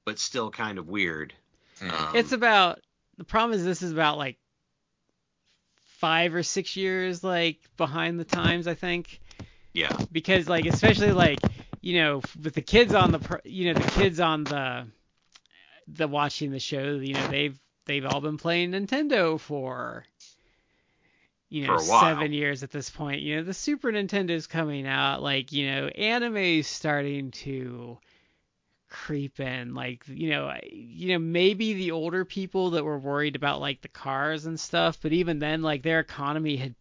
but 0.05 0.19
still 0.19 0.51
kind 0.51 0.79
of 0.79 0.89
weird. 0.89 1.33
mm, 1.81 1.91
Um, 1.91 2.17
it's 2.17 2.33
about 2.33 2.81
the 3.17 3.25
problem 3.25 3.59
is 3.59 3.65
this 3.65 3.83
is 3.83 3.93
about 3.93 4.19
like 4.19 4.39
five 5.99 6.35
or 6.35 6.43
six 6.43 6.75
years 6.77 7.23
like 7.23 7.59
behind 7.77 8.19
the 8.19 8.25
times 8.25 8.67
I 8.67 8.75
think 8.75 9.21
yeah. 9.73 9.97
because 10.11 10.49
like 10.49 10.67
especially 10.67 11.13
like 11.13 11.39
you 11.81 12.01
know 12.01 12.23
with 12.43 12.55
the 12.55 12.61
kids 12.61 12.93
on 12.93 13.13
the 13.13 13.41
you 13.45 13.73
know 13.73 13.81
the 13.81 13.91
kids 13.91 14.19
on 14.19 14.43
the 14.45 14.87
the 15.87 16.09
watching 16.09 16.51
the 16.51 16.59
show 16.59 16.95
you 16.95 17.15
know 17.15 17.29
they've 17.29 17.59
they've 17.87 18.05
all 18.05 18.21
been 18.21 18.37
playing 18.37 18.73
Nintendo 18.73 19.39
for 19.39 20.05
you 21.53 21.67
know 21.67 21.79
For 21.79 21.85
a 21.85 21.87
while. 21.87 22.01
seven 22.01 22.33
years 22.33 22.63
at 22.63 22.71
this 22.71 22.89
point. 22.91 23.21
You 23.21 23.37
know 23.37 23.43
the 23.43 23.55
Super 23.55 23.93
Nintendo's 23.93 24.47
coming 24.47 24.87
out 24.87 25.23
like 25.23 25.53
you 25.53 25.71
know 25.71 25.87
anime's 25.89 26.67
starting 26.67 27.31
to 27.33 27.99
creep 28.89 29.39
in. 29.41 29.75
Like 29.75 30.05
you 30.09 30.31
know 30.31 30.53
you 30.71 31.13
know 31.13 31.19
maybe 31.19 31.75
the 31.75 31.91
older 31.91 32.25
people 32.25 32.71
that 32.71 32.85
were 32.85 32.99
worried 32.99 33.37
about 33.37 33.61
like 33.61 33.83
the 33.83 33.89
cars 33.89 34.47
and 34.47 34.59
stuff 34.59 34.99
but 35.03 35.13
even 35.13 35.39
then 35.39 35.63
like 35.63 35.83
their 35.83 36.01
economy 36.01 36.57
had 36.57 36.75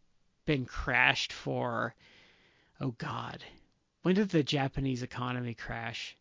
been 0.45 0.65
crashed 0.65 1.31
for 1.31 1.93
oh 2.79 2.95
god 2.97 3.43
when 4.01 4.15
did 4.15 4.29
the 4.29 4.41
japanese 4.43 5.03
economy 5.03 5.53
crash? 5.53 6.17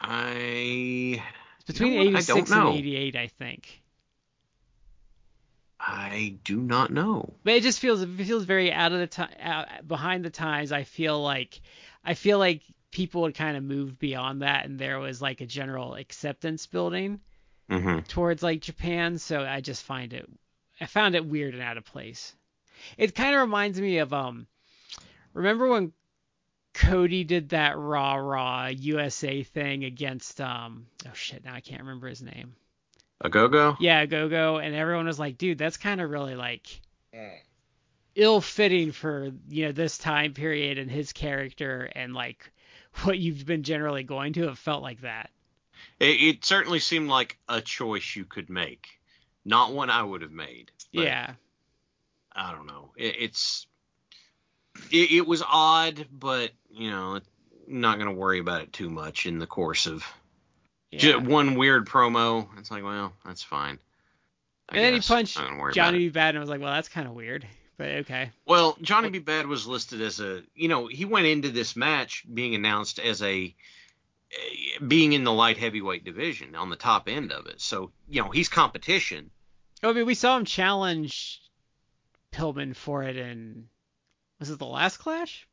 I 0.00 1.22
it's 1.58 1.66
between 1.66 1.92
You 1.92 1.98
know 1.98 2.04
what? 2.12 2.30
I 2.30 2.38
86 2.38 2.50
and 2.50 2.68
88 2.78 3.16
i 3.16 3.26
think 3.26 3.82
I 5.78 6.38
do 6.44 6.56
not 6.60 6.90
know. 6.90 7.34
but 7.44 7.54
it 7.54 7.62
just 7.62 7.80
feels 7.80 8.00
it 8.02 8.08
feels 8.08 8.44
very 8.44 8.72
out 8.72 8.92
of 8.92 8.98
the 8.98 9.06
time 9.06 9.30
behind 9.86 10.24
the 10.24 10.30
times 10.30 10.72
i 10.72 10.84
feel 10.84 11.20
like 11.22 11.60
i 12.04 12.14
feel 12.14 12.38
like 12.38 12.62
people 12.90 13.24
had 13.24 13.34
kind 13.34 13.56
of 13.56 13.62
moved 13.62 13.98
beyond 13.98 14.40
that 14.42 14.64
and 14.64 14.78
there 14.78 14.98
was 14.98 15.20
like 15.20 15.40
a 15.42 15.46
general 15.46 15.94
acceptance 15.94 16.66
building 16.66 17.20
hmm 17.68 17.98
towards 18.08 18.42
like 18.44 18.60
Japan, 18.60 19.18
so 19.18 19.44
I 19.44 19.60
just 19.60 19.82
find 19.82 20.12
it 20.12 20.28
I 20.80 20.86
found 20.86 21.14
it 21.16 21.26
weird 21.26 21.52
and 21.54 21.62
out 21.62 21.76
of 21.76 21.84
place. 21.84 22.32
It 22.96 23.14
kind 23.14 23.34
of 23.34 23.40
reminds 23.40 23.80
me 23.80 23.98
of 23.98 24.12
um 24.12 24.46
remember 25.34 25.68
when 25.68 25.92
Cody 26.74 27.24
did 27.24 27.48
that 27.50 27.76
raw 27.76 28.14
raw 28.14 28.66
USA 28.68 29.42
thing 29.42 29.84
against 29.84 30.40
um 30.40 30.86
oh 31.06 31.12
shit 31.14 31.44
now 31.44 31.54
I 31.54 31.60
can't 31.60 31.80
remember 31.82 32.06
his 32.08 32.22
name. 32.22 32.54
A 33.20 33.30
go 33.30 33.48
go. 33.48 33.76
Yeah, 33.80 34.00
a 34.00 34.06
Go-Go 34.06 34.58
and 34.58 34.74
everyone 34.74 35.06
was 35.06 35.18
like, 35.18 35.38
"Dude, 35.38 35.58
that's 35.58 35.78
kind 35.78 36.00
of 36.00 36.10
really 36.10 36.34
like 36.34 36.80
mm. 37.14 37.38
ill-fitting 38.14 38.92
for, 38.92 39.30
you 39.48 39.66
know, 39.66 39.72
this 39.72 39.96
time 39.96 40.34
period 40.34 40.78
and 40.78 40.90
his 40.90 41.12
character 41.12 41.90
and 41.94 42.12
like 42.12 42.50
what 43.02 43.18
you've 43.18 43.46
been 43.46 43.62
generally 43.62 44.02
going 44.02 44.34
to 44.34 44.48
have 44.48 44.58
felt 44.58 44.82
like 44.82 45.00
that." 45.00 45.30
It, 45.98 46.20
it 46.20 46.44
certainly 46.44 46.78
seemed 46.78 47.08
like 47.08 47.38
a 47.48 47.60
choice 47.60 48.16
you 48.16 48.24
could 48.24 48.50
make, 48.50 48.88
not 49.44 49.72
one 49.72 49.90
I 49.90 50.02
would 50.02 50.22
have 50.22 50.32
made. 50.32 50.70
but 50.92 51.04
yeah. 51.04 51.34
I 52.32 52.52
don't 52.52 52.66
know. 52.66 52.90
It, 52.96 53.16
it's 53.18 53.66
it, 54.90 55.10
it 55.12 55.26
was 55.26 55.42
odd, 55.42 56.06
but 56.12 56.50
you 56.70 56.90
know, 56.90 57.20
not 57.66 57.98
gonna 57.98 58.12
worry 58.12 58.40
about 58.40 58.60
it 58.60 58.74
too 58.74 58.90
much 58.90 59.24
in 59.24 59.38
the 59.38 59.46
course 59.46 59.86
of 59.86 60.04
yeah. 60.90 60.98
ju- 60.98 61.20
one 61.20 61.54
weird 61.56 61.86
promo. 61.86 62.46
It's 62.58 62.70
like, 62.70 62.84
well, 62.84 63.12
that's 63.24 63.42
fine. 63.42 63.78
I 64.68 64.76
And 64.76 64.84
then 64.84 64.94
he 64.94 65.00
punched 65.00 65.36
Not 65.38 65.46
gonna 65.48 65.60
worry 65.60 65.70
about 65.70 65.74
Johnny. 65.74 65.98
B. 65.98 66.08
Bad, 66.08 66.30
and 66.30 66.38
I 66.38 66.40
was 66.40 66.50
like, 66.50 66.60
well, 66.60 66.72
that's 66.72 66.88
kind 66.88 67.06
of 67.06 67.14
weird, 67.14 67.46
but 67.76 67.88
okay. 67.88 68.30
Well, 68.46 68.76
Johnny 68.82 69.10
B. 69.10 69.18
Bad 69.20 69.46
was 69.46 69.66
listed 69.66 70.00
as 70.00 70.18
a, 70.20 70.42
you 70.54 70.68
know, 70.68 70.86
he 70.88 71.04
went 71.04 71.26
into 71.26 71.50
this 71.50 71.76
match 71.76 72.24
being 72.32 72.54
announced 72.54 72.98
as 72.98 73.22
a, 73.22 73.54
a- 74.32 74.84
being 74.84 75.12
in 75.12 75.22
the 75.24 75.32
light 75.32 75.56
heavyweight 75.58 76.04
division 76.04 76.54
on 76.56 76.68
the 76.70 76.76
top 76.76 77.08
end 77.08 77.30
of 77.32 77.46
it. 77.46 77.60
So, 77.60 77.92
you 78.08 78.22
know, 78.22 78.30
he's 78.30 78.48
competition. 78.48 79.30
Oh, 79.82 79.90
I 79.90 79.92
mean, 79.92 80.06
we 80.06 80.14
saw 80.14 80.36
him 80.36 80.44
challenge 80.44 81.40
Pillman 82.32 82.74
for 82.74 83.04
it 83.04 83.16
in, 83.16 83.68
was 84.40 84.50
it 84.50 84.58
the 84.58 84.66
last 84.66 84.96
Clash? 84.96 85.46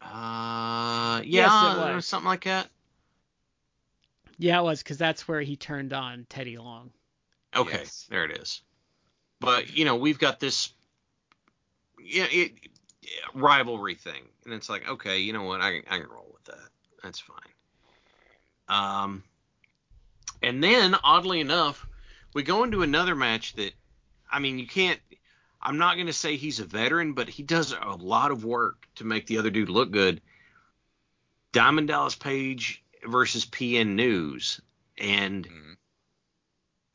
Uh, 0.00 1.20
yeah, 1.24 1.24
Yes, 1.24 1.76
it 1.76 1.90
or 1.90 1.94
was. 1.96 2.06
something 2.06 2.28
like 2.28 2.44
that. 2.44 2.68
Yeah, 4.42 4.58
it 4.58 4.64
was, 4.64 4.82
because 4.82 4.98
that's 4.98 5.28
where 5.28 5.40
he 5.40 5.54
turned 5.54 5.92
on 5.92 6.26
Teddy 6.28 6.58
Long. 6.58 6.90
Okay, 7.54 7.78
Yes. 7.78 8.06
there 8.10 8.24
it 8.24 8.38
is. 8.38 8.62
But 9.38 9.76
you 9.76 9.84
know, 9.84 9.94
we've 9.94 10.18
got 10.18 10.40
this 10.40 10.70
yeah, 12.00 12.26
it, 12.28 12.52
rivalry 13.34 13.94
thing, 13.94 14.22
and 14.44 14.52
it's 14.52 14.68
like, 14.68 14.88
okay, 14.88 15.18
you 15.18 15.32
know 15.32 15.44
what, 15.44 15.60
I 15.60 15.72
can, 15.72 15.82
I 15.88 15.98
can 16.00 16.08
roll 16.10 16.28
with 16.32 16.44
that. 16.44 16.68
That's 17.04 17.20
fine. 17.20 17.38
Um, 18.68 19.22
and 20.42 20.62
then 20.62 20.96
oddly 21.04 21.38
enough, 21.38 21.86
we 22.34 22.42
go 22.42 22.64
into 22.64 22.82
another 22.82 23.14
match 23.14 23.54
that, 23.54 23.72
I 24.30 24.40
mean, 24.40 24.58
you 24.58 24.66
can't. 24.66 24.98
I'm 25.60 25.78
not 25.78 25.94
going 25.94 26.08
to 26.08 26.12
say 26.12 26.34
he's 26.34 26.58
a 26.58 26.64
veteran, 26.64 27.12
but 27.12 27.28
he 27.28 27.44
does 27.44 27.72
a 27.72 27.94
lot 27.94 28.32
of 28.32 28.44
work 28.44 28.88
to 28.96 29.04
make 29.04 29.28
the 29.28 29.38
other 29.38 29.50
dude 29.50 29.68
look 29.68 29.92
good. 29.92 30.20
Diamond 31.52 31.86
Dallas 31.86 32.16
Page 32.16 32.81
versus 33.04 33.44
PN 33.44 33.94
News, 33.96 34.60
and 34.98 35.46
Mhm. 35.46 35.76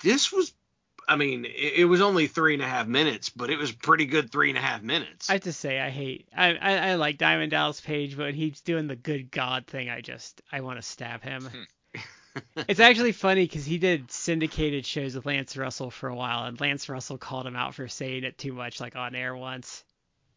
this 0.02 0.32
was. 0.32 0.54
I 1.10 1.16
mean, 1.16 1.46
it, 1.46 1.74
it 1.78 1.86
was 1.86 2.02
only 2.02 2.28
three 2.28 2.54
and 2.54 2.62
a 2.62 2.68
half 2.68 2.86
minutes, 2.86 3.30
but 3.30 3.50
it 3.50 3.58
was 3.58 3.72
pretty 3.72 4.06
good 4.08 4.30
three 4.30 4.50
and 4.50 4.58
a 4.58 4.62
half 4.62 4.82
minutes. 4.82 5.30
I 5.30 5.34
have 5.34 5.44
to 5.44 5.54
say 5.54 5.80
I 5.80 5.90
hate 5.90 6.28
I, 6.36 6.56
I, 6.56 6.74
I 6.90 6.96
like 6.96 7.18
Diamond 7.18 7.52
Dallas 7.52 7.80
Page, 7.80 8.18
but 8.18 8.24
when 8.26 8.36
he's 8.36 8.60
doing 8.60 8.88
the 8.88 8.98
good 8.98 9.32
God 9.32 9.68
thing, 9.68 9.90
I 9.90 10.02
just 10.02 10.42
I 10.52 10.60
want 10.62 10.80
to 10.80 10.82
stab 10.82 11.24
him. 11.24 11.50
it's 12.68 12.82
actually 12.82 13.14
funny 13.14 13.46
because 13.46 13.66
he 13.66 13.78
did 13.78 14.12
syndicated 14.12 14.86
shows 14.86 15.16
with 15.16 15.26
Lance 15.26 15.56
Russell 15.56 15.92
for 15.92 16.10
a 16.10 16.16
while, 16.16 16.44
and 16.46 16.60
Lance 16.60 16.90
Russell 16.90 17.18
called 17.18 17.48
him 17.48 17.56
out 17.56 17.76
for 17.76 17.88
saying 17.88 18.26
it 18.26 18.38
too 18.38 18.52
much, 18.52 18.82
like 18.82 18.98
on 18.98 19.16
air 19.16 19.36
once. 19.36 19.86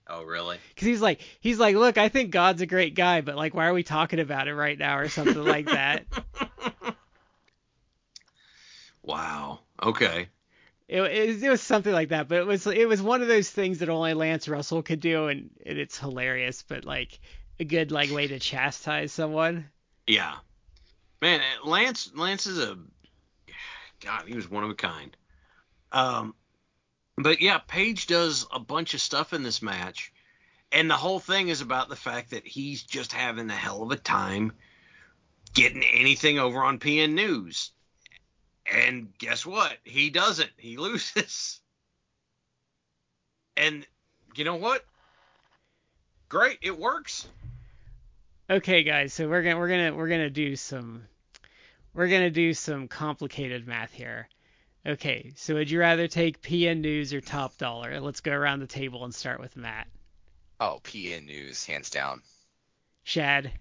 Oh, 0.09 0.25
really? 0.25 0.59
Because 0.71 0.87
he's 0.87 1.01
like 1.01 1.21
he's 1.41 1.59
like, 1.59 1.77
look, 1.77 1.99
I 1.99 2.09
think 2.09 2.31
God's 2.31 2.63
a 2.63 2.67
great 2.67 2.95
guy, 2.95 3.21
but 3.21 3.37
like, 3.37 3.55
why 3.55 3.67
are 3.67 3.75
we 3.75 3.83
talking 3.83 4.21
about 4.21 4.49
it 4.49 4.55
right 4.55 4.79
now 4.79 4.99
or 4.99 5.09
something 5.09 5.45
like 5.45 5.67
that? 5.67 6.05
Wow. 9.03 9.61
Okay. 9.83 10.29
It, 10.89 11.01
it, 11.01 11.27
was, 11.29 11.43
it 11.43 11.49
was 11.49 11.63
something 11.63 11.93
like 11.93 12.09
that, 12.09 12.29
but 12.29 12.39
it 12.39 12.47
was 12.47 12.67
it 12.67 12.89
was 12.89 13.01
one 13.01 13.23
of 13.23 13.29
those 13.29 13.49
things 13.49 13.79
that 13.79 13.89
only 13.89 14.15
Lance 14.15 14.49
Russell 14.49 14.83
could 14.83 15.01
do, 15.01 15.29
and, 15.29 15.51
and 15.65 15.79
it's 15.79 15.99
hilarious, 15.99 16.63
but 16.63 16.85
like 16.85 17.19
a 17.59 17.65
good 17.65 17.93
like 17.93 18.11
way 18.11 18.27
to 18.27 18.39
chastise 18.39 19.13
someone. 19.13 19.69
Yeah. 20.07 20.35
Man, 21.23 21.41
Lance 21.65 22.11
Lance 22.15 22.47
is 22.47 22.59
a 22.59 22.77
God, 24.01 24.25
he 24.27 24.35
was 24.35 24.51
one 24.51 24.65
of 24.65 24.71
a 24.71 24.75
kind. 24.75 25.17
Um 25.93 26.35
but 27.17 27.41
yeah, 27.41 27.59
Page 27.59 28.07
does 28.07 28.47
a 28.53 28.61
bunch 28.61 28.95
of 28.95 29.01
stuff 29.01 29.33
in 29.33 29.43
this 29.43 29.63
match. 29.63 30.13
And 30.73 30.89
the 30.89 30.97
whole 30.97 31.19
thing 31.19 31.49
is 31.49 31.61
about 31.61 31.89
the 31.89 31.97
fact 31.97 32.31
that 32.31 32.47
he's 32.47 32.83
just 32.83 33.13
having 33.13 33.51
a 33.51 33.55
hell 33.55 33.83
of 33.83 33.91
a 33.91 33.97
time 33.97 34.53
getting 35.53 35.83
anything 35.83 36.39
over 36.39 36.63
on 36.63 36.79
PN 36.79 37.13
News. 37.13 37.73
And 38.73 39.13
guess 39.19 39.45
what? 39.45 39.77
He 39.83 40.11
doesn't. 40.11 40.51
He 40.57 40.77
loses. 40.79 41.61
And 43.57 43.87
you 44.37 44.45
know 44.45 44.57
what? 44.57 44.85
Great, 46.29 46.59
it 46.63 46.79
works. 46.79 47.27
Okay, 48.49 48.85
guys, 48.85 49.13
so 49.13 49.29
we're 49.29 49.43
gonna 49.43 49.59
we're 49.59 49.69
gonna 49.69 49.95
we're 49.95 50.09
gonna 50.09 50.31
do 50.31 50.57
some 50.57 51.05
we're 51.95 52.09
gonna 52.09 52.31
do 52.31 52.55
some 52.55 52.89
complicated 52.89 53.67
math 53.67 53.93
here. 53.93 54.29
Okay, 54.87 55.33
so 55.37 55.55
would 55.55 55.71
you 55.71 55.79
rather 55.79 56.09
take 56.09 56.41
PN 56.41 56.81
News 56.81 57.13
or 57.13 57.21
Top 57.21 57.59
Dollar? 57.59 58.01
Let's 58.01 58.21
go 58.21 58.33
around 58.33 58.61
the 58.61 58.67
table 58.67 59.05
and 59.05 59.15
start 59.15 59.39
with 59.39 59.57
Matt. 59.57 59.87
Oh, 60.59 60.81
PN 60.85 61.27
News, 61.27 61.67
hands 61.67 61.91
down. 61.91 62.23
Shad. 63.03 63.53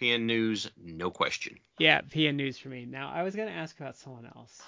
PN 0.00 0.22
News, 0.22 0.70
no 0.76 1.10
question. 1.10 1.58
Yeah, 1.78 2.00
PN 2.00 2.34
News 2.34 2.58
for 2.58 2.68
me. 2.68 2.86
Now 2.86 3.10
I 3.10 3.22
was 3.22 3.36
gonna 3.36 3.50
ask 3.50 3.78
about 3.78 3.96
someone 3.96 4.26
else. 4.26 4.60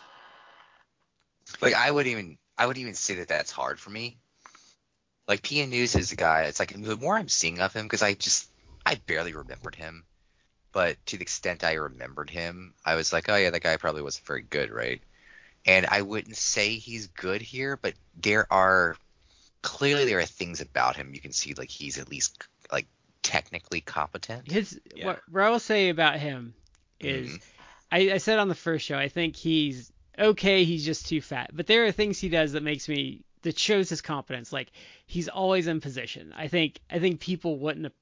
Like 1.61 1.75
I 1.75 1.91
would 1.91 2.07
even 2.07 2.39
I 2.57 2.67
would 2.67 2.79
even 2.79 2.95
say 2.95 3.17
that 3.17 3.29
that's 3.29 3.51
hard 3.51 3.81
for 3.81 3.91
me. 3.91 4.19
Like 5.27 5.43
PN 5.43 5.71
News 5.71 5.97
is 5.97 6.13
a 6.13 6.17
guy. 6.17 6.43
It's 6.43 6.61
like 6.61 6.73
the 6.81 6.97
more 6.97 7.17
I'm 7.17 7.29
seeing 7.29 7.61
of 7.61 7.73
him, 7.73 7.87
because 7.87 8.03
I 8.03 8.15
just 8.15 8.49
I 8.87 8.95
barely 8.95 9.33
remembered 9.33 9.75
him, 9.75 10.05
but 10.73 10.97
to 11.07 11.17
the 11.17 11.23
extent 11.23 11.65
I 11.65 11.75
remembered 11.75 12.31
him, 12.31 12.75
I 12.85 12.95
was 12.95 13.13
like, 13.13 13.29
oh 13.29 13.37
yeah, 13.37 13.51
that 13.51 13.63
guy 13.63 13.77
probably 13.77 14.03
wasn't 14.03 14.27
very 14.27 14.43
good, 14.43 14.71
right? 14.71 15.01
And 15.67 15.87
I 15.87 16.03
wouldn't 16.03 16.37
say 16.37 16.77
he's 16.77 17.09
good 17.09 17.43
here, 17.43 17.79
but 17.81 17.95
there 18.17 18.51
are 18.53 18.97
clearly 19.63 20.07
there 20.07 20.19
are 20.19 20.25
things 20.25 20.61
about 20.61 20.97
him 20.97 21.13
you 21.15 21.21
can 21.21 21.33
see 21.33 21.55
like 21.55 21.69
he's 21.69 21.99
at 21.99 22.09
least 22.09 22.43
like 22.73 22.87
technically 23.23 23.81
competent. 23.81 24.51
His 24.51 24.81
Yeah. 24.95 25.07
what, 25.07 25.21
what 25.29 25.43
I 25.45 25.51
will 25.51 25.59
say 25.59 25.91
about 25.91 26.19
him 26.19 26.55
is 26.99 27.31
Mhm. 27.31 27.41
I, 27.93 28.13
I 28.13 28.17
said 28.19 28.39
on 28.39 28.49
the 28.49 28.55
first 28.55 28.87
show 28.87 28.97
I 28.97 29.09
think 29.09 29.37
he's 29.37 29.93
okay. 30.19 30.65
He's 30.65 30.85
just 30.85 31.07
too 31.07 31.21
fat, 31.21 31.51
but 31.53 31.67
there 31.67 31.85
are 31.87 31.93
things 31.93 32.19
he 32.19 32.29
does 32.29 32.53
that 32.53 32.63
makes 32.63 32.89
me 32.89 33.25
that 33.43 33.59
shows 33.59 33.89
his 33.89 34.01
competence. 34.01 34.53
Like 34.53 34.71
he's 35.07 35.29
always 35.29 35.67
in 35.67 35.81
position. 35.81 36.33
I 36.37 36.49
think 36.49 36.81
I 36.91 36.99
think 36.99 37.21
people 37.21 37.59
wouldn't. 37.59 37.93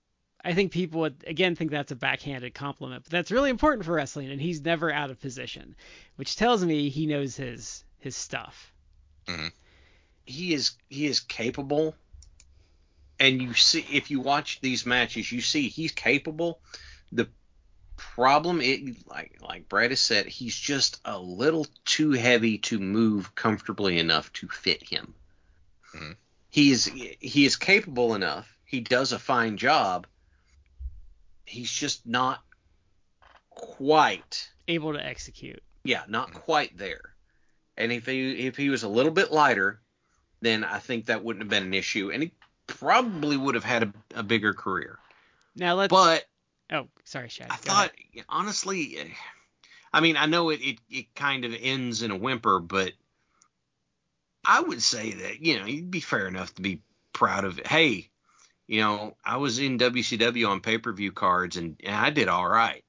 I 0.45 0.55
think 0.55 0.72
people 0.72 1.01
would 1.01 1.24
again 1.26 1.57
think 1.57 1.70
that's 1.70 1.93
a 1.93 1.97
backhanded 1.97 2.55
compliment, 2.55 3.05
but 3.05 3.11
that's 3.11 3.30
really 3.30 3.51
important 3.51 3.84
for 3.84 3.93
wrestling, 3.95 4.30
and 4.30 4.41
he's 4.41 4.61
never 4.61 4.93
out 4.93 5.11
of 5.11 5.20
position, 5.20 5.74
which 6.16 6.36
tells 6.36 6.64
me 6.64 6.89
he 6.89 7.07
knows 7.07 7.36
his 7.36 7.84
his 7.99 8.14
stuff. 8.16 8.72
he 10.24 10.55
is 10.55 10.72
he 10.89 11.07
is 11.07 11.20
capable 11.20 11.95
and 13.20 13.43
you 13.43 13.53
see 13.55 13.84
if 13.91 14.11
you 14.11 14.20
watch 14.20 14.61
these 14.61 14.86
matches 14.86 15.32
you 15.32 15.41
see 15.41 15.68
he's 15.68 15.93
capable 15.93 16.61
the 17.12 17.28
problem 17.97 18.61
it 18.61 18.80
like 19.09 19.36
like 19.41 19.68
Brad 19.68 19.91
has 19.91 20.01
said 20.01 20.26
he's 20.26 20.55
just 20.57 21.01
a 21.05 21.18
little 21.18 21.66
too 21.84 22.12
heavy 22.12 22.59
to 22.59 22.78
move 22.78 23.34
comfortably 23.34 23.99
enough 23.99 24.32
to 24.34 24.49
fit 24.49 24.82
him 24.89 25.14
Mhm. 25.95 26.16
he 26.51 26.70
is 26.70 26.84
he 27.20 27.45
is 27.45 27.57
capable 27.57 28.14
enough 28.14 28.57
he 28.64 28.80
does 28.80 29.12
a 29.12 29.18
fine 29.18 29.57
job 29.57 30.07
he's 31.49 31.70
just 31.70 32.07
not 32.07 32.40
quite 33.51 34.49
Able 34.68 34.92
to 34.92 35.05
execute. 35.05 35.62
yeah, 35.84 36.03
not 36.09 36.28
mm-hmm. 36.28 36.38
quite 36.40 36.76
there. 36.76 37.14
And 37.76 37.92
if 37.92 38.07
he 38.07 38.46
if 38.46 38.57
he 38.57 38.70
was 38.70 38.82
a 38.82 38.88
little 38.88 39.12
bit 39.12 39.32
lighter, 39.32 39.80
then 40.40 40.64
I 40.64 40.78
think 40.78 41.07
that 41.07 41.24
wouldn't 41.24 41.42
have 41.42 41.51
been 41.51 41.62
an 41.62 41.74
issue, 41.74 42.11
and 42.12 42.22
he 42.22 42.32
probably 42.66 43.36
would 43.36 43.55
have 43.55 43.64
had 43.64 43.82
a, 43.84 43.92
a 44.16 44.22
bigger 44.22 44.53
career. 44.53 44.99
Now 45.57 45.74
let's. 45.74 45.90
But 45.90 46.24
oh, 46.72 46.88
sorry, 47.05 47.28
Shad. 47.28 47.49
I 47.51 47.57
Go 47.57 47.72
ahead. 47.72 47.90
thought, 47.90 48.24
honestly, 48.28 48.99
I 49.92 50.01
mean, 50.01 50.16
I 50.16 50.26
know 50.26 50.51
it, 50.51 50.61
it 50.61 50.78
it 50.90 51.14
kind 51.14 51.44
of 51.44 51.55
ends 51.59 52.03
in 52.03 52.11
a 52.11 52.16
whimper, 52.16 52.61
but 52.61 52.92
I 54.44 54.61
would 54.61 54.82
say 54.82 55.12
that 55.12 55.40
you 55.40 55.59
know 55.59 55.66
you'd 55.66 55.90
be 55.90 56.01
fair 56.01 56.26
enough 56.26 56.55
to 56.57 56.62
be 56.62 56.82
proud 57.12 57.44
of. 57.44 57.59
Hey, 57.64 58.11
you 58.69 58.81
know, 58.81 59.16
I 59.25 59.39
was 59.39 59.59
in 59.59 59.79
WCW 59.79 60.47
on 60.49 60.61
pay 60.61 60.79
per 60.79 60.93
view 60.93 61.11
cards, 61.11 61.57
and, 61.57 61.81
and 61.83 61.95
I 61.97 62.11
did 62.11 62.29
all 62.29 62.47
right. 62.49 62.85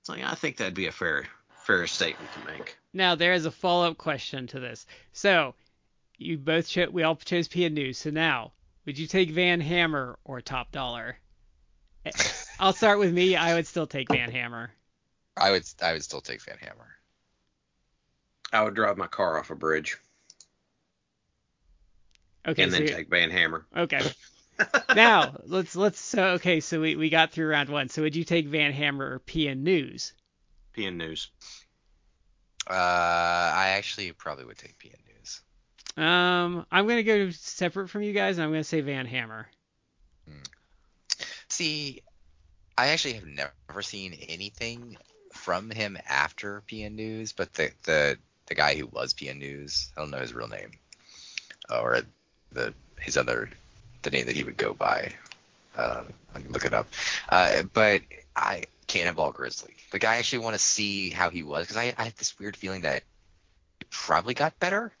It's 0.00 0.08
like 0.08 0.24
I 0.24 0.34
think 0.34 0.56
that'd 0.56 0.74
be 0.74 0.86
a 0.88 0.92
fair 0.92 1.26
fair 1.64 1.86
statement 1.86 2.30
to 2.32 2.50
make. 2.52 2.76
Now 2.94 3.14
there 3.14 3.34
is 3.34 3.44
a 3.46 3.50
follow-up 3.50 3.98
question 3.98 4.46
to 4.48 4.58
this. 4.60 4.86
So 5.12 5.54
you 6.16 6.38
both 6.38 6.66
cho- 6.66 6.88
we 6.90 7.02
all 7.02 7.14
chose 7.16 7.46
PN 7.46 7.72
News. 7.74 7.98
So 7.98 8.10
now, 8.10 8.52
would 8.86 8.98
you 8.98 9.06
take 9.06 9.30
Van 9.30 9.60
Hammer 9.60 10.18
or 10.24 10.40
Top 10.40 10.72
Dollar? 10.72 11.18
Eh, 12.06 12.10
I'll 12.58 12.72
start 12.72 12.98
with 12.98 13.12
me. 13.12 13.36
I 13.36 13.54
would 13.54 13.66
still 13.66 13.86
take 13.86 14.08
Van 14.10 14.30
Hammer. 14.30 14.70
I 15.36 15.50
would 15.50 15.64
I 15.82 15.92
would 15.92 16.02
still 16.02 16.22
take 16.22 16.42
Van 16.42 16.56
Hammer. 16.58 16.88
I 18.50 18.62
would 18.64 18.74
drive 18.74 18.96
my 18.96 19.06
car 19.08 19.38
off 19.38 19.50
a 19.50 19.54
bridge 19.54 19.98
Okay. 22.46 22.62
and 22.62 22.72
so 22.72 22.78
then 22.78 22.86
take 22.88 23.10
Van 23.10 23.30
Hammer. 23.30 23.66
okay. 23.76 24.00
Now 24.94 25.36
let's 25.44 25.76
let's 25.76 26.00
so 26.00 26.24
okay. 26.30 26.60
So 26.60 26.80
we 26.80 26.96
we 26.96 27.10
got 27.10 27.30
through 27.30 27.48
round 27.48 27.68
one. 27.68 27.88
So 27.88 28.02
would 28.02 28.16
you 28.16 28.24
take 28.24 28.46
Van 28.46 28.72
Hammer 28.72 29.14
or 29.14 29.20
PN 29.20 29.62
News? 29.62 30.12
PN 30.76 30.96
News. 30.96 31.30
Uh, 32.68 32.72
I 32.74 33.74
actually 33.76 34.12
probably 34.12 34.44
would 34.44 34.58
take 34.58 34.78
PN 34.78 34.96
News. 35.06 35.40
Um, 35.96 36.66
I'm 36.70 36.86
gonna 36.86 37.02
go 37.02 37.30
separate 37.30 37.88
from 37.88 38.02
you 38.02 38.12
guys, 38.12 38.38
and 38.38 38.44
I'm 38.44 38.50
gonna 38.50 38.64
say 38.64 38.80
Van 38.80 39.06
Hammer. 39.06 39.48
See, 41.48 42.02
I 42.76 42.88
actually 42.88 43.14
have 43.14 43.26
never 43.26 43.82
seen 43.82 44.12
anything 44.28 44.96
from 45.32 45.70
him 45.70 45.98
after 46.08 46.62
PN 46.70 46.92
News, 46.92 47.32
but 47.32 47.52
the 47.54 47.70
the 47.84 48.18
the 48.46 48.54
guy 48.54 48.76
who 48.76 48.86
was 48.86 49.14
PN 49.14 49.38
News, 49.38 49.90
I 49.96 50.00
don't 50.00 50.10
know 50.10 50.18
his 50.18 50.34
real 50.34 50.48
name, 50.48 50.72
or 51.70 52.02
the 52.52 52.74
his 53.00 53.16
other 53.16 53.50
the 54.02 54.10
name 54.10 54.26
that 54.26 54.36
he 54.36 54.44
would 54.44 54.56
go 54.56 54.74
by. 54.74 55.12
Uh, 55.76 56.02
I 56.34 56.40
can 56.40 56.52
look 56.52 56.64
it 56.64 56.74
up. 56.74 56.88
Uh, 57.28 57.62
but 57.72 58.02
I 58.34 58.64
Cannonball 58.88 59.32
Grizzly. 59.32 59.74
Like 59.92 60.04
I 60.04 60.16
actually 60.16 60.40
want 60.40 60.54
to 60.54 60.58
see 60.58 61.10
how 61.10 61.30
he 61.30 61.42
was 61.42 61.66
because 61.66 61.76
I, 61.76 61.94
I 61.96 62.04
have 62.04 62.16
this 62.16 62.38
weird 62.38 62.56
feeling 62.56 62.82
that 62.82 63.04
he 63.78 63.86
probably 63.90 64.34
got 64.34 64.58
better. 64.58 64.92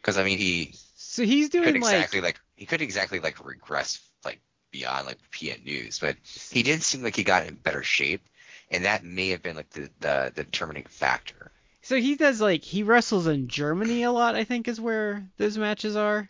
Because 0.00 0.18
I 0.18 0.24
mean 0.24 0.38
he 0.38 0.74
So 0.96 1.24
he's 1.24 1.48
doing 1.48 1.64
could 1.64 1.80
like 1.80 1.94
exactly 1.94 2.20
like, 2.20 2.40
he 2.56 2.66
could 2.66 2.82
exactly 2.82 3.20
like 3.20 3.44
regress 3.44 4.00
like 4.24 4.40
beyond 4.70 5.06
like 5.06 5.18
PN 5.32 5.64
News, 5.64 5.98
but 5.98 6.16
he 6.50 6.62
did 6.62 6.82
seem 6.82 7.02
like 7.02 7.16
he 7.16 7.24
got 7.24 7.46
in 7.46 7.54
better 7.54 7.82
shape, 7.82 8.22
and 8.70 8.84
that 8.84 9.04
may 9.04 9.30
have 9.30 9.42
been 9.42 9.56
like 9.56 9.70
the 9.70 9.88
the, 10.00 10.32
the 10.34 10.44
determining 10.44 10.84
factor. 10.84 11.50
So 11.82 11.96
he 11.96 12.16
does 12.16 12.40
like 12.40 12.64
he 12.64 12.82
wrestles 12.82 13.26
in 13.26 13.48
Germany 13.48 14.02
a 14.02 14.12
lot. 14.12 14.34
I 14.34 14.44
think 14.44 14.68
is 14.68 14.80
where 14.80 15.26
those 15.38 15.56
matches 15.56 15.96
are. 15.96 16.28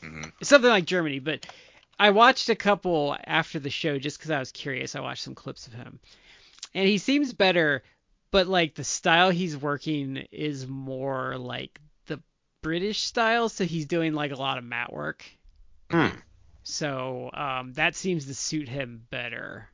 Hmm 0.00 0.22
Something 0.42 0.70
like 0.70 0.86
Germany, 0.86 1.18
but 1.18 1.46
I 1.98 2.10
watched 2.10 2.48
a 2.48 2.56
couple 2.56 3.16
after 3.24 3.58
the 3.58 3.70
show 3.70 3.98
just 3.98 4.18
because 4.18 4.30
I 4.30 4.38
was 4.38 4.52
curious. 4.52 4.96
I 4.96 5.00
watched 5.00 5.22
some 5.22 5.34
clips 5.34 5.66
of 5.66 5.74
him, 5.74 6.00
and 6.74 6.88
he 6.88 6.98
seems 6.98 7.32
better, 7.32 7.82
but 8.30 8.46
like 8.46 8.74
the 8.74 8.84
style 8.84 9.30
he's 9.30 9.56
working 9.56 10.26
is 10.32 10.66
more 10.66 11.36
like 11.36 11.78
the 12.06 12.20
British 12.62 13.02
style. 13.02 13.48
So 13.48 13.64
he's 13.64 13.86
doing 13.86 14.14
like 14.14 14.32
a 14.32 14.36
lot 14.36 14.56
of 14.56 14.64
mat 14.64 14.92
work. 14.92 15.24
Hmm. 15.90 16.16
So 16.62 17.30
um, 17.34 17.72
that 17.74 17.96
seems 17.96 18.26
to 18.26 18.34
suit 18.34 18.68
him 18.68 19.06
better. 19.10 19.68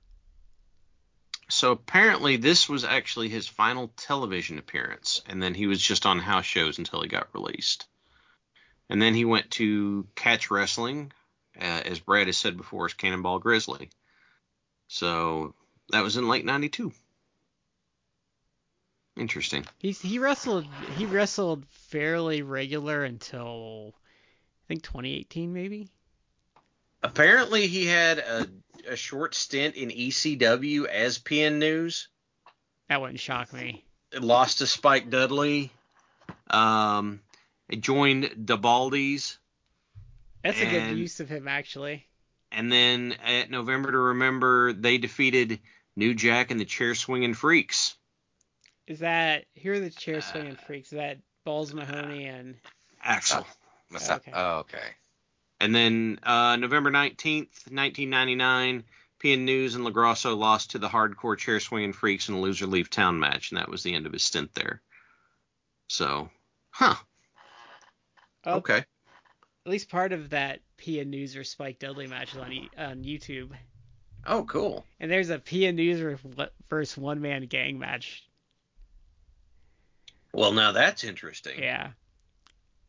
So 1.48 1.70
apparently 1.72 2.36
this 2.36 2.68
was 2.68 2.84
actually 2.84 3.28
his 3.28 3.46
final 3.46 3.92
television 3.96 4.58
appearance, 4.58 5.22
and 5.26 5.40
then 5.40 5.54
he 5.54 5.66
was 5.66 5.80
just 5.80 6.06
on 6.06 6.18
house 6.18 6.44
shows 6.44 6.78
until 6.78 7.02
he 7.02 7.08
got 7.08 7.32
released. 7.34 7.86
And 8.88 9.02
then 9.02 9.14
he 9.14 9.24
went 9.24 9.50
to 9.52 10.06
Catch 10.14 10.50
Wrestling, 10.50 11.12
uh, 11.60 11.82
as 11.84 11.98
Brad 11.98 12.28
has 12.28 12.36
said 12.36 12.56
before, 12.56 12.86
as 12.86 12.94
Cannonball 12.94 13.40
Grizzly. 13.40 13.90
So 14.88 15.54
that 15.90 16.04
was 16.04 16.16
in 16.16 16.28
late 16.28 16.44
'92. 16.44 16.92
Interesting. 19.16 19.64
He's 19.78 20.00
he 20.00 20.18
wrestled 20.18 20.66
he 20.96 21.06
wrestled 21.06 21.64
fairly 21.88 22.42
regular 22.42 23.02
until 23.02 23.94
I 23.96 24.68
think 24.68 24.82
2018 24.82 25.52
maybe. 25.52 25.88
Apparently 27.02 27.66
he 27.66 27.86
had 27.86 28.18
a, 28.18 28.46
a 28.88 28.96
short 28.96 29.34
stint 29.34 29.76
in 29.76 29.90
ECW 29.90 30.86
as 30.86 31.18
PN 31.18 31.58
News. 31.58 32.08
That 32.88 33.00
wouldn't 33.00 33.20
shock 33.20 33.52
me. 33.52 33.84
lost 34.12 34.58
to 34.58 34.66
Spike 34.66 35.08
Dudley. 35.08 35.72
Um, 36.50 37.20
joined 37.70 38.30
the 38.36 38.56
Baldies, 38.58 39.36
That's 40.44 40.60
a 40.60 40.66
good 40.66 40.96
use 40.96 41.20
of 41.20 41.28
him 41.28 41.48
actually. 41.48 42.06
and 42.52 42.70
then 42.70 43.16
at 43.24 43.50
November 43.50 43.92
to 43.92 43.98
Remember, 43.98 44.72
they 44.72 44.98
defeated 44.98 45.60
New 45.96 46.14
Jack 46.14 46.50
and 46.50 46.60
the 46.60 46.64
Chair 46.64 46.94
Swinging 46.94 47.34
Freaks. 47.34 47.96
Is 48.86 49.00
that 49.00 49.46
here 49.54 49.74
are 49.74 49.80
the 49.80 49.90
chair 49.90 50.20
swinging 50.20 50.54
freaks? 50.54 50.92
Is 50.92 50.98
that 50.98 51.18
Balls 51.44 51.74
Mahoney 51.74 52.26
and 52.26 52.54
Axel. 53.02 53.46
What's 53.90 54.06
that? 54.08 54.18
Okay. 54.18 54.32
Oh, 54.32 54.58
okay. 54.58 54.78
And 55.60 55.74
then 55.74 56.20
uh, 56.22 56.56
November 56.56 56.90
19th, 56.90 57.70
1999, 57.70 58.84
PN 59.22 59.38
News 59.40 59.74
and 59.74 59.84
LoGrasso 59.84 60.36
lost 60.36 60.72
to 60.72 60.78
the 60.78 60.88
Hardcore 60.88 61.38
Chair 61.38 61.60
Swinging 61.60 61.92
Freaks 61.92 62.28
in 62.28 62.34
a 62.34 62.40
loser 62.40 62.66
leave 62.66 62.90
town 62.90 63.18
match, 63.18 63.50
and 63.50 63.58
that 63.58 63.68
was 63.68 63.82
the 63.82 63.94
end 63.94 64.06
of 64.06 64.12
his 64.12 64.24
stint 64.24 64.54
there. 64.54 64.82
So, 65.88 66.28
huh? 66.70 66.96
Oh, 68.46 68.54
Okay. 68.58 68.78
at 68.78 68.86
least 69.66 69.88
part 69.90 70.12
of 70.12 70.30
that 70.30 70.60
PN 70.78 71.08
News 71.08 71.36
or 71.36 71.44
Spike 71.44 71.78
Dudley 71.78 72.06
match 72.06 72.32
is 72.32 72.38
on 72.38 72.52
e- 72.52 72.70
on 72.78 73.02
YouTube. 73.04 73.50
Oh, 74.24 74.44
cool. 74.44 74.84
And 75.00 75.10
there's 75.10 75.30
a 75.30 75.38
PN 75.38 75.74
News 75.74 76.18
versus 76.68 76.96
one 76.98 77.20
man 77.20 77.46
gang 77.46 77.78
match. 77.78 78.24
Well, 80.32 80.52
now 80.52 80.72
that's 80.72 81.04
interesting. 81.04 81.58
Yeah. 81.60 81.90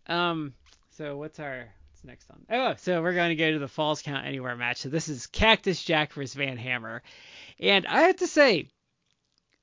Um. 0.08 0.54
So 0.92 1.18
what's 1.18 1.40
our 1.40 1.68
what's 1.92 2.04
next 2.04 2.30
on? 2.32 2.46
Oh, 2.50 2.76
so 2.78 3.02
we're 3.02 3.14
going 3.14 3.30
to 3.30 3.36
go 3.36 3.52
to 3.52 3.60
the 3.60 3.68
Falls 3.68 4.02
Count 4.02 4.26
Anywhere 4.26 4.56
match. 4.56 4.78
So 4.78 4.90
this 4.90 5.08
is 5.10 5.28
Cactus 5.28 5.84
Jack 5.84 6.14
versus 6.14 6.34
Van 6.34 6.58
Hammer, 6.58 7.04
and 7.60 7.86
I 7.88 8.02
have 8.04 8.18
to 8.18 8.28
say, 8.28 8.70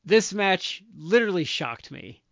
this 0.04 0.32
match 0.32 0.82
literally 0.96 1.44
shocked 1.44 1.90
me 1.90 2.22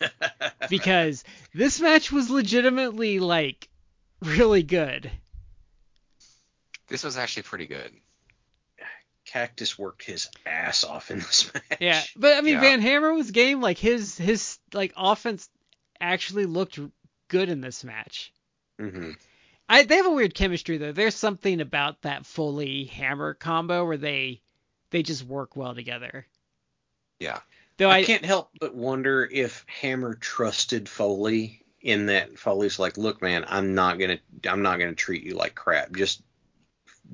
because 0.70 1.24
this 1.52 1.80
match 1.80 2.10
was 2.12 2.30
legitimately 2.30 3.18
like 3.20 3.68
really 4.22 4.62
good. 4.62 5.10
This 6.88 7.04
was 7.04 7.16
actually 7.16 7.44
pretty 7.44 7.66
good. 7.66 7.90
Cactus 9.26 9.78
worked 9.78 10.04
his 10.04 10.28
ass 10.46 10.84
off 10.84 11.10
in 11.10 11.18
this 11.18 11.52
match. 11.70 11.78
Yeah, 11.80 12.02
but 12.16 12.36
I 12.36 12.40
mean 12.40 12.54
Yeah. 12.54 12.60
Van 12.60 12.80
Hammer 12.80 13.14
was 13.14 13.30
game. 13.30 13.60
Like 13.60 13.78
his 13.78 14.16
his 14.16 14.58
like 14.72 14.92
offense 14.96 15.48
actually 16.00 16.46
looked 16.46 16.78
good 17.28 17.48
in 17.48 17.60
this 17.60 17.84
match. 17.84 18.32
hmm 18.78 19.12
I 19.68 19.84
they 19.84 19.96
have 19.96 20.06
a 20.06 20.10
weird 20.10 20.34
chemistry 20.34 20.76
though. 20.76 20.92
There's 20.92 21.14
something 21.14 21.60
about 21.60 22.02
that 22.02 22.26
Foley 22.26 22.84
Hammer 22.84 23.34
combo 23.34 23.86
where 23.86 23.96
they 23.96 24.42
they 24.90 25.02
just 25.02 25.24
work 25.24 25.56
well 25.56 25.74
together. 25.74 26.26
Yeah. 27.18 27.40
Though 27.76 27.90
I, 27.90 27.98
I, 27.98 28.04
can't 28.04 28.24
help 28.24 28.50
but 28.60 28.74
wonder 28.74 29.28
if 29.30 29.64
Hammer 29.68 30.14
trusted 30.14 30.88
Foley 30.88 31.64
in 31.80 32.06
that 32.06 32.38
Foley's 32.38 32.78
like, 32.78 32.96
look, 32.96 33.20
man, 33.20 33.44
I'm 33.48 33.74
not 33.74 33.98
gonna 33.98 34.18
I'm 34.48 34.62
not 34.62 34.78
gonna 34.78 34.94
treat 34.94 35.24
you 35.24 35.34
like 35.34 35.54
crap. 35.54 35.92
Just 35.92 36.22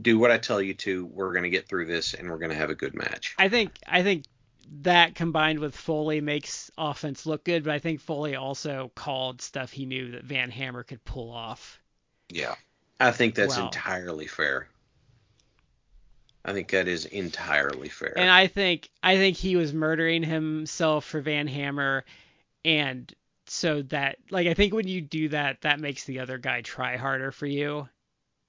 do 0.00 0.18
what 0.18 0.30
I 0.30 0.38
tell 0.38 0.60
you 0.60 0.74
to. 0.74 1.06
We're 1.06 1.32
gonna 1.32 1.50
get 1.50 1.66
through 1.66 1.86
this 1.86 2.14
and 2.14 2.30
we're 2.30 2.38
gonna 2.38 2.54
have 2.54 2.70
a 2.70 2.74
good 2.74 2.94
match. 2.94 3.34
I 3.38 3.48
think 3.48 3.78
I 3.86 4.02
think 4.02 4.24
that 4.82 5.14
combined 5.14 5.58
with 5.58 5.74
Foley 5.74 6.20
makes 6.20 6.70
offense 6.78 7.26
look 7.26 7.44
good, 7.44 7.64
but 7.64 7.72
I 7.72 7.78
think 7.78 8.00
Foley 8.00 8.36
also 8.36 8.92
called 8.94 9.42
stuff 9.42 9.72
he 9.72 9.86
knew 9.86 10.12
that 10.12 10.24
Van 10.24 10.50
Hammer 10.50 10.84
could 10.84 11.04
pull 11.04 11.30
off. 11.32 11.80
Yeah. 12.28 12.54
I 13.00 13.10
think 13.12 13.34
that's 13.34 13.56
Well- 13.56 13.66
entirely 13.66 14.26
fair. 14.26 14.68
I 16.44 16.52
think 16.52 16.68
that 16.70 16.88
is 16.88 17.04
entirely 17.04 17.88
fair. 17.88 18.14
And 18.16 18.30
I 18.30 18.46
think 18.46 18.88
I 19.02 19.16
think 19.16 19.36
he 19.36 19.56
was 19.56 19.72
murdering 19.72 20.22
himself 20.22 21.04
for 21.04 21.20
Van 21.20 21.46
Hammer 21.46 22.04
and 22.64 23.12
so 23.46 23.82
that 23.82 24.16
like 24.30 24.46
I 24.46 24.54
think 24.54 24.72
when 24.72 24.88
you 24.88 25.00
do 25.00 25.28
that 25.30 25.60
that 25.62 25.80
makes 25.80 26.04
the 26.04 26.20
other 26.20 26.38
guy 26.38 26.62
try 26.62 26.96
harder 26.96 27.32
for 27.32 27.46
you. 27.46 27.88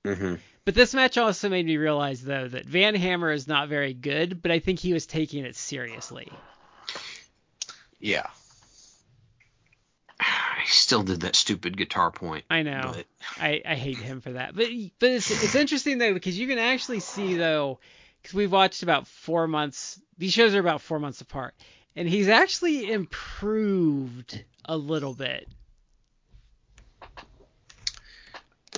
hmm 0.06 0.36
But 0.64 0.76
this 0.76 0.94
match 0.94 1.18
also 1.18 1.50
made 1.50 1.66
me 1.66 1.78
realize 1.78 2.24
though 2.24 2.48
that 2.48 2.66
Van 2.66 2.96
Hammer 2.96 3.32
is 3.32 3.48
not 3.48 3.68
very 3.68 3.94
good, 3.94 4.42
but 4.42 4.52
I 4.52 4.60
think 4.60 4.80
he 4.80 4.94
was 4.94 5.06
taking 5.06 5.44
it 5.46 5.56
seriously. 5.56 6.32
Yeah. 8.00 8.28
I 10.62 10.66
still 10.66 11.02
did 11.02 11.22
that 11.22 11.36
stupid 11.36 11.76
guitar 11.76 12.12
point. 12.12 12.46
I 12.50 12.62
know. 12.62 12.92
But 12.94 13.06
I, 13.40 13.62
I 13.66 13.74
hate 13.76 13.98
him 13.98 14.22
for 14.22 14.34
that. 14.34 14.56
But 14.56 14.68
but 15.00 15.10
it's 15.10 15.32
it's 15.32 15.56
interesting 15.56 15.98
though 15.98 16.14
because 16.14 16.38
you 16.38 16.48
can 16.48 16.60
actually 16.60 17.00
see 17.00 17.34
though 17.36 17.80
because 18.22 18.36
we've 18.36 18.52
watched 18.52 18.84
about 18.84 19.08
four 19.08 19.48
months. 19.48 20.00
These 20.20 20.34
shows 20.34 20.54
are 20.54 20.60
about 20.60 20.82
four 20.82 21.00
months 21.00 21.20
apart, 21.22 21.56
and 21.96 22.08
he's 22.08 22.28
actually 22.28 22.92
improved 22.92 24.44
a 24.66 24.78
little 24.78 25.16
bit. 25.16 25.48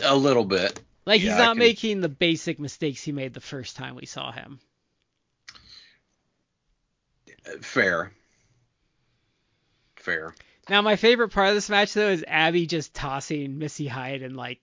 a 0.02 0.16
little 0.16 0.46
bit. 0.46 0.80
Like 1.06 1.20
he's 1.20 1.30
Yeah, 1.32 1.36
I 1.36 1.40
not 1.40 1.52
can- 1.56 1.60
making 1.60 2.02
the 2.02 2.10
basic 2.10 2.60
mistakes 2.60 3.04
he 3.04 3.12
made 3.12 3.34
the 3.34 3.42
first 3.42 3.76
time 3.76 3.96
we 3.96 4.06
saw 4.06 4.32
him. 4.32 4.60
Fair. 7.62 8.12
Fair. 9.98 10.34
Now 10.70 10.82
my 10.82 10.96
favorite 10.96 11.30
part 11.30 11.50
of 11.50 11.56
this 11.56 11.70
match 11.70 11.94
though 11.94 12.10
is 12.10 12.24
Abby 12.28 12.66
just 12.66 12.94
tossing 12.94 13.58
Missy 13.58 13.88
Hyde 13.88 14.22
in 14.22 14.34
like 14.36 14.60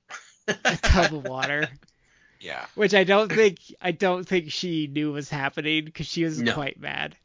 a 0.49 0.77
tub 0.83 1.15
of 1.15 1.25
water, 1.25 1.69
Yeah. 2.41 2.65
which 2.75 2.95
I 2.95 3.05
don't 3.05 3.31
think 3.31 3.59
I 3.81 3.93
don't 3.93 4.25
think 4.27 4.51
she 4.51 4.87
knew 4.87 5.13
was 5.13 5.29
happening 5.29 5.85
because 5.85 6.07
she 6.07 6.25
was 6.25 6.41
No. 6.41 6.55
quite 6.55 6.81
mad. 6.81 7.17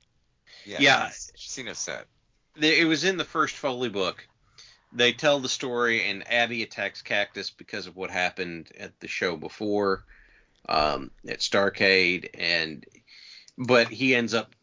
Yeah. 0.65 0.77
Yeah. 0.79 1.09
She, 1.09 1.31
she 1.35 1.49
seemed 1.49 1.69
upset. 1.69 2.05
It 2.57 2.87
was 2.87 3.03
in 3.03 3.17
the 3.17 3.25
first 3.25 3.55
Foley 3.55 3.89
book. 3.89 4.27
They 4.93 5.11
tell 5.11 5.39
the 5.41 5.49
story, 5.49 6.03
and 6.09 6.25
Abby 6.31 6.63
attacks 6.63 7.01
Cactus 7.01 7.49
because 7.49 7.85
of 7.87 7.97
what 7.97 8.09
happened 8.11 8.71
at 8.79 8.97
the 9.01 9.09
show 9.09 9.35
before, 9.35 10.05
um, 10.69 11.11
at 11.27 11.39
Starcade, 11.39 12.29
and 12.33 12.85
but 13.57 13.89
he 13.89 14.15
ends 14.15 14.33
up 14.33 14.55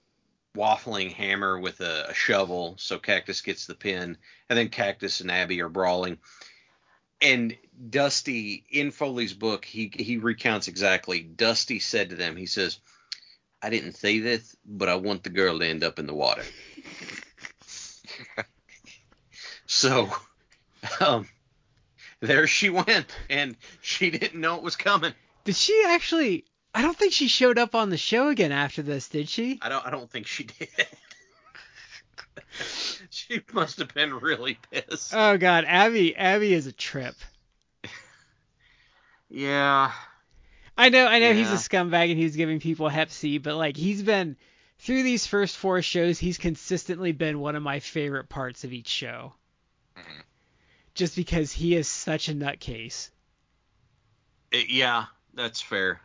waffling 0.56 1.12
Hammer 1.12 1.58
with 1.58 1.80
a, 1.80 2.10
a 2.10 2.14
shovel, 2.14 2.76
so 2.78 2.98
Cactus 2.98 3.40
gets 3.40 3.66
the 3.66 3.74
pin, 3.74 4.16
and 4.48 4.58
then 4.58 4.68
Cactus 4.68 5.20
and 5.20 5.30
Abby 5.30 5.60
are 5.62 5.68
brawling. 5.68 6.18
And 7.20 7.56
Dusty 7.90 8.64
in 8.70 8.90
Foley's 8.90 9.34
book, 9.34 9.64
he 9.64 9.92
he 9.94 10.16
recounts 10.16 10.68
exactly. 10.68 11.20
Dusty 11.20 11.78
said 11.78 12.10
to 12.10 12.16
them, 12.16 12.36
he 12.36 12.46
says, 12.46 12.78
"I 13.62 13.70
didn't 13.70 13.94
say 13.94 14.18
this, 14.18 14.56
but 14.64 14.88
I 14.88 14.96
want 14.96 15.22
the 15.22 15.30
girl 15.30 15.58
to 15.58 15.66
end 15.66 15.84
up 15.84 15.98
in 15.98 16.06
the 16.06 16.14
water." 16.14 16.42
So, 19.72 20.10
um, 21.00 21.26
there 22.20 22.46
she 22.46 22.68
went, 22.68 23.06
and 23.30 23.56
she 23.80 24.10
didn't 24.10 24.38
know 24.38 24.56
it 24.56 24.62
was 24.62 24.76
coming. 24.76 25.14
Did 25.44 25.56
she 25.56 25.84
actually? 25.88 26.44
I 26.74 26.82
don't 26.82 26.96
think 26.96 27.12
she 27.12 27.28
showed 27.28 27.58
up 27.58 27.74
on 27.74 27.90
the 27.90 27.98
show 27.98 28.28
again 28.28 28.52
after 28.52 28.82
this, 28.82 29.08
did 29.08 29.28
she? 29.28 29.58
I 29.60 29.68
don't. 29.68 29.86
I 29.86 29.90
don't 29.90 30.10
think 30.10 30.26
she 30.26 30.44
did. 30.44 30.68
she 33.10 33.42
must 33.52 33.78
have 33.78 33.92
been 33.92 34.14
really 34.14 34.58
pissed. 34.70 35.12
Oh 35.14 35.36
God, 35.36 35.64
Abby, 35.66 36.16
Abby 36.16 36.54
is 36.54 36.66
a 36.66 36.72
trip. 36.72 37.14
yeah. 39.28 39.92
I 40.78 40.88
know, 40.88 41.06
I 41.06 41.18
know 41.18 41.34
he's 41.34 41.50
a 41.50 41.56
scumbag 41.56 42.10
and 42.10 42.18
he's 42.18 42.36
giving 42.36 42.58
people 42.58 42.88
Hep 42.88 43.10
C, 43.10 43.36
but 43.38 43.56
like 43.56 43.76
he's 43.76 44.02
been 44.02 44.36
through 44.78 45.02
these 45.02 45.26
first 45.26 45.56
four 45.58 45.82
shows, 45.82 46.18
he's 46.18 46.38
consistently 46.38 47.12
been 47.12 47.38
one 47.40 47.54
of 47.54 47.62
my 47.62 47.80
favorite 47.80 48.30
parts 48.30 48.64
of 48.64 48.72
each 48.72 48.88
show. 48.88 49.34
Mhm. 49.96 50.22
Just 50.94 51.14
because 51.14 51.52
he 51.52 51.76
is 51.76 51.86
such 51.88 52.30
a 52.30 52.34
nutcase. 52.34 53.10
It- 54.50 54.70
yeah, 54.70 55.06
that's 55.34 55.60
fair. 55.60 56.00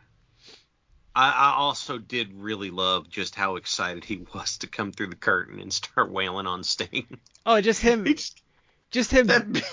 I, 1.18 1.30
I 1.30 1.54
also 1.56 1.98
did 1.98 2.32
really 2.34 2.70
love 2.70 3.08
just 3.10 3.34
how 3.34 3.56
excited 3.56 4.04
he 4.04 4.18
was 4.34 4.58
to 4.58 4.66
come 4.68 4.92
through 4.92 5.08
the 5.08 5.16
curtain 5.16 5.58
and 5.60 5.72
start 5.72 6.10
wailing 6.10 6.46
on 6.46 6.62
Sting. 6.64 7.18
Oh, 7.44 7.60
just 7.60 7.80
him, 7.80 8.04
just- 8.14 8.42
just 8.90 9.10
him, 9.10 9.26
that 9.26 9.52
big, 9.52 9.64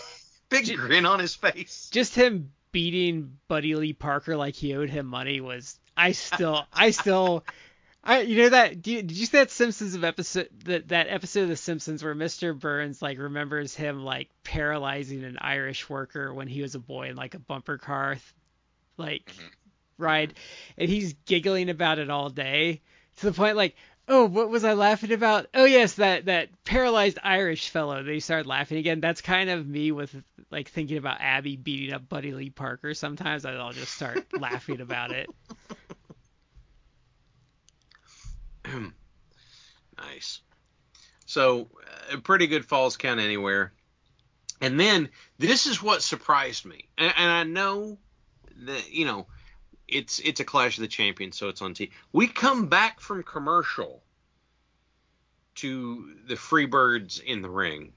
big 0.50 0.66
J- 0.66 0.76
grin 0.76 1.06
on 1.06 1.20
his 1.20 1.36
face. 1.36 1.89
just 1.91 2.16
him 2.16 2.52
beating 2.74 3.38
Buddy 3.48 3.76
Lee 3.76 3.93
Parker 3.93 4.36
like 4.36 4.56
he 4.56 4.76
owed 4.76 4.89
him 4.89 5.06
money 5.06 5.39
was. 5.39 5.80
I 5.96 6.12
still, 6.12 6.66
I 6.74 6.91
still, 6.91 7.46
I 8.04 8.22
you 8.22 8.38
know 8.43 8.50
that 8.50 8.82
do 8.82 8.91
you, 8.91 9.02
did 9.02 9.18
you 9.18 9.26
see 9.26 9.38
that 9.38 9.52
Simpsons 9.52 9.96
of 9.96 10.04
episode 10.04 10.50
that 10.66 10.89
that 10.89 11.08
episode 11.10 11.43
of 11.43 11.50
The 11.50 11.56
Simpsons 11.56 12.04
where 12.04 12.14
Mr. 12.14 12.60
Burns 12.60 13.02
like 13.02 13.18
remembers 13.18 13.74
him 13.74 14.04
like 14.04 14.30
paralyzing 14.43 15.24
an 15.24 15.38
Irish 15.39 15.89
worker 15.89 16.34
when 16.34 16.48
he 16.50 16.62
was 16.62 16.76
a 16.76 16.80
boy 16.80 17.10
in 17.10 17.16
like 17.16 17.34
a 17.36 17.39
bumper 17.39 17.78
car 17.78 18.18
like 18.98 19.32
Mhm. 19.34 19.50
Ride 19.98 20.34
and 20.78 20.89
he's 20.89 21.14
giggling 21.26 21.70
about 21.70 22.00
it 22.00 22.10
all 22.10 22.30
day 22.30 22.82
to 23.18 23.26
the 23.26 23.32
point 23.32 23.56
like 23.56 23.76
oh 24.08 24.26
what 24.26 24.50
was 24.50 24.64
I 24.64 24.74
laughing 24.74 25.12
about? 25.12 25.48
Oh 25.54 25.66
yes 25.66 25.93
that 25.93 26.26
that 26.26 26.50
paralyzed 26.64 27.20
Irish 27.24 27.70
fellow. 27.70 28.04
They 28.04 28.20
started 28.20 28.48
laughing 28.48 28.78
again. 28.78 29.00
That's 29.00 29.22
kind 29.22 29.50
of 29.50 29.68
me 29.68 29.91
with 29.91 30.16
like 30.52 30.70
thinking 30.70 30.98
about 30.98 31.22
Abby 31.22 31.56
beating 31.56 31.93
up 31.93 32.08
Buddy 32.08 32.34
Lee 32.34 32.50
Parker. 32.50 32.93
Sometimes 32.93 33.46
I'll 33.46 33.72
just 33.74 33.93
start 33.93 34.26
laughing 34.39 34.82
about 34.82 35.12
it. 35.12 35.30
Nice. 39.98 40.41
So, 41.26 41.70
uh, 42.12 42.18
a 42.18 42.22
pretty 42.22 42.48
good 42.48 42.66
Falls 42.66 42.98
Count 42.98 43.20
Anywhere. 43.20 43.74
And 44.62 44.80
then 44.80 45.10
this 45.38 45.68
is 45.68 45.82
what 45.82 46.02
surprised 46.02 46.66
me, 46.66 46.88
and, 46.98 47.14
and 47.18 47.30
I 47.30 47.43
know 47.43 47.98
that 48.64 48.89
you 48.91 49.06
know 49.06 49.28
it's 49.88 50.20
it's 50.20 50.40
a 50.40 50.44
Clash 50.46 50.78
of 50.78 50.82
the 50.82 50.88
Champions, 50.88 51.38
so 51.38 51.48
it's 51.50 51.62
on 51.62 51.74
TV. 51.74 51.92
We 52.12 52.28
come 52.28 52.68
back 52.68 53.00
from 53.00 53.24
commercial 53.24 54.02
to 55.56 56.14
the 56.28 56.36
Freebirds 56.36 57.22
in 57.24 57.42
the 57.42 57.50
ring, 57.50 57.94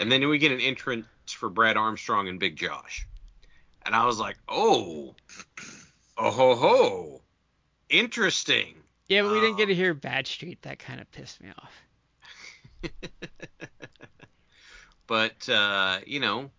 and 0.00 0.10
then 0.10 0.26
we 0.28 0.38
get 0.38 0.52
an 0.52 0.60
entrance 0.60 1.06
for 1.28 1.48
Brad 1.50 1.76
Armstrong 1.76 2.28
and 2.28 2.38
Big 2.40 2.56
Josh, 2.56 3.06
and 3.84 3.94
I 3.94 4.06
was 4.06 4.18
like, 4.18 4.36
oh, 4.48 5.14
oh 6.16 6.30
ho 6.30 6.54
ho, 6.54 7.20
interesting. 7.90 8.74
yeah 9.08 9.22
but 9.22 9.32
we 9.32 9.40
didn't 9.40 9.54
Oh. 9.54 9.58
get 9.58 9.66
to 9.66 9.74
hear 9.74 9.94
Bad 9.94 10.26
Street 10.26 10.62
that 10.62 10.78
kind 10.78 11.00
of 11.00 11.10
pissed 11.12 11.40
me 11.42 11.50
off 11.58 11.82
but 15.06 15.48
uh, 15.48 15.98
you 16.06 16.20
know, 16.20 16.50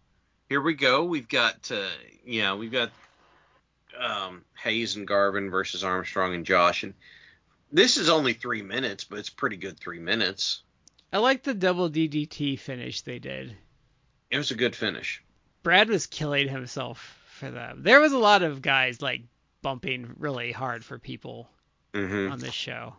here 0.50 0.62
we 0.62 0.74
go. 0.74 1.04
We've 1.06 1.28
got 1.28 1.72
uh, 1.72 1.88
yeah, 2.26 2.54
we've 2.56 2.72
got 2.72 2.92
um, 4.00 4.44
Hayes 4.64 4.96
and 4.96 5.08
Garvin 5.08 5.50
versus 5.50 5.84
Armstrong 5.84 6.34
and 6.36 6.46
Josh, 6.46 6.84
and 6.84 6.94
this 7.72 7.98
is 7.98 8.10
only 8.10 8.34
three 8.34 8.62
minutes, 8.62 9.04
but 9.04 9.20
it's 9.20 9.30
pretty 9.30 9.58
good 9.58 9.80
three 9.80 10.00
minutes. 10.00 10.62
I 11.12 11.20
like 11.20 11.44
the 11.44 11.54
double 11.54 11.90
DDT 11.90 12.60
finish 12.60 13.02
they 13.02 13.20
did. 13.20 13.56
It 14.30 14.38
was 14.38 14.52
a 14.52 14.56
good 14.56 14.76
finish. 14.76 15.24
Brad 15.64 15.90
was 15.90 16.06
killing 16.06 16.48
himself 16.50 17.18
for 17.30 17.50
them. 17.52 17.84
There 17.84 18.00
was 18.00 18.14
a 18.14 18.18
lot 18.18 18.44
of 18.44 18.62
guys 18.62 19.02
like 19.02 19.22
bumping 19.62 20.14
really 20.18 20.52
hard 20.52 20.84
for 20.86 21.00
people 21.00 21.50
hmm 21.94 22.32
on 22.32 22.40
this 22.40 22.54
show. 22.54 22.96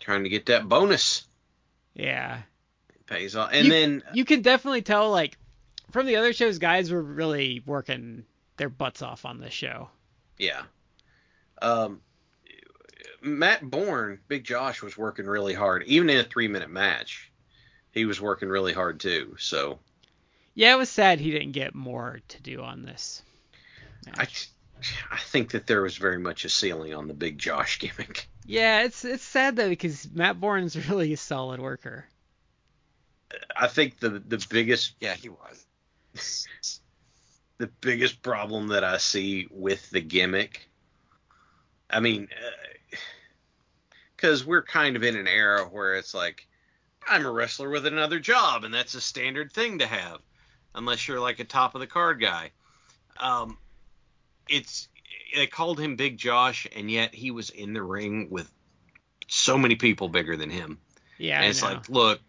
Trying 0.00 0.24
to 0.24 0.30
get 0.30 0.46
that 0.46 0.68
bonus. 0.68 1.26
Yeah. 1.94 2.38
It 2.94 3.06
pays 3.06 3.36
off, 3.36 3.50
and 3.52 3.66
You- 3.66 3.70
then 3.70 4.02
you 4.14 4.24
can 4.24 4.42
definitely 4.42 4.82
tell 4.82 5.10
like 5.10 5.36
from 5.90 6.06
the 6.06 6.16
other 6.16 6.32
shows 6.32 6.58
guys 6.58 6.90
were 6.90 7.02
really 7.02 7.62
working 7.66 8.24
their 8.56 8.68
butts 8.68 9.02
off 9.02 9.24
on 9.24 9.40
this 9.40 9.52
show 9.52 9.88
yeah, 10.40 10.62
um, 11.62 12.00
Matt 13.22 13.62
Bourne, 13.62 14.18
Big 14.28 14.44
Josh 14.44 14.82
was 14.82 14.96
working 14.96 15.26
really 15.26 15.54
hard, 15.54 15.82
even 15.84 16.10
in 16.10 16.18
a 16.18 16.24
three 16.24 16.48
minute 16.48 16.70
match. 16.70 17.30
He 17.92 18.04
was 18.04 18.20
working 18.20 18.48
really 18.48 18.72
hard 18.72 19.00
too. 19.00 19.36
So 19.38 19.78
yeah 20.54 20.74
it 20.74 20.78
was 20.78 20.88
sad 20.88 21.20
he 21.20 21.30
didn't 21.30 21.52
get 21.52 21.74
more 21.74 22.20
to 22.28 22.42
do 22.42 22.60
on 22.62 22.82
this 22.82 23.22
I, 24.16 24.26
I 25.10 25.18
think 25.18 25.50
that 25.52 25.66
there 25.66 25.82
was 25.82 25.96
very 25.96 26.18
much 26.18 26.44
a 26.44 26.48
ceiling 26.48 26.94
on 26.94 27.06
the 27.08 27.14
Big 27.14 27.38
Josh 27.38 27.78
gimmick. 27.80 28.28
yeah 28.46 28.82
it's 28.82 29.04
it's 29.04 29.22
sad 29.22 29.56
though 29.56 29.68
because 29.68 30.08
matt 30.12 30.40
bourne's 30.40 30.76
really 30.88 31.12
a 31.12 31.16
solid 31.16 31.60
worker 31.60 32.06
I 33.56 33.68
think 33.68 34.00
the 34.00 34.10
the 34.10 34.44
biggest 34.50 34.94
Yeah, 35.00 35.14
he 35.14 35.28
was. 35.28 35.66
the 37.60 37.66
biggest 37.82 38.22
problem 38.22 38.68
that 38.68 38.84
I 38.84 38.96
see 38.96 39.46
with 39.50 39.90
the 39.90 40.00
gimmick, 40.00 40.66
I 41.90 42.00
mean, 42.00 42.28
because 44.16 44.46
we're 44.46 44.62
kind 44.62 44.96
of 44.96 45.02
in 45.02 45.14
an 45.14 45.28
era 45.28 45.66
where 45.66 45.94
it's 45.96 46.14
like, 46.14 46.46
I'm 47.06 47.26
a 47.26 47.30
wrestler 47.30 47.68
with 47.68 47.84
another 47.84 48.18
job, 48.18 48.64
and 48.64 48.72
that's 48.72 48.94
a 48.94 49.00
standard 49.00 49.52
thing 49.52 49.80
to 49.80 49.86
have, 49.86 50.20
unless 50.74 51.06
you're 51.06 51.20
like 51.20 51.38
a 51.38 51.44
top 51.44 51.74
of 51.74 51.82
the 51.82 51.86
card 51.86 52.18
guy. 52.18 52.50
Um, 53.18 53.58
it's 54.48 54.88
they 55.34 55.46
called 55.46 55.78
him 55.78 55.96
Big 55.96 56.16
Josh, 56.16 56.66
and 56.74 56.90
yet 56.90 57.14
he 57.14 57.30
was 57.30 57.50
in 57.50 57.74
the 57.74 57.82
ring 57.82 58.28
with 58.30 58.50
so 59.28 59.58
many 59.58 59.76
people 59.76 60.08
bigger 60.08 60.34
than 60.34 60.48
him. 60.48 60.78
yeah 61.18 61.40
and 61.40 61.50
it's 61.50 61.62
like, 61.62 61.90
look, 61.90 62.20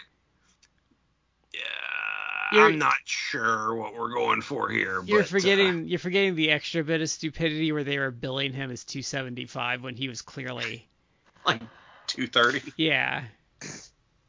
I'm 2.52 2.78
not 2.80 2.96
sure 3.06 3.74
what 3.76 3.96
we're 3.96 4.14
going 4.14 4.42
for 4.42 4.70
here. 4.70 5.02
You're 5.06 5.20
but, 5.20 5.26
uh, 5.28 5.30
forgetting 5.30 5.86
you're 5.88 6.00
forgetting 6.00 6.36
the 6.36 6.52
extra 6.52 6.84
bit 6.84 7.02
of 7.02 7.10
stupidity 7.10 7.72
where 7.72 7.84
they 7.84 7.98
were 7.98 8.12
billing 8.12 8.54
him 8.54 8.72
as 8.72 8.84
275 8.84 9.84
when 9.84 9.96
he 9.96 10.08
was 10.10 10.22
clearly 10.22 10.88
like 11.46 11.62
230. 12.08 12.74
yeah. 12.78 13.24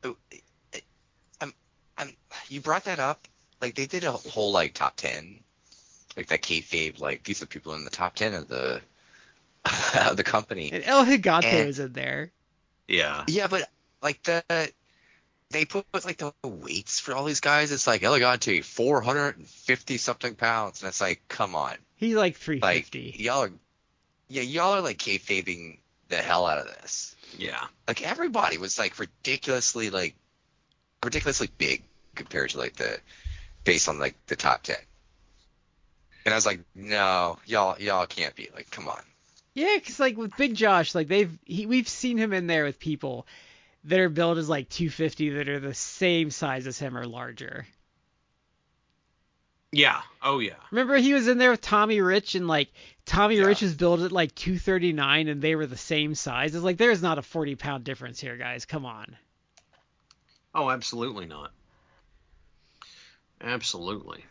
Oh, 0.04 0.16
I'm, 1.40 1.52
I'm, 1.98 2.10
you 2.48 2.60
brought 2.60 2.84
that 2.84 2.98
up. 2.98 3.26
Like 3.60 3.74
they 3.74 3.86
did 3.86 4.04
a 4.04 4.12
whole 4.12 4.52
like 4.52 4.74
top 4.74 4.96
ten, 4.96 5.38
like 6.16 6.26
that 6.28 6.42
kayfabe. 6.42 7.00
Like 7.00 7.22
these 7.24 7.42
are 7.42 7.46
people 7.46 7.74
in 7.74 7.84
the 7.84 7.90
top 7.90 8.14
ten 8.14 8.34
of 8.34 8.48
the 8.48 8.80
of 10.08 10.16
the 10.16 10.24
company. 10.24 10.70
And 10.72 10.82
El 10.84 11.04
Gigante 11.04 11.44
And- 11.44 11.66
was 11.66 11.78
in 11.78 11.92
there. 11.92 12.30
Yeah. 12.88 13.24
Yeah, 13.28 13.46
but 13.46 13.68
like 14.02 14.22
the 14.24 14.42
they 15.52 15.64
put 15.64 15.86
like 16.04 16.18
the 16.18 16.32
weights 16.42 16.98
for 17.00 17.14
all 17.14 17.24
these 17.24 17.40
guys. 17.40 17.70
It's 17.72 17.86
like 17.86 18.02
El 18.02 18.14
Gigante, 18.18 18.64
450 18.64 19.98
something 19.98 20.34
pounds, 20.34 20.82
and 20.82 20.88
it's 20.88 21.00
like, 21.00 21.22
come 21.28 21.54
on, 21.54 21.74
He's 21.96 22.14
like 22.14 22.34
like 22.34 22.86
350. 22.86 23.16
y'all 23.18 23.44
are, 23.44 23.52
yeah, 24.28 24.42
y'all 24.42 24.72
are 24.72 24.80
like 24.80 24.98
kayfabing 24.98 25.78
the 26.08 26.16
hell 26.16 26.46
out 26.46 26.58
of 26.58 26.66
this. 26.66 27.14
Yeah. 27.38 27.64
Like 27.86 28.02
everybody 28.02 28.58
was 28.58 28.78
like 28.78 28.98
ridiculously 28.98 29.90
like 29.90 30.14
ridiculously 31.02 31.48
big 31.58 31.82
compared 32.14 32.50
to 32.50 32.58
like 32.58 32.76
the 32.76 32.98
based 33.64 33.88
on 33.88 33.98
like 33.98 34.16
the 34.26 34.36
top 34.36 34.62
ten. 34.62 34.76
And 36.24 36.32
I 36.32 36.36
was 36.36 36.46
like, 36.46 36.60
no, 36.74 37.38
y'all 37.46 37.76
y'all 37.78 38.06
can't 38.06 38.34
be 38.34 38.48
like, 38.54 38.70
come 38.70 38.88
on. 38.88 39.02
Yeah, 39.54 39.78
cuz 39.78 40.00
like 40.00 40.16
with 40.16 40.36
Big 40.36 40.54
Josh, 40.54 40.94
like 40.94 41.08
they've 41.08 41.36
he, 41.44 41.66
we've 41.66 41.88
seen 41.88 42.18
him 42.18 42.32
in 42.32 42.46
there 42.46 42.64
with 42.64 42.78
people 42.78 43.26
that 43.84 43.98
are 43.98 44.08
billed 44.08 44.38
as 44.38 44.48
like 44.48 44.68
250 44.68 45.30
that 45.30 45.48
are 45.48 45.60
the 45.60 45.74
same 45.74 46.30
size 46.30 46.66
as 46.66 46.78
him 46.78 46.96
or 46.96 47.06
larger. 47.06 47.66
Yeah. 49.72 50.00
Oh 50.22 50.38
yeah. 50.38 50.54
Remember 50.70 50.96
he 50.96 51.14
was 51.14 51.28
in 51.28 51.38
there 51.38 51.50
with 51.50 51.62
Tommy 51.62 52.00
Rich 52.00 52.34
and 52.34 52.46
like 52.46 52.68
Tommy 53.06 53.36
Yeah. 53.36 53.44
Rich 53.44 53.62
was 53.62 53.74
billed 53.74 54.02
at 54.02 54.12
like 54.12 54.34
239 54.34 55.28
and 55.28 55.40
they 55.40 55.56
were 55.56 55.66
the 55.66 55.76
same 55.76 56.14
size. 56.14 56.54
It's 56.54 56.62
like 56.62 56.76
there's 56.76 57.02
not 57.02 57.18
a 57.18 57.22
40 57.22 57.56
pound 57.56 57.84
difference 57.84 58.20
here, 58.20 58.36
guys. 58.36 58.66
Come 58.66 58.84
on. 58.84 59.16
Oh, 60.54 60.68
absolutely 60.68 61.26
not. 61.26 61.52
Absolutely. 63.40 64.24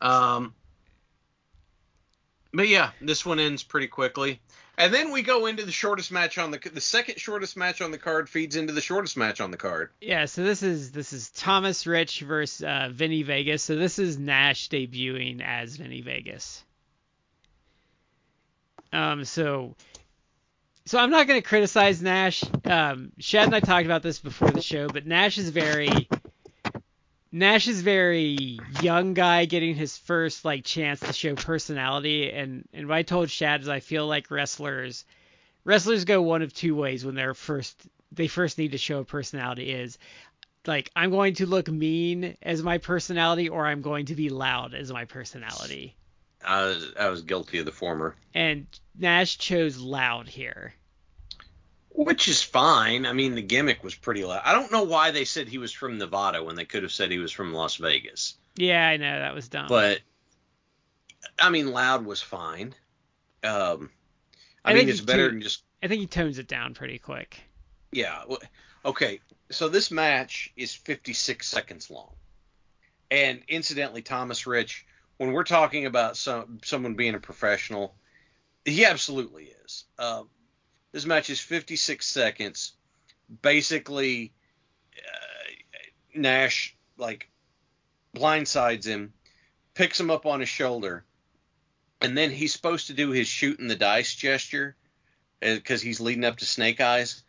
Um. 0.00 0.54
But 2.52 2.68
yeah, 2.68 2.90
this 3.00 3.24
one 3.24 3.40
ends 3.40 3.62
pretty 3.62 3.86
quickly. 3.86 4.40
And 4.78 4.92
then 4.92 5.12
we 5.12 5.22
go 5.22 5.46
into 5.46 5.64
the 5.64 5.72
shortest 5.72 6.10
match 6.10 6.38
on 6.38 6.50
the 6.50 6.58
the 6.58 6.80
second 6.80 7.20
shortest 7.20 7.56
match 7.56 7.80
on 7.82 7.90
the 7.90 7.98
card 7.98 8.28
feeds 8.28 8.56
into 8.56 8.72
the 8.72 8.80
shortest 8.80 9.16
match 9.16 9.40
on 9.40 9.50
the 9.50 9.56
card. 9.56 9.90
Yeah, 10.00 10.24
so 10.24 10.42
this 10.42 10.62
is 10.62 10.92
this 10.92 11.12
is 11.12 11.30
Thomas 11.30 11.86
Rich 11.86 12.20
versus 12.20 12.64
uh, 12.64 12.88
Vinny 12.90 13.22
Vegas. 13.22 13.62
So 13.62 13.76
this 13.76 13.98
is 13.98 14.18
Nash 14.18 14.70
debuting 14.70 15.42
as 15.42 15.76
Vinny 15.76 16.00
Vegas. 16.00 16.64
Um, 18.92 19.24
so 19.24 19.76
so 20.84 20.98
I'm 20.98 21.10
not 21.10 21.26
going 21.26 21.40
to 21.40 21.46
criticize 21.46 22.02
Nash. 22.02 22.42
Um, 22.64 23.12
Shad 23.18 23.46
and 23.46 23.54
I 23.54 23.60
talked 23.60 23.84
about 23.84 24.02
this 24.02 24.18
before 24.18 24.50
the 24.50 24.62
show, 24.62 24.88
but 24.88 25.06
Nash 25.06 25.38
is 25.38 25.50
very 25.50 26.08
Nash 27.32 27.66
is 27.66 27.80
very 27.80 28.58
young 28.82 29.14
guy 29.14 29.46
getting 29.46 29.74
his 29.74 29.96
first 29.96 30.44
like 30.44 30.64
chance 30.64 31.00
to 31.00 31.12
show 31.14 31.34
personality, 31.34 32.30
and 32.30 32.68
and 32.74 32.88
what 32.88 32.98
I 32.98 33.02
told 33.02 33.30
Shad 33.30 33.62
is 33.62 33.68
I 33.68 33.80
feel 33.80 34.06
like 34.06 34.30
wrestlers 34.30 35.04
wrestlers 35.64 36.04
go 36.04 36.20
one 36.20 36.42
of 36.42 36.52
two 36.52 36.74
ways 36.74 37.04
when 37.04 37.14
they're 37.14 37.34
first 37.34 37.80
they 38.12 38.28
first 38.28 38.58
need 38.58 38.72
to 38.72 38.78
show 38.78 39.00
a 39.00 39.04
personality 39.04 39.70
is 39.70 39.96
like 40.66 40.90
I'm 40.94 41.10
going 41.10 41.34
to 41.34 41.46
look 41.46 41.68
mean 41.68 42.36
as 42.42 42.62
my 42.62 42.78
personality 42.78 43.48
or 43.48 43.66
I'm 43.66 43.80
going 43.80 44.06
to 44.06 44.14
be 44.14 44.28
loud 44.28 44.74
as 44.74 44.92
my 44.92 45.06
personality. 45.06 45.96
I 46.44 46.64
was, 46.64 46.92
I 46.98 47.08
was 47.08 47.22
guilty 47.22 47.58
of 47.60 47.66
the 47.66 47.72
former, 47.72 48.16
And 48.34 48.66
Nash 48.98 49.38
chose 49.38 49.78
loud 49.78 50.28
here. 50.28 50.74
Which 51.94 52.28
is 52.28 52.42
fine. 52.42 53.06
I 53.06 53.12
mean, 53.12 53.34
the 53.34 53.42
gimmick 53.42 53.84
was 53.84 53.94
pretty 53.94 54.24
loud. 54.24 54.42
I 54.44 54.52
don't 54.52 54.72
know 54.72 54.82
why 54.84 55.10
they 55.10 55.24
said 55.24 55.48
he 55.48 55.58
was 55.58 55.72
from 55.72 55.98
Nevada 55.98 56.42
when 56.42 56.56
they 56.56 56.64
could 56.64 56.82
have 56.82 56.92
said 56.92 57.10
he 57.10 57.18
was 57.18 57.32
from 57.32 57.52
Las 57.52 57.76
Vegas. 57.76 58.34
Yeah, 58.56 58.86
I 58.86 58.96
know 58.96 59.18
that 59.18 59.34
was 59.34 59.48
dumb. 59.48 59.66
But 59.68 60.00
I 61.38 61.50
mean, 61.50 61.70
loud 61.72 62.04
was 62.04 62.20
fine. 62.22 62.74
Um, 63.44 63.90
I, 64.64 64.70
I 64.70 64.74
mean, 64.74 64.82
think 64.86 64.90
it's 64.90 65.00
better 65.00 65.28
too- 65.28 65.34
than 65.34 65.42
just 65.42 65.64
I 65.82 65.88
think 65.88 66.00
he 66.00 66.06
tones 66.06 66.38
it 66.38 66.46
down 66.46 66.74
pretty 66.74 66.98
quick. 66.98 67.40
Yeah. 67.90 68.22
Okay. 68.84 69.20
So 69.50 69.68
this 69.68 69.90
match 69.90 70.52
is 70.56 70.74
56 70.74 71.46
seconds 71.46 71.90
long. 71.90 72.14
And 73.10 73.42
incidentally, 73.48 74.00
Thomas 74.00 74.46
Rich, 74.46 74.86
when 75.18 75.32
we're 75.32 75.44
talking 75.44 75.86
about 75.86 76.16
some 76.16 76.60
someone 76.64 76.94
being 76.94 77.14
a 77.14 77.20
professional, 77.20 77.94
he 78.64 78.84
absolutely 78.86 79.52
is. 79.64 79.84
Um, 79.98 80.28
this 80.92 81.06
match 81.06 81.30
is 81.30 81.40
56 81.40 82.06
seconds. 82.06 82.72
Basically, 83.40 84.32
uh, 84.96 85.50
Nash 86.14 86.76
like 86.96 87.28
blindsides 88.14 88.84
him, 88.84 89.12
picks 89.74 89.98
him 89.98 90.10
up 90.10 90.26
on 90.26 90.40
his 90.40 90.48
shoulder, 90.48 91.04
and 92.00 92.16
then 92.16 92.30
he's 92.30 92.52
supposed 92.52 92.88
to 92.88 92.94
do 92.94 93.10
his 93.10 93.26
shooting 93.26 93.68
the 93.68 93.76
dice 93.76 94.14
gesture 94.14 94.76
because 95.40 95.82
he's 95.82 96.00
leading 96.00 96.24
up 96.24 96.36
to 96.36 96.46
Snake 96.46 96.80
Eyes 96.80 97.22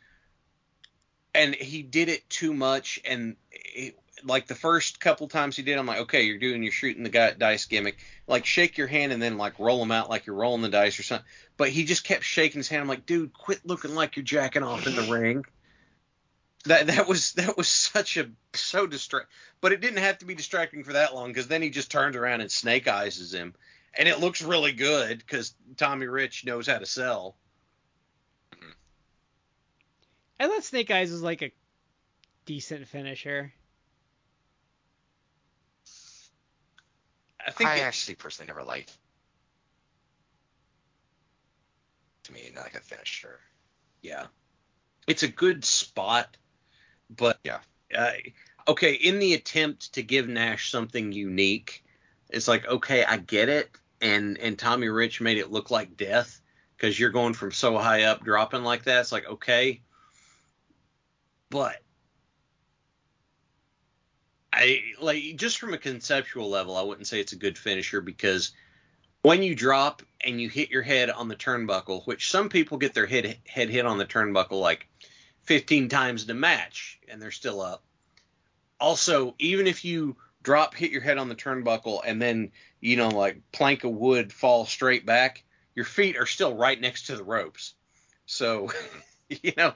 and 1.34 1.56
he 1.56 1.82
did 1.82 2.10
it 2.10 2.30
too 2.30 2.54
much 2.54 3.00
and 3.06 3.36
it, 3.52 3.98
like 4.26 4.48
the 4.48 4.56
first 4.56 5.00
couple 5.00 5.28
times 5.28 5.56
he 5.56 5.64
did 5.64 5.78
i'm 5.78 5.86
like 5.86 6.00
okay 6.00 6.24
you're 6.24 6.38
doing 6.38 6.64
you're 6.64 6.72
shooting 6.72 7.04
the 7.04 7.10
guy, 7.10 7.32
dice 7.32 7.66
gimmick. 7.66 7.98
Like 8.28 8.46
shake 8.46 8.78
your 8.78 8.88
hand 8.88 9.12
and 9.12 9.22
then 9.22 9.38
like 9.38 9.60
roll 9.60 9.80
them 9.80 9.92
out 9.92 10.10
like 10.10 10.26
you're 10.26 10.36
rolling 10.36 10.62
the 10.62 10.70
dice 10.70 10.98
or 11.00 11.04
something. 11.04 11.26
But 11.58 11.70
he 11.70 11.84
just 11.84 12.04
kept 12.04 12.24
shaking 12.24 12.60
his 12.60 12.70
hand. 12.70 12.82
I'm 12.82 12.88
like 12.88 13.06
dude 13.06 13.34
quit 13.34 13.66
looking 13.66 13.96
like 13.96 14.16
you're 14.16 14.24
jacking 14.24 14.64
off 14.64 14.88
in 14.88 14.96
the 14.96 15.12
ring. 15.12 15.46
That 16.66 16.88
that 16.88 17.08
was 17.08 17.34
that 17.34 17.58
was 17.58 17.68
such 17.68 18.18
a 18.18 18.30
so 18.54 18.88
distract 18.88 19.28
but 19.62 19.72
it 19.72 19.82
didn't 19.82 20.04
have 20.04 20.18
to 20.20 20.26
be 20.26 20.36
distracting 20.36 20.84
for 20.84 20.94
that 20.94 21.14
long 21.14 21.30
because 21.30 21.48
then 21.48 21.62
he 21.62 21.70
just 21.70 21.92
turns 21.92 22.16
around 22.16 22.42
and 22.42 22.52
snake 22.52 22.88
eyes 22.88 23.34
him. 23.34 23.54
And 23.98 24.08
it 24.08 24.20
looks 24.20 24.42
really 24.42 24.72
good 24.72 25.20
because 25.20 25.54
tommy 25.78 26.08
rich 26.08 26.46
knows 26.46 26.68
how 26.68 26.80
to 26.80 26.86
sell. 26.86 27.36
I 30.40 30.48
thought 30.48 30.64
Snake 30.64 30.92
Eyes 30.92 31.12
was 31.12 31.22
like 31.22 31.42
a 31.42 31.52
decent 32.46 32.88
finisher. 32.88 33.54
I 37.48 37.52
think 37.52 37.70
I 37.70 37.78
it- 37.78 37.82
actually 37.82 38.16
personally 38.16 38.48
never 38.48 38.64
liked. 38.64 38.98
To 42.24 42.32
me, 42.32 42.50
not 42.56 42.64
like 42.64 42.76
a 42.76 42.80
finisher. 42.80 43.40
Yeah. 44.02 44.28
It's 45.08 45.24
a 45.24 45.28
good 45.28 45.66
spot, 45.66 46.38
but 47.10 47.40
Yeah. 47.44 47.60
Uh, 47.94 48.14
okay, 48.68 48.94
in 48.94 49.20
the 49.20 49.34
attempt 49.34 49.94
to 49.94 50.02
give 50.04 50.30
Nash 50.30 50.72
something 50.72 51.12
unique, 51.12 51.84
it's 52.30 52.48
like 52.48 52.66
okay, 52.66 53.04
I 53.04 53.18
get 53.18 53.50
it, 53.50 53.70
and 54.00 54.38
and 54.38 54.58
Tommy 54.58 54.88
Rich 54.88 55.20
made 55.20 55.38
it 55.38 55.52
look 55.52 55.70
like 55.70 55.98
death 55.98 56.42
because 56.78 56.98
you're 56.98 57.10
going 57.10 57.34
from 57.34 57.52
so 57.52 57.78
high 57.78 58.04
up, 58.04 58.24
dropping 58.24 58.64
like 58.64 58.84
that. 58.86 59.02
It's 59.02 59.12
like 59.12 59.28
okay, 59.28 59.82
but 61.50 61.83
I 64.54 64.82
like 65.02 65.36
just 65.36 65.58
from 65.58 65.74
a 65.74 65.80
conceptual 65.80 66.50
level, 66.50 66.78
I 66.78 66.84
wouldn't 66.84 67.08
say 67.08 67.20
it's 67.20 67.34
a 67.34 67.38
good 67.38 67.58
finisher 67.58 68.02
because 68.02 68.52
when 69.24 69.42
you 69.42 69.56
drop 69.56 70.04
and 70.22 70.40
you 70.40 70.48
hit 70.48 70.70
your 70.70 70.84
head 70.84 71.10
on 71.10 71.28
the 71.28 71.36
turnbuckle, 71.36 72.06
which 72.06 72.30
some 72.30 72.50
people 72.50 72.78
get 72.78 72.94
their 72.94 73.08
head 73.08 73.40
head 73.48 73.70
hit 73.70 73.86
on 73.86 73.98
the 73.98 74.06
turnbuckle 74.06 74.62
like 74.62 74.88
15 75.44 75.90
times 75.90 76.24
in 76.24 76.30
a 76.30 76.36
match 76.36 77.00
and 77.08 77.22
they're 77.22 77.32
still 77.32 77.62
up. 77.62 77.84
Also, 78.80 79.34
even 79.40 79.66
if 79.66 79.84
you 79.84 80.16
drop, 80.44 80.76
hit 80.76 80.92
your 80.92 81.02
head 81.02 81.18
on 81.18 81.30
the 81.30 81.36
turnbuckle, 81.36 82.02
and 82.06 82.22
then, 82.22 82.52
you 82.80 82.98
know, 82.98 83.08
like 83.08 83.42
plank 83.52 83.84
of 83.84 83.92
wood 83.92 84.32
fall 84.32 84.66
straight 84.66 85.06
back, 85.06 85.44
your 85.74 85.86
feet 85.86 86.18
are 86.18 86.26
still 86.26 86.56
right 86.56 86.80
next 86.80 87.08
to 87.08 87.16
the 87.16 87.24
ropes. 87.24 87.74
So, 88.26 88.72
you 89.30 89.54
know, 89.58 89.74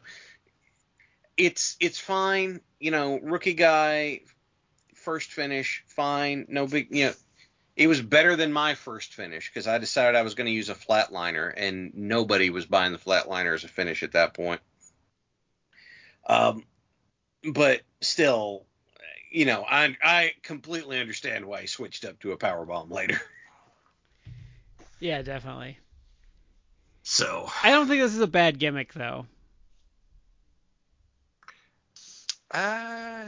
it's 1.35 1.77
it's 1.79 1.99
fine. 1.99 2.61
You 2.79 2.91
know, 2.91 3.19
rookie 3.19 3.53
guy, 3.53 4.21
first 5.07 5.31
finish, 5.31 5.85
fine. 5.87 6.45
No 6.49 6.67
big, 6.67 6.89
you 6.91 7.05
know, 7.05 7.13
it 7.77 7.87
was 7.87 8.01
better 8.01 8.35
than 8.35 8.51
my 8.51 8.75
first 8.75 9.13
finish 9.13 9.49
because 9.49 9.65
I 9.65 9.77
decided 9.77 10.17
I 10.17 10.21
was 10.21 10.35
going 10.35 10.47
to 10.47 10.51
use 10.51 10.67
a 10.67 10.75
flatliner, 10.75 11.53
and 11.55 11.93
nobody 11.95 12.49
was 12.49 12.65
buying 12.65 12.91
the 12.91 12.97
flatliner 12.97 13.53
as 13.53 13.63
a 13.63 13.69
finish 13.69 14.03
at 14.03 14.11
that 14.11 14.33
point. 14.33 14.59
Um, 16.27 16.65
but 17.53 17.83
still, 18.01 18.65
you 19.31 19.45
know, 19.45 19.63
I 19.65 19.95
I 20.03 20.33
completely 20.43 20.99
understand 20.99 21.45
why 21.45 21.61
he 21.61 21.67
switched 21.67 22.03
up 22.03 22.19
to 22.19 22.33
a 22.33 22.37
power 22.37 22.65
bomb 22.65 22.91
later. 22.91 23.21
Yeah, 24.99 25.21
definitely. 25.21 25.77
So 27.03 27.47
I 27.63 27.69
don't 27.69 27.87
think 27.87 28.01
this 28.01 28.15
is 28.15 28.19
a 28.19 28.25
bad 28.25 28.57
gimmick 28.57 28.93
though. 28.93 29.27
Uh, 32.49 33.25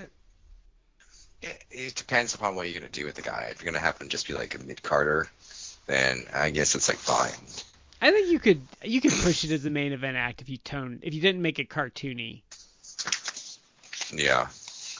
it, 1.41 1.63
it 1.71 1.95
depends 1.95 2.35
upon 2.35 2.55
what 2.55 2.69
you're 2.69 2.79
gonna 2.79 2.91
do 2.91 3.05
with 3.05 3.15
the 3.15 3.21
guy. 3.21 3.49
If 3.51 3.61
you're 3.61 3.71
gonna 3.71 3.83
have 3.83 3.99
him 3.99 4.09
just 4.09 4.27
be 4.27 4.33
like 4.33 4.55
a 4.55 4.59
mid 4.59 4.83
Carter, 4.83 5.27
then 5.87 6.25
I 6.33 6.49
guess 6.49 6.75
it's 6.75 6.87
like 6.87 6.97
fine. 6.97 7.31
I 8.01 8.11
think 8.11 8.29
you 8.29 8.39
could 8.39 8.61
you 8.83 9.01
could 9.01 9.11
push 9.11 9.43
it 9.43 9.51
as 9.51 9.63
the 9.63 9.69
main 9.69 9.91
event 9.91 10.17
act 10.17 10.41
if 10.41 10.49
you 10.49 10.57
tone 10.57 10.99
if 11.01 11.13
you 11.13 11.21
didn't 11.21 11.41
make 11.41 11.59
it 11.59 11.69
cartoony. 11.69 12.41
Yeah. 14.13 14.47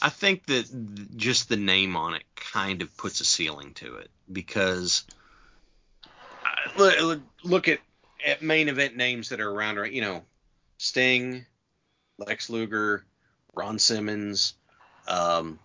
I 0.01 0.09
think 0.09 0.45
that 0.45 1.17
just 1.17 1.49
the 1.49 1.57
name 1.57 1.95
on 1.97 2.13
it 2.13 2.23
kind 2.35 2.81
of 2.81 2.95
puts 2.95 3.19
a 3.19 3.25
ceiling 3.25 3.73
to 3.75 3.95
it 3.95 4.09
because 4.31 5.03
uh, 6.03 6.77
look, 6.77 7.01
look, 7.01 7.21
look 7.43 7.67
at 7.67 7.79
at 8.25 8.41
main 8.41 8.69
event 8.69 8.95
names 8.95 9.29
that 9.29 9.39
are 9.39 9.49
around 9.49 9.77
right, 9.77 9.91
you 9.91 10.01
know, 10.01 10.23
Sting, 10.77 11.45
Lex 12.17 12.49
Luger, 12.49 13.05
Ron 13.53 13.79
Simmons, 13.79 14.53
um, 15.07 15.59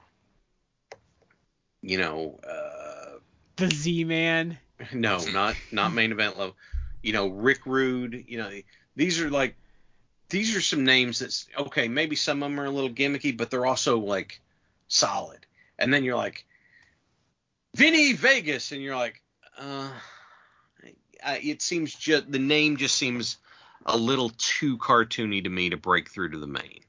you 1.85 1.99
know, 1.99 2.41
uh, 2.49 3.19
The 3.57 3.71
Z 3.71 4.05
Man. 4.05 4.59
no, 4.93 5.19
not 5.33 5.55
not 5.71 5.93
main 5.93 6.13
event 6.13 6.39
level. 6.39 6.57
You 7.03 7.13
know, 7.13 7.29
Rick 7.29 7.67
Rude. 7.67 8.25
You 8.27 8.39
know, 8.39 8.51
these 8.97 9.21
are 9.21 9.31
like 9.31 9.57
these 10.31 10.57
are 10.57 10.61
some 10.61 10.85
names 10.85 11.19
that's 11.19 11.47
okay. 11.59 11.87
Maybe 11.87 12.17
some 12.17 12.43
of 12.43 12.51
them 12.51 12.59
are 12.59 12.65
a 12.65 12.71
little 12.71 12.91
gimmicky, 12.91 13.37
but 13.37 13.51
they're 13.51 13.67
also 13.67 13.99
like 13.99 14.41
solid. 14.89 15.47
And 15.79 15.93
then 15.93 16.05
you're 16.05 16.17
like 16.17 16.47
Vinny 17.77 18.15
Vegas, 18.15 18.73
and 18.73 18.81
you're 18.81 18.97
like, 18.97 19.21
uh, 19.59 19.91
I, 21.23 21.39
it 21.39 21.61
seems 21.61 21.95
just 21.95 22.33
the 22.33 22.39
name 22.39 22.79
just 22.79 22.97
seems 22.97 23.37
a 23.85 23.97
little 23.97 24.31
too 24.39 24.79
cartoony 24.79 25.45
to 25.45 25.51
me 25.51 25.69
to 25.71 25.77
break 25.77 26.09
through 26.09 26.31
to 26.31 26.39
the 26.39 26.47
main. 26.47 26.81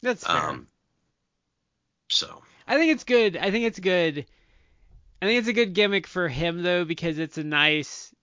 That's 0.00 0.26
fair. 0.26 0.50
Um, 0.50 0.68
so 2.08 2.42
I 2.66 2.76
think 2.76 2.92
it's 2.92 3.04
good. 3.04 3.36
I 3.36 3.50
think 3.50 3.64
it's 3.64 3.80
good. 3.80 4.26
I 5.20 5.26
think 5.26 5.38
it's 5.38 5.48
a 5.48 5.52
good 5.52 5.74
gimmick 5.74 6.06
for 6.06 6.28
him 6.28 6.62
though 6.62 6.84
because 6.84 7.18
it's 7.18 7.38
a 7.38 7.44
nice 7.44 8.14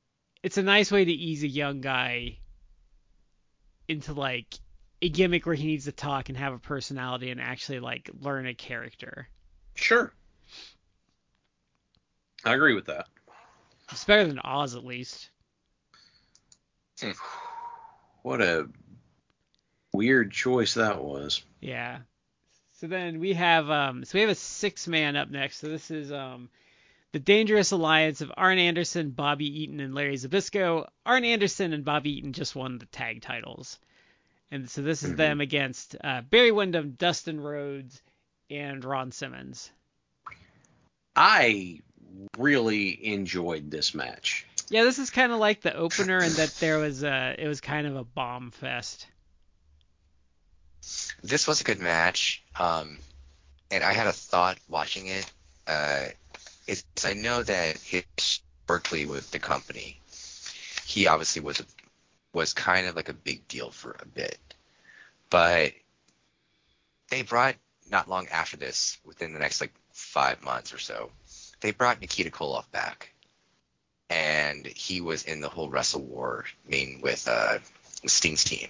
it's 0.44 0.58
a 0.58 0.64
nice 0.64 0.92
way 0.92 1.06
to 1.06 1.12
ease 1.12 1.44
a 1.44 1.48
young 1.48 1.82
guy 1.82 2.38
into 3.88 4.14
like 4.14 4.60
a 5.02 5.10
gimmick 5.10 5.46
where 5.46 5.56
he 5.56 5.68
needs 5.68 5.86
to 5.86 5.92
talk 5.92 6.30
and 6.30 6.38
have 6.38 6.54
a 6.54 6.60
personality 6.60 7.32
and 7.32 7.42
actually 7.42 7.80
like 7.80 8.10
learn 8.20 8.46
a 8.48 8.54
character. 8.54 9.28
sure, 9.76 10.14
I 12.46 12.54
agree 12.54 12.74
with 12.74 12.86
that. 12.86 13.08
It's 13.92 14.06
better 14.06 14.28
than 14.28 14.40
Oz 14.40 14.76
at 14.76 14.86
least. 14.86 15.30
What 18.24 18.40
a 18.40 18.70
weird 19.94 20.32
choice 20.32 20.76
that 20.76 21.04
was. 21.04 21.44
Yeah. 21.60 22.02
So 22.82 22.88
then 22.88 23.20
we 23.20 23.34
have 23.34 23.70
um 23.70 24.04
so 24.06 24.18
we 24.18 24.22
have 24.22 24.32
a 24.32 24.36
six 24.36 24.88
man 24.88 25.16
up 25.16 25.30
next. 25.30 25.60
So 25.60 25.68
this 25.68 25.92
is 25.92 26.12
um 26.12 26.50
the 27.12 27.20
Dangerous 27.20 27.70
Alliance 27.70 28.22
of 28.22 28.32
Arn 28.36 28.58
Anderson, 28.58 29.12
Bobby 29.12 29.62
Eaton, 29.62 29.80
and 29.80 29.94
Larry 29.94 30.16
Zbyszko. 30.16 30.88
Arn 31.06 31.24
Anderson 31.24 31.74
and 31.74 31.86
Bobby 31.86 32.18
Eaton 32.18 32.34
just 32.34 32.56
won 32.56 32.80
the 32.80 32.88
tag 32.88 33.22
titles. 33.22 33.78
And 34.50 34.68
so 34.68 34.82
this 34.82 35.04
is 35.04 35.12
Mhm. 35.12 35.18
them 35.18 35.42
against 35.42 35.96
uh, 36.04 36.22
Barry 36.22 36.52
Windham, 36.52 36.96
Dustin 36.98 37.40
Rhodes, 37.40 38.02
and 38.50 38.84
Ron 38.84 39.12
Simmons. 39.12 39.70
I 41.16 41.82
really 42.40 43.06
enjoyed 43.06 43.70
this 43.70 43.94
match. 43.94 44.48
Yeah, 44.70 44.86
this 44.86 44.98
is 44.98 45.12
kind 45.12 45.32
of 45.32 45.38
like 45.38 45.62
the 45.62 45.76
opener 45.76 46.18
in 46.18 46.34
that 46.34 46.56
there 46.60 46.80
was 46.80 47.04
a 47.04 47.36
it 47.38 47.48
was 47.48 47.62
kind 47.62 47.86
of 47.86 47.96
a 47.96 48.04
bomb 48.04 48.50
fest. 48.50 49.06
This 51.24 51.48
was 51.48 51.62
a 51.62 51.64
good 51.64 51.80
match. 51.80 52.44
Um, 52.60 52.98
and 53.70 53.84
I 53.84 53.94
had 53.94 54.08
a 54.08 54.12
thought 54.12 54.58
watching 54.70 55.08
it. 55.08 55.32
Uh, 55.68 56.06
is 56.68 56.84
I 57.04 57.14
know 57.14 57.44
that 57.44 57.78
historically 57.78 59.06
with 59.06 59.32
the 59.32 59.40
company, 59.40 60.00
he 60.86 61.08
obviously 61.08 61.42
was 61.42 61.60
a, 61.60 61.66
was 62.34 62.54
kind 62.54 62.88
of 62.88 62.96
like 62.96 63.10
a 63.10 63.14
big 63.14 63.48
deal 63.48 63.72
for 63.72 63.96
a 64.00 64.06
bit, 64.06 64.40
but 65.30 65.74
they 67.10 67.22
brought 67.24 67.56
not 67.92 68.10
long 68.10 68.28
after 68.30 68.58
this, 68.58 68.98
within 69.06 69.34
the 69.34 69.40
next 69.40 69.62
like 69.62 69.74
five 69.92 70.42
months 70.44 70.74
or 70.74 70.80
so, 70.80 71.12
they 71.60 71.72
brought 71.72 72.00
Nikita 72.02 72.32
Koloff 72.32 72.72
back, 72.72 73.14
and 74.10 74.66
he 74.66 75.02
was 75.02 75.24
in 75.24 75.42
the 75.42 75.50
whole 75.50 75.70
Wrestle 75.70 76.02
War 76.02 76.46
main 76.68 77.02
with 77.02 77.28
uh, 77.28 77.60
Sting's 78.06 78.44
team. 78.44 78.70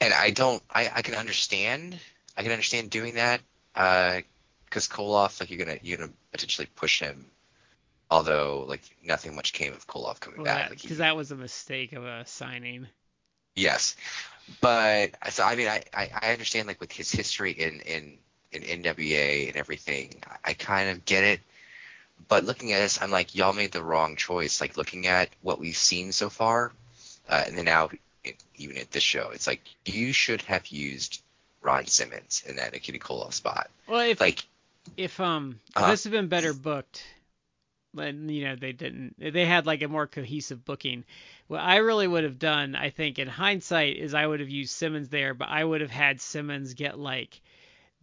And 0.00 0.12
I 0.12 0.30
don't, 0.30 0.62
I, 0.70 0.90
I 0.94 1.02
can 1.02 1.14
understand, 1.14 1.98
I 2.36 2.42
can 2.42 2.52
understand 2.52 2.90
doing 2.90 3.14
that, 3.14 3.40
because 3.72 4.22
uh, 4.90 4.94
Koloff, 4.94 5.40
like 5.40 5.50
you're 5.50 5.64
gonna, 5.64 5.78
you're 5.82 5.98
gonna 5.98 6.12
potentially 6.32 6.68
push 6.76 7.00
him. 7.00 7.26
Although, 8.10 8.64
like 8.68 8.82
nothing 9.02 9.34
much 9.34 9.52
came 9.52 9.72
of 9.72 9.86
Koloff 9.86 10.20
coming 10.20 10.42
Well, 10.42 10.44
back. 10.44 10.70
because 10.70 10.90
Like, 10.90 10.98
that 10.98 11.16
was 11.16 11.32
a 11.32 11.36
mistake 11.36 11.92
of 11.92 12.04
a 12.04 12.24
signing. 12.26 12.86
Yes, 13.56 13.96
but 14.60 15.16
so 15.30 15.42
I 15.42 15.56
mean, 15.56 15.66
I, 15.66 15.82
I, 15.94 16.10
I 16.22 16.32
understand 16.32 16.68
like 16.68 16.80
with 16.80 16.92
his 16.92 17.10
history 17.10 17.52
in 17.52 17.80
in 17.80 18.18
in 18.52 18.82
NWA 18.82 19.48
and 19.48 19.56
everything, 19.56 20.22
I, 20.26 20.50
I 20.50 20.52
kind 20.52 20.90
of 20.90 21.04
get 21.04 21.24
it. 21.24 21.40
But 22.28 22.44
looking 22.44 22.72
at 22.72 22.80
this, 22.80 23.00
I'm 23.02 23.10
like, 23.10 23.34
y'all 23.34 23.52
made 23.52 23.72
the 23.72 23.82
wrong 23.82 24.16
choice. 24.16 24.60
Like 24.60 24.76
looking 24.76 25.06
at 25.06 25.30
what 25.42 25.58
we've 25.58 25.76
seen 25.76 26.12
so 26.12 26.28
far, 26.28 26.72
uh, 27.28 27.44
and 27.46 27.56
then 27.56 27.64
now 27.64 27.90
even 28.56 28.76
at 28.78 28.90
this 28.90 29.02
show, 29.02 29.30
it's 29.30 29.46
like 29.46 29.62
you 29.84 30.12
should 30.12 30.42
have 30.42 30.66
used 30.68 31.22
Ron 31.62 31.86
Simmons 31.86 32.42
in 32.46 32.56
that 32.56 32.72
Nikita 32.72 32.98
Koloff 32.98 33.32
spot. 33.34 33.70
Well, 33.86 34.00
if 34.00 34.20
Like, 34.20 34.44
if 34.96 35.18
um 35.20 35.60
Uh-huh. 35.74 35.90
this 35.90 36.04
had 36.04 36.12
been 36.12 36.28
better 36.28 36.52
booked, 36.52 37.04
but 37.94 38.14
you 38.14 38.44
know 38.44 38.56
they 38.56 38.72
didn't. 38.72 39.16
They 39.18 39.44
had 39.46 39.66
like 39.66 39.82
a 39.82 39.88
more 39.88 40.06
cohesive 40.06 40.64
booking. 40.64 41.04
What 41.48 41.60
I 41.60 41.76
really 41.76 42.06
would 42.06 42.24
have 42.24 42.38
done, 42.38 42.74
I 42.74 42.90
think, 42.90 43.18
in 43.18 43.28
hindsight, 43.28 43.96
is 43.96 44.14
I 44.14 44.26
would 44.26 44.40
have 44.40 44.48
used 44.50 44.72
Simmons 44.74 45.08
there, 45.08 45.34
but 45.34 45.48
I 45.48 45.64
would 45.64 45.80
have 45.80 45.90
had 45.90 46.20
Simmons 46.20 46.74
get 46.74 46.98
like 46.98 47.40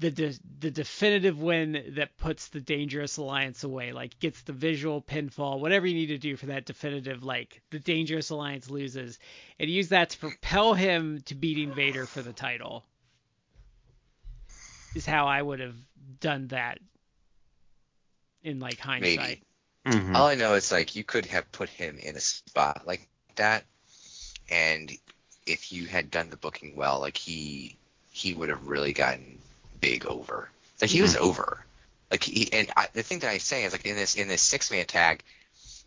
the 0.04 0.12
de- 0.12 0.40
the 0.60 0.70
definitive 0.70 1.40
win 1.40 1.94
that 1.96 2.18
puts 2.18 2.50
the 2.50 2.60
dangerous 2.60 3.16
alliance 3.16 3.64
away, 3.64 3.94
like 3.94 4.20
gets 4.20 4.42
the 4.42 4.52
visual 4.52 5.02
pinfall, 5.02 5.62
whatever 5.62 5.88
you 5.88 5.94
need 5.94 6.08
to 6.08 6.18
do 6.18 6.36
for 6.36 6.48
that 6.48 6.66
definitive, 6.66 7.24
like 7.24 7.62
the 7.70 7.80
dangerous 7.80 8.30
alliance 8.30 8.70
loses, 8.70 9.18
and 9.60 9.70
use 9.70 9.88
that 9.90 10.10
to 10.10 10.18
propel 10.18 10.74
him 10.74 11.22
to 11.22 11.36
beating 11.36 11.74
Vader 11.74 12.06
for 12.06 12.22
the 12.22 12.34
title. 12.34 12.84
Is 14.94 15.06
how 15.06 15.26
I 15.26 15.42
would 15.42 15.62
have 15.62 15.78
done 16.20 16.48
that 16.50 16.80
in 18.44 18.60
like 18.60 18.80
hindsight. 18.80 19.42
Maybe. 19.86 19.98
Mhm. 19.98 20.16
all 20.16 20.28
I 20.28 20.36
know 20.36 20.56
is 20.56 20.70
like 20.70 20.98
you 20.98 21.06
could 21.06 21.26
have 21.28 21.50
put 21.54 21.70
him 21.70 21.98
in 21.98 22.18
a 22.18 22.20
spot 22.20 22.86
like 22.86 23.08
that, 23.36 23.64
and 24.50 24.92
if 25.46 25.72
you 25.72 25.86
had 25.88 26.12
done 26.12 26.30
the 26.30 26.38
booking 26.38 26.76
well, 26.76 27.00
like 27.00 27.16
he 27.16 27.78
he 28.12 28.34
would 28.34 28.50
have 28.50 28.68
really 28.68 28.92
gotten 28.92 29.40
big 29.84 30.06
over. 30.06 30.50
Like 30.82 30.90
he 30.90 31.02
was 31.02 31.18
over. 31.18 31.66
Like 32.10 32.24
he 32.24 32.52
and 32.54 32.72
I, 32.78 32.88
the 32.94 33.04
thing 33.04 33.20
that 33.20 33.30
I 33.30 33.38
say 33.38 33.66
is 33.66 33.74
like 33.74 33.86
in 33.86 33.96
this 33.96 34.16
in 34.16 34.28
this 34.30 34.42
six 34.42 34.72
man 34.72 34.86
tag, 34.86 35.24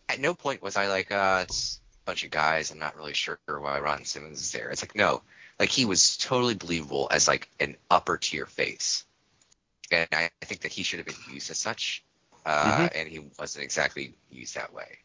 at 0.08 0.20
no 0.20 0.34
point 0.34 0.62
was 0.62 0.76
I 0.76 0.88
like 0.88 1.10
uh 1.10 1.44
it's 1.44 1.80
a 2.02 2.10
bunch 2.10 2.24
of 2.24 2.30
guys. 2.30 2.70
I'm 2.70 2.78
not 2.78 2.96
really 2.96 3.14
sure 3.14 3.38
why 3.46 3.80
Ron 3.80 4.04
Simmons 4.04 4.40
is 4.40 4.52
there. 4.52 4.68
It's 4.68 4.82
like 4.82 4.94
no, 4.94 5.22
like 5.58 5.70
he 5.70 5.86
was 5.86 6.16
totally 6.18 6.54
believable 6.54 7.08
as 7.10 7.26
like 7.26 7.48
an 7.58 7.76
upper 7.90 8.18
tier 8.18 8.44
face, 8.44 9.04
and 9.90 10.06
I, 10.12 10.30
I 10.42 10.44
think 10.44 10.60
that 10.60 10.72
he 10.72 10.82
should 10.82 10.98
have 10.98 11.06
been 11.06 11.34
used 11.34 11.50
as 11.50 11.58
such. 11.58 12.02
Uh, 12.44 12.88
and 12.94 13.08
he 13.08 13.18
wasn't 13.40 13.64
exactly 13.64 14.14
used 14.30 14.54
that 14.54 14.72
way. 14.72 14.98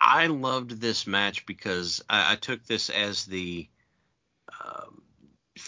I 0.00 0.28
loved 0.28 0.80
this 0.80 1.06
match 1.06 1.44
because 1.44 2.02
I, 2.08 2.32
I 2.32 2.36
took 2.36 2.64
this 2.64 2.88
as 2.88 3.26
the 3.26 3.68
um, 4.64 5.02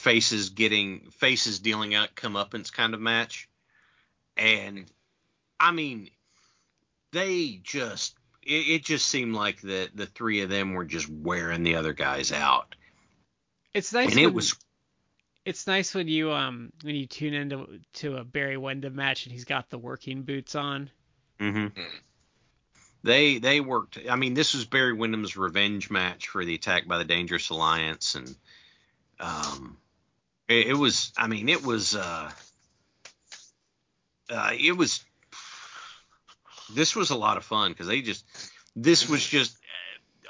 faces 0.03 0.51
getting 0.51 1.11
faces 1.13 1.61
dealing 1.61 1.95
out 1.95 2.17
comeuppance 2.17 2.73
kind 2.73 2.93
of 2.93 3.01
match, 3.01 3.49
and 4.37 4.85
I 5.61 5.71
mean, 5.71 6.11
they 7.13 7.61
just 7.63 8.17
it, 8.43 8.69
it 8.69 8.85
just 8.85 9.07
seemed 9.07 9.35
like 9.35 9.61
the 9.61 9.89
the 9.95 10.07
three 10.07 10.41
of 10.41 10.51
them 10.51 10.75
were 10.75 10.85
just 10.85 11.09
wearing 11.09 11.63
the 11.63 11.77
other 11.77 11.93
guys 11.93 12.33
out, 12.33 12.75
It's 13.75 13.93
nice 13.93 14.11
and 14.11 14.19
it 14.19 14.35
was 14.35 14.57
it's 15.45 15.67
nice 15.69 15.95
when 15.95 16.09
you 16.09 16.33
um 16.33 16.73
when 16.83 16.97
you 16.97 17.07
tune 17.07 17.35
into 17.35 17.81
to 17.95 18.17
a 18.17 18.25
Barry 18.25 18.57
Windham 18.57 18.97
match 18.97 19.27
and 19.27 19.33
he's 19.33 19.45
got 19.45 19.71
the 19.71 19.79
working 19.79 20.23
boots 20.23 20.55
on. 20.55 20.91
hmm 21.39 21.67
Mm. 21.67 21.73
They 23.05 23.39
they 23.39 23.61
worked. 23.61 23.99
I 24.09 24.15
mean, 24.17 24.35
this 24.35 24.55
was 24.55 24.65
Barry 24.65 24.93
Windham's 24.93 25.37
revenge 25.37 25.91
match 25.91 26.29
for 26.29 26.45
the 26.45 26.55
attack 26.55 26.87
by 26.87 26.99
the 26.99 27.05
Dangerous 27.05 27.51
Alliance, 27.51 28.15
and 28.15 28.37
um, 29.19 29.77
it, 30.61 30.75
was. 30.75 31.13
I 31.17 31.27
mean, 31.27 31.49
it 31.49 31.65
was. 31.65 31.95
Uh, 31.95 32.31
uh, 34.31 34.51
it 34.59 34.77
was. 34.77 35.05
This 36.75 36.97
was 36.97 37.11
a 37.11 37.17
lot 37.17 37.37
of 37.37 37.45
fun 37.45 37.73
because 37.73 37.87
they 37.87 38.03
just. 38.03 38.25
This 38.75 39.09
was 39.09 39.27
just 39.27 39.57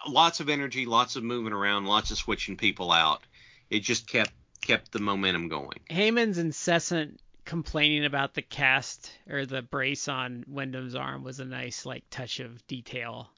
uh, 0.06 0.10
lots 0.10 0.40
of 0.40 0.48
energy, 0.48 0.86
lots 0.86 1.16
of 1.16 1.22
moving 1.22 1.52
around, 1.52 1.86
lots 1.86 2.10
of 2.10 2.18
switching 2.18 2.56
people 2.56 2.90
out. 2.90 3.22
It 3.70 3.80
just 3.80 4.06
kept 4.08 4.32
kept 4.60 4.92
the 4.92 5.00
momentum 5.00 5.48
going. 5.48 5.80
Heyman's 5.90 6.38
incessant 6.38 7.20
complaining 7.44 8.04
about 8.04 8.34
the 8.34 8.42
cast 8.42 9.10
or 9.28 9.46
the 9.46 9.62
brace 9.62 10.08
on 10.08 10.44
Windham's 10.48 10.94
arm 10.94 11.24
was 11.24 11.40
a 11.40 11.44
nice 11.44 11.84
like 11.84 12.04
touch 12.10 12.40
of 12.40 12.66
detail. 12.66 13.28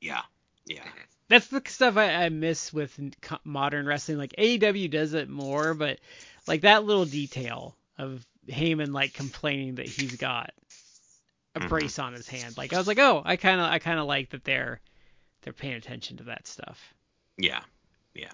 Yeah, 0.00 0.22
yeah. 0.66 0.84
That's 1.28 1.48
the 1.48 1.62
stuff 1.66 1.96
I, 1.96 2.12
I 2.12 2.28
miss 2.28 2.72
with 2.72 2.98
modern 3.44 3.86
wrestling. 3.86 4.18
Like 4.18 4.34
AEW 4.38 4.90
does 4.90 5.14
it 5.14 5.28
more, 5.28 5.74
but 5.74 5.98
like 6.46 6.62
that 6.62 6.84
little 6.84 7.04
detail 7.04 7.76
of 7.98 8.24
Heyman 8.48 8.92
like 8.92 9.14
complaining 9.14 9.76
that 9.76 9.86
he's 9.88 10.16
got 10.16 10.52
a 11.54 11.60
Mhm. 11.60 11.68
brace 11.68 11.98
on 11.98 12.12
his 12.12 12.28
hand. 12.28 12.56
Like 12.56 12.72
I 12.72 12.78
was 12.78 12.86
like, 12.86 12.98
oh, 12.98 13.22
I 13.24 13.36
kind 13.36 13.60
of 13.60 13.66
I 13.66 13.78
kind 13.78 13.98
of 13.98 14.06
like 14.06 14.30
that 14.30 14.44
they're 14.44 14.80
they're 15.42 15.52
paying 15.52 15.74
attention 15.74 16.16
to 16.18 16.24
that 16.24 16.46
stuff. 16.46 16.94
Yeah, 17.38 17.62
yeah. 18.14 18.32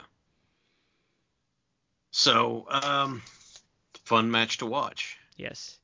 So, 2.13 2.67
um, 2.71 3.23
fun 4.05 4.31
match 4.31 4.59
to 4.59 4.67
watch, 4.67 5.19
Yes. 5.37 5.79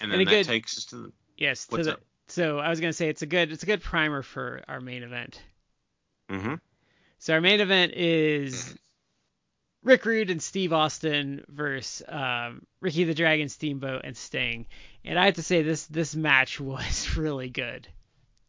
and 0.00 0.10
And 0.10 0.20
then 0.20 0.26
a 0.26 0.30
that 0.30 0.30
good- 0.30 0.46
takes 0.46 0.78
us 0.78 0.84
to 0.86 0.96
the. 0.96 1.12
Yes. 1.36 1.66
To 1.66 1.82
the, 1.82 1.92
up? 1.94 2.00
So 2.28 2.58
I 2.58 2.70
was 2.70 2.80
gonna 2.80 2.92
say 2.92 3.08
it's 3.08 3.22
a 3.22 3.26
good 3.26 3.52
it's 3.52 3.62
a 3.62 3.66
good 3.66 3.82
primer 3.82 4.22
for 4.22 4.62
our 4.68 4.80
main 4.80 5.02
event. 5.02 5.40
hmm 6.30 6.54
So 7.18 7.34
our 7.34 7.40
main 7.40 7.60
event 7.60 7.92
is 7.94 8.74
Rick 9.86 10.04
Rude 10.04 10.30
and 10.30 10.42
Steve 10.42 10.72
Austin 10.72 11.44
versus 11.48 12.04
um, 12.08 12.66
Ricky 12.80 13.04
the 13.04 13.14
Dragon 13.14 13.48
Steamboat 13.48 14.00
and 14.02 14.16
Sting. 14.16 14.66
And 15.04 15.16
I 15.16 15.26
have 15.26 15.34
to 15.34 15.44
say 15.44 15.62
this 15.62 15.86
this 15.86 16.16
match 16.16 16.58
was 16.60 17.16
really 17.16 17.48
good. 17.48 17.86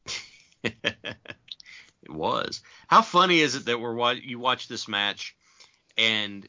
it 0.64 1.16
was. 2.10 2.62
How 2.88 3.04
funny 3.04 3.40
is 3.40 3.54
it 3.54 3.66
that 3.66 3.80
we're 3.80 4.14
you 4.14 4.40
watch 4.40 4.68
this 4.68 4.88
match, 4.88 5.36
and 5.96 6.44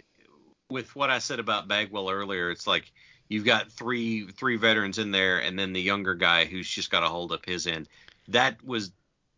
with 0.71 0.97
what 0.97 1.11
I 1.11 1.19
said 1.19 1.39
about 1.39 1.69
Bagwell 1.69 2.09
earlier, 2.09 2.51
it's 2.51 2.67
like 2.67 2.91
you've 3.29 3.45
got 3.45 3.71
three 3.71 4.27
three 4.29 4.57
veterans 4.57 4.97
in 4.97 5.11
there, 5.11 5.39
and 5.39 5.59
then 5.59 5.75
the 5.75 5.83
younger 5.83 6.15
guy 6.15 6.47
who's 6.47 6.69
just 6.69 6.91
got 6.91 7.01
to 7.01 7.09
hold 7.09 7.33
up 7.33 7.45
his 7.45 7.67
end. 7.67 7.91
That 8.29 8.65
was 8.65 8.91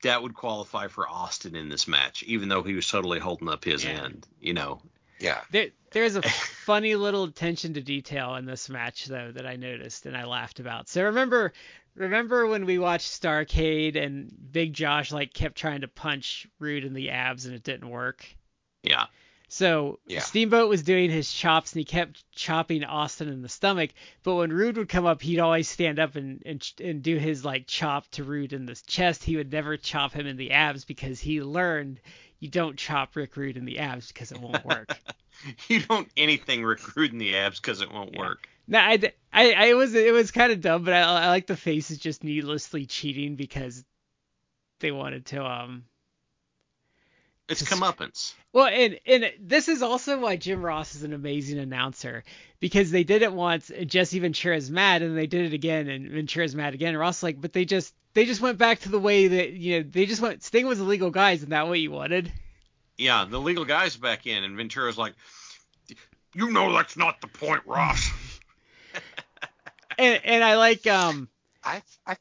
that 0.05 0.23
would 0.23 0.35
qualify 0.35 0.87
for 0.87 1.09
Austin 1.09 1.57
in 1.57 1.69
this 1.69 1.89
match, 1.89 2.23
even 2.23 2.49
though 2.49 2.63
he 2.63 2.75
was 2.75 2.87
totally 2.87 3.19
holding 3.19 3.49
up 3.49 3.65
his 3.65 3.83
Yeah. 3.85 4.05
end. 4.05 4.29
You 4.41 4.55
know. 4.55 4.81
Yeah. 5.21 5.41
There 5.51 5.69
there's 5.93 6.17
a 6.17 6.23
funny 6.65 6.97
little 6.97 7.25
attention 7.25 7.75
to 7.75 7.81
detail 7.81 8.35
in 8.37 8.47
this 8.47 8.69
match 8.69 9.07
though 9.07 9.31
that 9.33 9.47
I 9.47 9.57
noticed 9.57 10.07
and 10.07 10.17
I 10.17 10.25
laughed 10.25 10.61
about. 10.61 10.89
So 10.89 11.05
remember 11.05 11.53
remember 11.95 12.47
when 12.47 12.65
we 12.65 12.79
watched 12.79 13.21
Starcade 13.21 13.97
and 13.97 14.33
Big 14.51 14.73
Josh 14.73 15.13
like 15.13 15.33
kept 15.33 15.57
trying 15.57 15.83
to 15.83 15.89
punch 15.89 16.47
Rude 16.59 16.85
in 16.85 16.95
the 16.95 17.11
abs 17.11 17.47
and 17.47 17.55
it 17.55 17.63
didn't 17.63 17.89
work? 17.89 18.27
Yeah. 18.83 19.07
So 19.49 19.99
Yeah. 20.07 20.21
Steamboat 20.21 20.69
was 20.69 20.85
doing 20.85 21.11
his 21.11 21.31
chops 21.33 21.73
and 21.73 21.81
he 21.81 21.85
kept 21.85 22.25
chopping 22.33 22.85
Austin 22.85 23.29
in 23.29 23.43
the 23.43 23.49
stomach. 23.49 23.91
But 24.23 24.37
when 24.37 24.53
Rude 24.53 24.79
would 24.79 24.89
come 24.89 25.07
up, 25.07 25.21
he'd 25.21 25.41
always 25.41 25.69
stand 25.69 25.99
up 25.99 26.15
and, 26.15 26.41
and 26.47 26.73
and 26.83 27.03
do 27.03 27.17
his 27.17 27.45
like 27.45 27.67
chop 27.67 28.09
to 28.13 28.25
Rude 28.25 28.53
in 28.53 28.65
the 28.65 28.81
chest. 28.87 29.25
He 29.25 29.37
would 29.37 29.53
never 29.53 29.77
chop 29.77 30.13
him 30.13 30.27
in 30.27 30.37
the 30.37 30.53
abs 30.53 30.85
because 30.85 31.21
he 31.21 31.43
learned 31.43 32.01
you 32.41 32.49
don't 32.49 32.77
chop 32.77 33.15
Rick 33.17 33.37
Rude 33.37 33.57
in 33.57 33.65
the 33.65 33.79
abs 33.79 34.09
because 34.09 34.33
it 34.33 34.41
won't 34.41 34.65
work. 34.65 35.01
You 35.69 35.81
don't 35.81 36.07
anything 36.19 36.65
Rick 36.65 36.97
Rude 36.97 37.13
in 37.13 37.19
the 37.19 37.35
abs 37.37 37.61
because 37.61 37.81
it 37.81 37.91
won't 37.91 38.13
Yeah. 38.13 38.19
work. 38.21 38.47
no, 38.69 38.79
I, 38.79 39.13
I, 39.33 39.53
I 39.71 39.75
was 39.75 39.95
it 39.95 40.13
was 40.13 40.31
kind 40.33 40.53
of 40.53 40.61
dumb, 40.61 40.85
but 40.85 40.93
I, 40.93 41.01
I 41.01 41.29
like 41.29 41.47
the 41.47 41.57
faces 41.57 41.97
just 41.97 42.23
needlessly 42.25 42.85
cheating 42.85 43.37
because 43.37 43.83
they 44.81 44.91
wanted 44.91 45.25
to 45.27 45.43
um 45.43 45.85
It's 47.51 47.63
comeuppance. 47.63 48.33
Well, 48.53 48.67
and 48.67 49.01
and 49.07 49.33
this 49.41 49.69
is 49.69 49.83
also 49.83 50.21
why 50.21 50.37
Jim 50.37 50.65
Ross 50.65 50.95
is 50.95 51.03
an 51.03 51.13
amazing 51.13 51.59
announcer 51.59 52.23
because 52.61 52.93
they 52.93 53.03
did 53.03 53.23
it 53.23 53.33
once 53.33 53.71
and 53.71 53.91
Jesse 53.91 54.21
Ventura's 54.21 54.71
mad 54.71 55.03
and 55.03 55.19
they 55.19 55.27
did 55.27 55.47
it 55.47 55.53
again 55.53 55.89
and 55.89 56.09
Ventura's 56.09 56.55
mad 56.55 56.75
again. 56.75 56.91
And 56.91 56.99
Ross 56.99 57.25
like, 57.25 57.41
but 57.41 57.53
they 57.53 57.65
just 57.65 57.93
they 58.15 58.25
just 58.25 58.41
went 58.41 58.57
back 58.57 58.81
to 58.81 58.89
the 58.89 59.01
way 59.01 59.27
that 59.27 59.53
you 59.53 59.79
know 59.79 59.89
they 59.91 60.07
just 60.07 60.21
went. 60.21 60.45
Sting 60.45 60.67
was 60.67 60.79
the 60.79 60.85
legal 60.85 61.11
guys, 61.11 61.43
and 61.43 61.53
that 61.53 61.67
what 61.67 61.81
you 61.81 61.91
wanted? 61.91 62.33
Yeah, 62.97 63.25
the 63.29 63.41
legal 63.41 63.65
guy's 63.65 63.97
back 63.97 64.27
in, 64.27 64.45
and 64.45 64.57
Ventura's 64.57 64.99
like, 64.99 65.15
"You 66.35 66.51
know 66.51 66.73
that's 66.73 66.97
not 66.97 67.21
the 67.21 67.29
point, 67.29 67.63
Ross." 67.67 68.11
and 69.99 70.21
and 70.25 70.45
I 70.45 70.57
like 70.57 70.87
um 70.87 71.29
I 71.65 71.83
I 72.07 72.17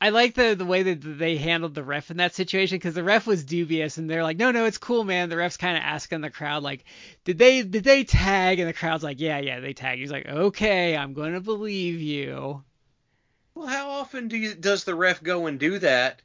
I 0.00 0.10
like 0.10 0.34
the 0.34 0.54
the 0.54 0.64
way 0.64 0.82
that 0.82 1.00
they 1.00 1.36
handled 1.36 1.74
the 1.74 1.82
ref 1.82 2.10
in 2.10 2.18
that 2.18 2.34
situation 2.34 2.76
because 2.76 2.94
the 2.94 3.04
ref 3.04 3.26
was 3.26 3.44
dubious 3.44 3.96
and 3.96 4.08
they're 4.08 4.22
like, 4.22 4.36
no, 4.36 4.50
no, 4.50 4.66
it's 4.66 4.78
cool, 4.78 5.04
man. 5.04 5.28
The 5.28 5.36
ref's 5.36 5.56
kind 5.56 5.76
of 5.76 5.82
asking 5.82 6.20
the 6.20 6.30
crowd 6.30 6.62
like, 6.62 6.84
did 7.24 7.38
they 7.38 7.62
did 7.62 7.84
they 7.84 8.04
tag? 8.04 8.58
And 8.58 8.68
the 8.68 8.74
crowd's 8.74 9.02
like, 9.02 9.20
yeah, 9.20 9.38
yeah, 9.38 9.60
they 9.60 9.72
tag. 9.72 9.98
He's 9.98 10.10
like, 10.10 10.26
okay, 10.26 10.96
I'm 10.96 11.14
gonna 11.14 11.40
believe 11.40 12.00
you. 12.00 12.62
Well, 13.54 13.68
how 13.68 13.88
often 13.90 14.28
do 14.28 14.36
you, 14.36 14.54
does 14.54 14.84
the 14.84 14.94
ref 14.94 15.22
go 15.22 15.46
and 15.46 15.58
do 15.58 15.78
that? 15.78 16.22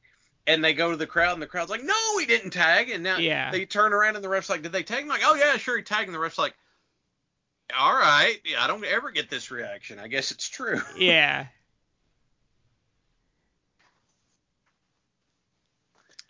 And 0.48 0.64
they 0.64 0.74
go 0.74 0.90
to 0.90 0.98
the 0.98 1.06
crowd, 1.06 1.34
and 1.34 1.42
the 1.42 1.48
crowd's 1.48 1.70
like, 1.70 1.84
"No, 1.84 2.18
he 2.18 2.26
didn't 2.26 2.50
tag." 2.50 2.90
And 2.90 3.04
now 3.04 3.20
Yeah. 3.20 3.52
they 3.52 3.66
turn 3.66 3.94
around, 3.94 4.16
and 4.16 4.24
the 4.26 4.30
ref's 4.30 4.50
like, 4.50 4.64
"Did 4.64 4.72
they 4.72 4.82
tag 4.82 5.04
him?" 5.04 5.08
Like, 5.08 5.22
"Oh 5.24 5.36
yeah, 5.36 5.58
sure, 5.58 5.78
he 5.78 5.84
tagged." 5.84 6.08
And 6.08 6.16
the 6.16 6.20
ref's 6.20 6.40
like, 6.40 6.56
"All 7.78 7.94
right, 7.94 8.40
yeah, 8.44 8.64
I 8.64 8.66
don't 8.66 8.84
ever 8.84 9.12
get 9.12 9.30
this 9.30 9.52
reaction. 9.52 10.00
I 10.00 10.08
guess 10.08 10.32
it's 10.32 10.50
true." 10.50 10.82
Yeah. 10.98 11.48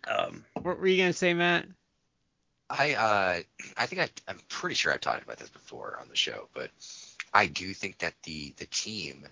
Um, 0.10 0.44
What 0.54 0.80
were 0.80 0.88
you 0.88 0.98
gonna 0.98 1.14
say, 1.14 1.34
Matt? 1.34 1.66
I 2.70 2.94
uh 2.94 3.42
I 3.78 3.86
think 3.86 4.02
I 4.02 4.10
I'm 4.28 4.40
pretty 4.48 4.76
sure 4.76 4.94
I've 4.94 5.02
talked 5.02 5.24
about 5.24 5.38
this 5.38 5.50
before 5.50 5.98
on 6.02 6.08
the 6.10 6.16
show, 6.16 6.48
but 6.54 6.70
I 7.34 7.48
do 7.48 7.74
think 7.74 8.00
that 8.00 8.14
the 8.24 8.54
the 8.58 8.66
team 8.68 9.26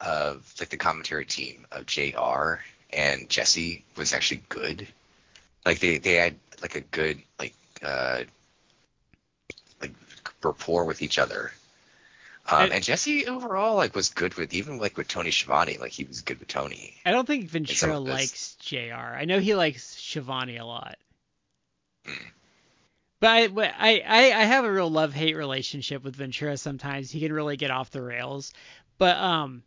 of 0.00 0.52
like 0.58 0.68
the 0.70 0.76
commentary 0.76 1.24
team 1.24 1.66
of 1.72 1.86
JR 1.86 2.60
and 2.92 3.28
Jesse 3.28 3.84
was 3.96 4.12
actually 4.12 4.42
good. 4.48 4.86
Like 5.64 5.80
they 5.80 5.98
they 5.98 6.14
had 6.14 6.36
like 6.60 6.74
a 6.74 6.80
good 6.80 7.22
like 7.38 7.54
uh 7.82 8.24
like 9.80 9.92
rapport 10.42 10.84
with 10.84 11.02
each 11.02 11.18
other. 11.18 11.52
Um, 12.50 12.62
And- 12.64 12.72
and 12.72 12.84
Jesse 12.84 13.26
overall 13.26 13.76
like 13.76 13.94
was 13.94 14.08
good 14.08 14.34
with 14.34 14.52
even 14.52 14.78
like 14.78 14.96
with 14.96 15.08
Tony 15.08 15.30
Schiavone, 15.30 15.78
like 15.78 15.92
he 15.92 16.04
was 16.04 16.20
good 16.22 16.38
with 16.40 16.48
Tony. 16.48 16.96
I 17.04 17.10
don't 17.12 17.26
think 17.26 17.48
Ventura 17.48 17.98
likes 17.98 18.56
Jr. 18.56 18.94
I 18.94 19.24
know 19.24 19.38
he 19.38 19.54
likes 19.54 19.84
Schiavone 19.96 20.56
a 20.56 20.66
lot. 20.66 20.98
But 23.20 23.28
I, 23.28 23.48
but 23.48 23.74
I, 23.78 24.02
I, 24.06 24.18
I 24.32 24.44
have 24.44 24.64
a 24.64 24.72
real 24.72 24.90
love 24.90 25.12
hate 25.12 25.36
relationship 25.36 26.02
with 26.02 26.16
Ventura 26.16 26.56
sometimes. 26.56 27.10
He 27.10 27.20
can 27.20 27.32
really 27.32 27.58
get 27.58 27.70
off 27.70 27.90
the 27.90 28.00
rails. 28.00 28.52
But 28.96 29.16
um, 29.18 29.62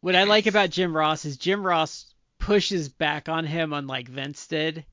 what 0.00 0.16
I 0.16 0.24
like 0.24 0.46
about 0.46 0.70
Jim 0.70 0.96
Ross 0.96 1.26
is 1.26 1.36
Jim 1.36 1.64
Ross 1.66 2.06
pushes 2.38 2.88
back 2.88 3.28
on 3.28 3.44
him 3.44 3.72
unlike 3.74 4.08
Vince 4.08 4.46
did. 4.46 4.84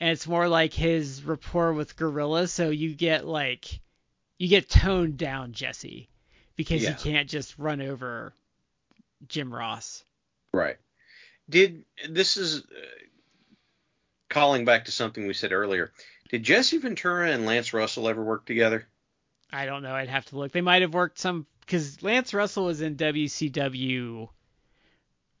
And 0.00 0.10
it's 0.10 0.26
more 0.26 0.48
like 0.48 0.72
his 0.72 1.22
rapport 1.22 1.72
with 1.74 1.96
Gorilla, 1.96 2.48
so 2.48 2.70
you 2.70 2.94
get 2.94 3.26
like 3.26 3.80
you 4.38 4.48
get 4.48 4.68
toned 4.68 5.16
down 5.16 5.52
Jesse 5.52 6.08
because 6.56 6.82
Yeah. 6.82 6.90
you 6.90 6.96
can't 6.96 7.28
just 7.28 7.58
run 7.58 7.80
over 7.80 8.32
Jim 9.28 9.52
Ross. 9.54 10.04
Right. 10.52 10.76
Did 11.48 11.84
this 12.08 12.36
is 12.36 12.58
uh, 12.60 12.64
calling 14.28 14.64
back 14.64 14.86
to 14.86 14.92
something 14.92 15.26
we 15.26 15.34
said 15.34 15.52
earlier? 15.52 15.92
Did 16.30 16.42
Jesse 16.42 16.78
Ventura 16.78 17.30
and 17.30 17.46
Lance 17.46 17.72
Russell 17.72 18.08
ever 18.08 18.22
work 18.22 18.46
together? 18.46 18.86
I 19.52 19.66
don't 19.66 19.82
know. 19.82 19.94
I'd 19.94 20.08
have 20.08 20.24
to 20.26 20.36
look. 20.38 20.50
They 20.50 20.60
might 20.60 20.82
have 20.82 20.92
worked 20.92 21.18
some 21.18 21.46
because 21.60 22.02
Lance 22.02 22.34
Russell 22.34 22.64
was 22.64 22.80
in 22.80 22.96
WCW 22.96 24.28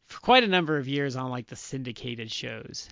for 0.06 0.20
quite 0.20 0.44
a 0.44 0.48
number 0.48 0.76
of 0.76 0.86
years 0.86 1.16
on 1.16 1.30
like 1.30 1.48
the 1.48 1.56
syndicated 1.56 2.30
shows. 2.30 2.88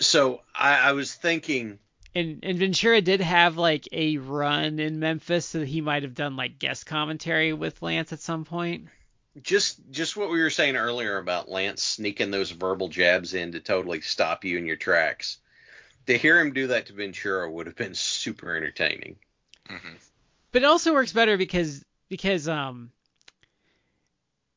So 0.00 0.40
I, 0.54 0.90
I 0.90 0.92
was 0.92 1.14
thinking, 1.14 1.78
And 2.14 2.40
and 2.42 2.58
Ventura 2.58 3.00
did 3.00 3.20
have 3.20 3.56
like 3.56 3.88
a 3.92 4.16
run 4.16 4.78
in 4.80 4.98
Memphis, 4.98 5.46
so 5.46 5.64
he 5.64 5.80
might 5.80 6.02
have 6.02 6.14
done 6.14 6.36
like 6.36 6.58
guest 6.58 6.86
commentary 6.86 7.52
with 7.52 7.82
Lance 7.82 8.12
at 8.12 8.20
some 8.20 8.44
point. 8.44 8.88
just 9.42 9.78
just 9.90 10.16
what 10.16 10.30
we 10.30 10.40
were 10.40 10.50
saying 10.50 10.76
earlier 10.76 11.18
about 11.18 11.48
Lance 11.48 11.82
sneaking 11.82 12.30
those 12.30 12.50
verbal 12.50 12.88
jabs 12.88 13.34
in 13.34 13.52
to 13.52 13.60
totally 13.60 14.00
stop 14.00 14.44
you 14.44 14.58
in 14.58 14.66
your 14.66 14.76
tracks. 14.76 15.38
To 16.06 16.16
hear 16.18 16.40
him 16.40 16.52
do 16.54 16.68
that 16.68 16.86
to 16.86 16.94
Ventura 16.94 17.50
would 17.50 17.66
have 17.66 17.76
been 17.76 17.94
super 17.94 18.56
entertaining. 18.56 19.16
Mm-hmm. 19.68 19.96
But 20.50 20.62
it 20.62 20.64
also 20.64 20.94
works 20.94 21.12
better 21.12 21.36
because 21.36 21.84
because 22.08 22.48
um 22.48 22.90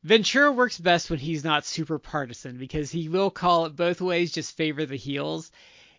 Ventura 0.04 0.52
works 0.52 0.80
best 0.80 1.10
when 1.10 1.20
he's 1.20 1.44
not 1.44 1.66
super 1.66 2.00
partisan 2.00 2.58
because 2.58 2.90
he 2.90 3.08
will 3.10 3.30
call 3.30 3.66
it 3.68 3.76
both 3.76 4.02
ways, 4.02 4.32
just 4.32 4.58
favor 4.58 4.86
the 4.86 4.96
heels. 4.96 5.52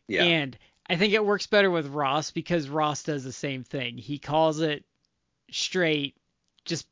Yeah. 0.08 0.24
And 0.24 0.58
I 0.92 0.96
think 0.96 1.14
it 1.14 1.24
works 1.24 1.46
better 1.46 1.70
with 1.70 1.86
Ross 1.86 2.32
because 2.32 2.68
Ross 2.68 3.02
does 3.02 3.24
the 3.24 3.32
same 3.32 3.64
thing. 3.64 3.96
He 3.96 4.18
calls 4.18 4.60
it 4.60 4.84
straight, 5.50 6.18
just 6.66 6.86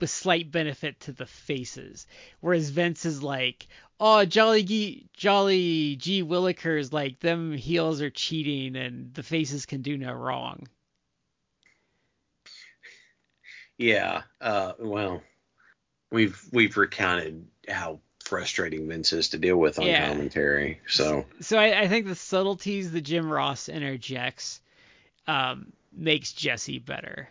with 0.00 0.08
slight 0.08 0.50
benefit 0.50 0.98
to 1.00 1.12
the 1.12 1.26
faces. 1.26 2.06
Whereas 2.40 2.70
Vince 2.70 3.04
is 3.04 3.22
like, 3.22 3.68
oh, 4.00 4.24
Jolly 4.24 4.62
G, 4.62 5.06
Jolly 5.12 5.96
G 5.96 6.24
Willikers, 6.24 6.94
like 6.94 7.20
them 7.20 7.52
heels 7.52 8.00
are 8.00 8.08
cheating 8.08 8.74
and 8.74 9.12
the 9.12 9.22
faces 9.22 9.66
can 9.66 9.82
do 9.82 9.98
no 9.98 10.14
wrong. 10.14 10.66
Yeah. 13.76 14.22
Uh, 14.40 14.72
well, 14.78 15.22
we've 16.10 16.40
we've 16.52 16.78
recounted 16.78 17.48
how 17.68 18.00
frustrating 18.30 18.86
Vince 18.86 19.12
is 19.12 19.28
to 19.30 19.38
deal 19.38 19.56
with 19.56 19.80
on 19.80 19.86
Yeah. 19.86 20.08
commentary. 20.08 20.80
So 20.88 21.26
So 21.40 21.58
I, 21.58 21.80
I 21.82 21.88
think 21.88 22.06
the 22.06 22.14
subtleties 22.14 22.92
that 22.92 23.00
Jim 23.02 23.28
Ross 23.28 23.68
interjects 23.68 24.60
um, 25.26 25.72
makes 25.92 26.32
Jesse 26.32 26.78
better. 26.78 27.28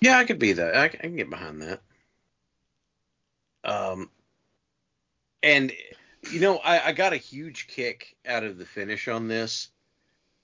yeah, 0.00 0.18
I 0.18 0.24
could 0.24 0.38
be 0.38 0.52
that. 0.54 0.74
I, 0.74 0.84
I 0.84 0.88
can 0.88 1.14
get 1.16 1.28
behind 1.28 1.60
that. 1.62 1.80
Um, 3.64 4.10
and 5.42 5.72
you 6.30 6.40
know, 6.40 6.56
I, 6.56 6.88
I 6.88 6.92
got 6.92 7.12
a 7.12 7.16
huge 7.18 7.68
kick 7.68 8.16
out 8.26 8.44
of 8.44 8.56
the 8.56 8.64
finish 8.64 9.08
on 9.08 9.28
this 9.28 9.68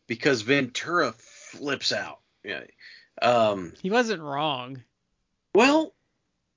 because 0.07 0.43
Ventura 0.43 1.13
flips 1.13 1.91
out. 1.93 2.21
Yeah. 2.45 2.65
Um, 3.23 3.73
He 3.83 3.91
wasn't 3.91 4.21
wrong. 4.23 4.83
well, 5.55 5.95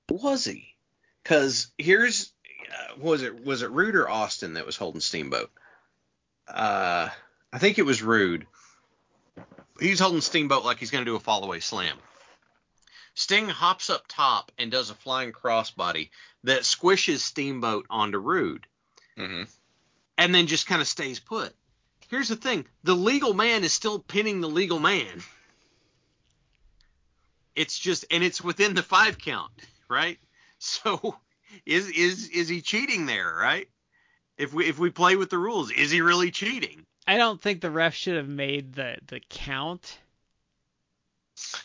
was 0.10 0.44
he? 0.46 0.75
Because 1.26 1.68
here's 1.80 2.32
uh, 2.72 3.00
was 3.00 3.24
it 3.24 3.44
was 3.44 3.64
it 3.64 3.72
Rude 3.72 3.96
or 3.96 4.08
Austin 4.08 4.54
that 4.54 4.66
was 4.68 4.78
holding 4.78 5.02
Steamboat? 5.02 5.50
Uh, 6.48 7.10
I 7.52 7.58
think 7.58 7.80
it 7.80 7.86
was 7.86 8.04
Rude. 8.04 8.46
He's 9.80 10.00
holding 10.00 10.22
Steamboat 10.22 10.64
like 10.64 10.78
he's 10.78 10.92
going 10.92 11.04
to 11.04 11.10
do 11.10 11.16
a 11.16 11.20
fall 11.20 11.44
away 11.44 11.62
slam. 11.62 11.98
Sting 13.16 13.50
hops 13.50 13.90
up 13.90 14.04
top 14.08 14.52
and 14.60 14.70
does 14.70 14.92
a 14.92 14.94
flying 14.96 15.32
crossbody 15.32 16.10
that 16.44 16.62
squishes 16.62 17.20
Steamboat 17.20 17.88
onto 17.90 18.20
Rude 18.20 18.68
Mm-hmm. 19.18 19.44
and 20.18 20.36
then 20.36 20.46
just 20.46 20.68
kind 20.68 20.82
of 20.82 20.88
stays 20.88 21.20
put. 21.20 21.56
Here's 22.10 22.28
the 22.28 22.36
thing 22.36 22.66
the 22.84 22.94
legal 22.94 23.34
man 23.34 23.64
is 23.64 23.74
still 23.74 23.98
pinning 23.98 24.42
the 24.42 24.50
legal 24.50 24.78
man. 24.78 25.24
It's 27.56 27.80
just, 27.80 28.06
and 28.12 28.24
it's 28.24 28.44
within 28.44 28.76
the 28.76 28.84
five 28.84 29.18
count, 29.18 29.52
right? 29.90 30.20
So 30.66 31.16
is 31.66 31.90
is 31.90 32.28
is 32.30 32.50
he 32.50 32.62
cheating 32.62 33.06
there, 33.06 33.34
right? 33.36 33.68
If 34.38 34.54
we 34.54 34.66
if 34.66 34.80
we 34.80 34.90
play 34.90 35.16
with 35.16 35.30
the 35.30 35.38
rules, 35.38 35.72
is 35.72 35.92
he 35.92 36.02
really 36.02 36.32
cheating? 36.32 36.86
I 37.08 37.18
don't 37.18 37.40
think 37.40 37.62
the 37.62 37.70
ref 37.70 37.94
should 37.94 38.18
have 38.18 38.28
made 38.28 38.74
the, 38.74 38.98
the 39.06 39.22
count. 39.30 40.00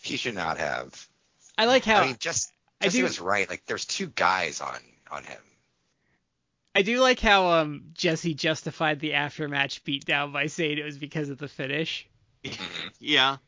He 0.03 0.19
should 0.19 0.35
not 0.35 0.59
have. 0.59 1.09
I 1.57 1.65
like 1.65 1.85
how 1.85 2.03
I 2.03 2.07
mean, 2.09 2.17
just 2.19 2.53
I 2.81 2.85
Jesse 2.85 2.99
do- 2.99 3.05
was 3.05 3.21
right. 3.21 3.49
Like, 3.49 3.65
there's 3.67 3.87
two 3.87 4.09
guys 4.09 4.61
on 4.61 4.79
on 5.11 5.25
him. 5.25 5.41
I 6.75 6.83
do 6.83 7.01
like 7.01 7.21
how 7.21 7.51
um 7.51 7.85
Jesse 7.95 8.35
justified 8.35 9.01
the 9.01 9.13
aftermatch 9.13 9.81
beatdown 9.83 10.33
by 10.33 10.47
saying 10.47 10.77
it 10.79 10.85
was 10.85 10.99
because 10.99 11.31
of 11.31 11.39
the 11.39 11.49
finish. 11.49 12.07
Yeah. 13.03 13.39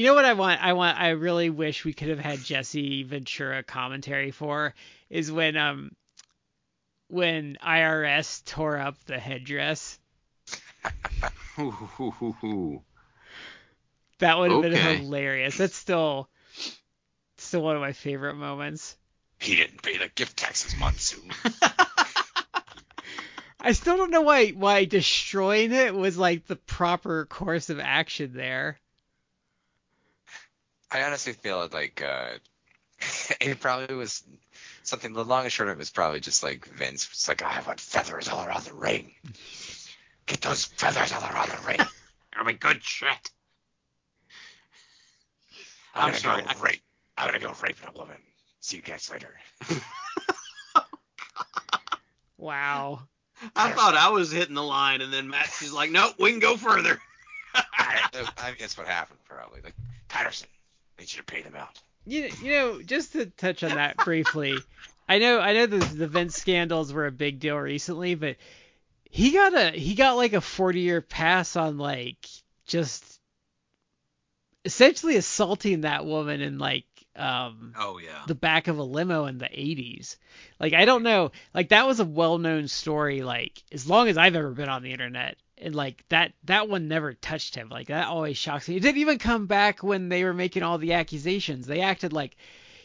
You 0.00 0.06
know 0.06 0.14
what 0.14 0.24
I 0.24 0.32
want? 0.32 0.62
I 0.62 0.72
want. 0.72 0.98
I 0.98 1.10
really 1.10 1.50
wish 1.50 1.84
we 1.84 1.92
could 1.92 2.08
have 2.08 2.18
had 2.18 2.42
Jesse 2.42 3.02
Ventura 3.02 3.62
commentary 3.62 4.30
for 4.30 4.72
is 5.10 5.30
when 5.30 5.58
um 5.58 5.94
when 7.08 7.58
IRS 7.62 8.42
tore 8.46 8.78
up 8.78 8.96
the 9.04 9.18
headdress. 9.18 9.98
That 14.20 14.38
would 14.38 14.52
have 14.52 14.64
Okay. 14.64 14.80
been 14.80 15.02
hilarious. 15.02 15.58
That's 15.58 15.76
still 15.76 16.30
still 17.36 17.60
one 17.60 17.76
of 17.76 17.82
my 17.82 17.92
favorite 17.92 18.36
moments. 18.36 18.96
He 19.38 19.54
didn't 19.54 19.82
pay 19.82 19.98
the 19.98 20.08
gift 20.08 20.38
taxes, 20.38 20.78
Monsoon. 20.78 21.30
I 23.60 23.72
still 23.72 23.98
don't 23.98 24.10
know 24.10 24.22
why 24.22 24.52
why 24.52 24.86
destroying 24.86 25.72
it 25.72 25.94
was 25.94 26.16
like 26.16 26.46
the 26.46 26.56
proper 26.56 27.26
course 27.26 27.68
of 27.68 27.78
action 27.78 28.32
there. 28.32 28.79
I 30.90 31.02
honestly 31.04 31.32
feel 31.32 31.68
like 31.72 32.02
uh, 32.02 32.30
it 33.40 33.60
probably 33.60 33.94
was 33.94 34.22
something. 34.82 35.12
The 35.12 35.24
long 35.24 35.44
and 35.44 35.52
short 35.52 35.68
of 35.68 35.76
it 35.76 35.78
was 35.78 35.90
probably 35.90 36.20
just 36.20 36.42
like 36.42 36.66
Vince 36.66 37.08
was 37.10 37.28
like, 37.28 37.42
I 37.42 37.60
want 37.66 37.80
feathers 37.80 38.28
all 38.28 38.44
around 38.44 38.64
the 38.64 38.74
ring. 38.74 39.12
Get 40.26 40.40
those 40.40 40.64
feathers 40.64 41.12
all 41.12 41.22
around 41.22 41.50
the 41.50 41.66
ring. 41.66 41.78
I 42.34 42.44
mean, 42.44 42.56
good 42.56 42.82
shit. 42.82 43.30
I'm, 45.94 46.04
I'm 46.04 46.08
gonna 46.10 46.18
sorry, 46.18 46.42
go 46.42 46.48
I- 46.48 46.62
rape. 46.62 46.82
I'm 47.18 47.26
gonna 47.26 47.40
go 47.40 47.54
rape 47.62 47.76
a 47.86 47.98
woman. 47.98 48.16
See 48.60 48.76
you 48.76 48.82
guys 48.82 49.10
later. 49.10 49.34
Wow. 52.40 53.02
I 53.54 53.70
thought 53.72 53.94
I 53.94 54.08
was 54.08 54.32
hitting 54.32 54.54
the 54.54 54.62
line, 54.62 55.02
and 55.02 55.12
then 55.12 55.28
Matt, 55.28 55.46
she's 55.58 55.72
like, 55.72 55.90
nope, 55.90 56.14
we 56.18 56.30
can 56.30 56.40
go 56.40 56.56
further. 56.56 56.98
I, 57.54 58.00
I 58.38 58.46
mean, 58.48 58.56
that's 58.58 58.76
what 58.78 58.86
happened 58.86 59.18
probably. 59.28 59.60
Like 59.62 59.74
Patterson, 60.08 60.48
I 60.54 60.56
need 61.00 61.12
you 61.12 61.18
to 61.18 61.24
pay 61.24 61.42
them 61.42 61.56
out. 61.56 61.80
You 62.06 62.30
you 62.42 62.52
know 62.52 62.82
just 62.82 63.12
to 63.12 63.26
touch 63.26 63.62
on 63.62 63.74
that 63.74 63.96
briefly, 64.04 64.58
I 65.08 65.18
know 65.18 65.40
I 65.40 65.52
know 65.52 65.66
the 65.66 65.78
the 65.78 66.08
Vince 66.08 66.36
scandals 66.36 66.92
were 66.92 67.06
a 67.06 67.12
big 67.12 67.40
deal 67.40 67.56
recently, 67.56 68.14
but 68.14 68.36
he 69.10 69.32
got 69.32 69.54
a 69.54 69.70
he 69.70 69.94
got 69.94 70.16
like 70.16 70.32
a 70.32 70.40
40 70.40 70.80
year 70.80 71.00
pass 71.00 71.56
on 71.56 71.78
like 71.78 72.28
just 72.66 73.20
essentially 74.64 75.16
assaulting 75.16 75.82
that 75.82 76.06
woman 76.06 76.40
in 76.40 76.58
like 76.58 76.84
um 77.16 77.74
oh 77.76 77.98
yeah. 77.98 78.22
the 78.28 78.34
back 78.34 78.68
of 78.68 78.78
a 78.78 78.82
limo 78.82 79.26
in 79.26 79.38
the 79.38 79.46
80s. 79.46 80.16
Like 80.60 80.74
I 80.74 80.84
don't 80.84 81.02
know, 81.02 81.32
like 81.52 81.70
that 81.70 81.86
was 81.86 82.00
a 82.00 82.04
well-known 82.04 82.68
story 82.68 83.22
like 83.22 83.62
as 83.72 83.88
long 83.88 84.08
as 84.08 84.16
I've 84.16 84.36
ever 84.36 84.52
been 84.52 84.68
on 84.68 84.82
the 84.82 84.92
internet. 84.92 85.36
And 85.60 85.74
like 85.74 86.04
that 86.08 86.32
that 86.44 86.68
one 86.68 86.88
never 86.88 87.12
touched 87.14 87.54
him. 87.54 87.68
Like 87.68 87.88
that 87.88 88.08
always 88.08 88.36
shocks 88.36 88.68
me. 88.68 88.76
It 88.76 88.82
didn't 88.82 89.00
even 89.00 89.18
come 89.18 89.46
back 89.46 89.82
when 89.82 90.08
they 90.08 90.24
were 90.24 90.32
making 90.32 90.62
all 90.62 90.78
the 90.78 90.94
accusations. 90.94 91.66
They 91.66 91.80
acted 91.80 92.12
like 92.12 92.36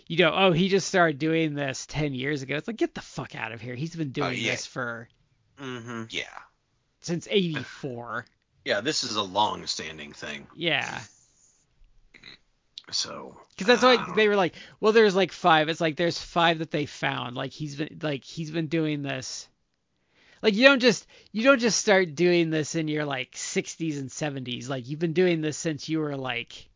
you 0.07 0.17
know, 0.17 0.33
oh, 0.35 0.51
he 0.51 0.69
just 0.69 0.87
started 0.87 1.17
doing 1.17 1.55
this 1.55 1.87
10 1.87 2.13
years 2.13 2.43
ago. 2.43 2.55
It's 2.55 2.67
like 2.67 2.77
get 2.77 2.93
the 2.93 3.01
fuck 3.01 3.33
out 3.35 3.51
of 3.51 3.61
here. 3.61 3.73
He's 3.75 3.95
been 3.95 4.11
doing 4.11 4.37
yeah. 4.37 4.51
this 4.51 4.65
for 4.65 5.07
Mm-hmm. 5.59 6.03
Yeah. 6.09 6.25
since 7.01 7.27
84. 7.29 8.25
Yeah, 8.65 8.81
this 8.81 9.03
is 9.03 9.15
a 9.15 9.21
long-standing 9.21 10.13
thing. 10.13 10.47
Yeah. 10.55 11.01
So. 12.89 13.37
Because 13.49 13.67
that's 13.67 13.83
uh, 13.83 14.03
why 14.03 14.15
they 14.15 14.27
were 14.27 14.35
like, 14.35 14.55
well, 14.79 14.91
there's 14.91 15.15
like 15.15 15.31
five. 15.31 15.69
It's 15.69 15.79
like 15.79 15.97
there's 15.97 16.17
five 16.17 16.57
that 16.57 16.71
they 16.71 16.87
found. 16.87 17.35
Like 17.35 17.51
he's 17.51 17.75
been 17.75 17.99
like 18.01 18.23
he's 18.23 18.49
been 18.49 18.65
doing 18.65 19.03
this. 19.03 19.47
Like 20.45 20.53
you 20.53 20.67
don't 20.67 20.79
just 20.79 21.07
you 21.31 21.41
don't 21.41 21.57
just 21.57 21.79
start 21.79 22.13
doing 22.13 22.51
this 22.51 22.75
in 22.75 22.87
your 22.87 23.03
like 23.03 23.31
60s 23.31 23.97
and 23.97 24.11
70s. 24.11 24.69
Like 24.69 24.87
you've 24.87 24.99
been 24.99 25.13
doing 25.13 25.41
this 25.41 25.57
since 25.57 25.89
you 25.89 25.97
were 25.97 26.15
like 26.15 26.69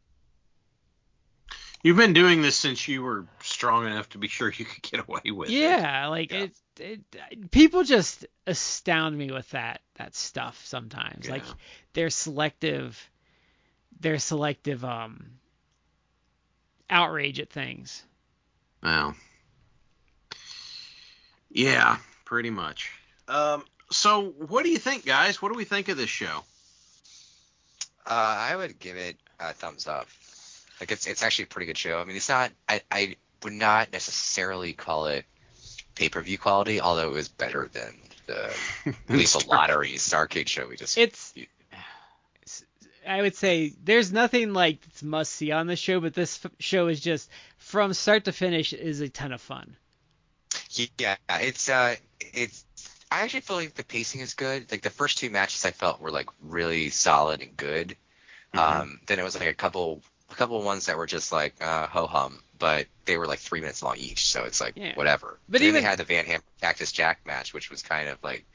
You've 1.84 1.96
been 1.96 2.14
doing 2.14 2.42
this 2.42 2.56
since 2.56 2.88
you 2.88 3.04
were 3.04 3.28
strong 3.44 3.86
enough 3.86 4.10
to 4.10 4.18
be 4.18 4.28
sure 4.28 4.52
you 4.58 4.66
could 4.66 4.82
get 4.82 5.08
away 5.08 5.30
with 5.30 5.50
it. 5.50 5.54
yeah, 5.54 6.08
like 6.08 6.32
Yeah. 6.32 6.48
it, 6.80 7.02
it. 7.30 7.52
People 7.52 7.84
just 7.84 8.26
astound 8.48 9.16
me 9.16 9.30
with 9.30 9.48
that 9.52 9.82
that 9.98 10.16
stuff 10.16 10.60
sometimes. 10.66 11.30
Like 11.30 11.46
Yeah. 11.46 11.54
their 11.94 12.10
selective, 12.10 13.00
their 14.00 14.18
selective 14.18 14.84
um 14.84 15.28
outrage 16.90 17.40
at 17.40 17.52
things. 17.52 18.04
Well. 18.82 19.16
Yeah, 21.52 21.98
pretty 22.26 22.50
much. 22.50 22.94
Um. 23.30 23.64
So, 23.92 24.26
what 24.48 24.64
do 24.64 24.70
you 24.70 24.78
think, 24.78 25.06
guys? 25.06 25.42
What 25.42 25.52
do 25.52 25.58
we 25.58 25.66
think 25.66 25.90
of 25.90 25.98
this 25.98 26.10
show? 26.10 26.44
Uh, 28.06 28.14
I 28.14 28.56
would 28.56 28.80
give 28.80 28.98
it 28.98 29.18
a 29.40 29.54
thumbs 29.54 29.88
up. 29.88 30.08
Like 30.80 30.92
it's 30.92 31.08
it's 31.08 31.24
actually 31.24 31.46
a 31.46 31.48
pretty 31.48 31.66
good 31.68 31.78
show. 31.78 32.00
I 32.00 32.06
mean, 32.06 32.16
it's 32.16 32.30
not. 32.30 32.52
I 32.68 32.82
I 32.92 33.16
would 33.44 33.54
not 33.54 33.92
necessarily 33.92 34.74
call 34.74 35.08
it 35.08 35.26
pay 35.96 36.10
per 36.10 36.22
view 36.22 36.38
quality, 36.38 36.82
although 36.82 37.10
it 37.10 37.14
was 37.14 37.28
better 37.30 37.70
than 37.72 37.96
the 38.26 38.54
Lethal 39.10 39.42
Lottery 39.48 39.94
Starcade 39.94 40.48
show 40.48 40.68
we 40.68 40.78
just. 40.78 40.98
It's 40.98 41.34
I 43.08 43.22
would 43.22 43.36
say 43.36 43.74
there's 43.84 44.12
nothing 44.12 44.54
like 44.54 44.82
that's 44.82 45.02
must 45.02 45.32
see 45.34 45.52
on 45.52 45.68
the 45.68 45.76
show, 45.76 46.00
but 46.00 46.14
this 46.14 46.46
f- 46.46 46.52
show 46.60 46.88
is 46.88 47.00
just 47.00 47.30
from 47.58 47.94
start 47.94 48.26
to 48.26 48.32
finish 48.32 48.72
is 48.72 49.02
a 49.02 49.10
ton 49.10 49.32
of 49.32 49.42
fun. 49.42 49.76
Yeah, 50.98 51.16
it's 51.30 51.70
uh, 51.70 51.96
it's. 52.20 52.66
I 53.12 53.22
actually 53.22 53.42
feel 53.42 53.56
like 53.56 53.74
the 53.74 53.84
pacing 53.84 54.22
is 54.22 54.34
good. 54.34 54.72
Like 54.72 54.82
the 54.82 54.90
first 54.90 55.18
two 55.18 55.30
matches 55.30 55.66
I 55.66 55.72
felt 55.72 56.00
were 56.00 56.12
like 56.12 56.28
really 56.42 56.90
solid 56.90 57.42
and 57.42 57.56
good. 57.58 57.96
Mhm. 58.54 58.60
Um, 58.60 59.00
then 59.08 59.20
it 59.20 59.24
was 59.24 59.38
like 59.38 59.48
a 59.48 59.54
couple, 59.54 60.02
a 60.32 60.36
couple 60.36 60.62
ones 60.62 60.86
that 60.86 60.98
were 60.98 61.08
just 61.08 61.32
like 61.32 61.56
uh, 61.62 61.88
ho 61.88 62.06
hum, 62.08 62.42
but 62.60 62.88
they 63.06 63.18
were 63.18 63.26
like 63.28 63.40
three 63.40 63.62
minutes 63.62 63.82
long 63.82 63.98
each, 63.98 64.28
so 64.30 64.44
it's 64.44 64.62
like 64.62 64.74
Yeah. 64.76 64.94
whatever. 64.96 65.40
But 65.50 65.60
then 65.60 65.70
even- 65.70 65.82
they 65.84 65.88
had 65.90 65.98
the 66.00 66.04
Van 66.04 66.26
Ham 66.26 66.42
Cactus 66.62 66.92
Jack 66.92 67.26
match, 67.26 67.54
which 67.54 67.70
was 67.72 67.82
kind 67.82 68.10
of 68.10 68.18
like 68.24 68.46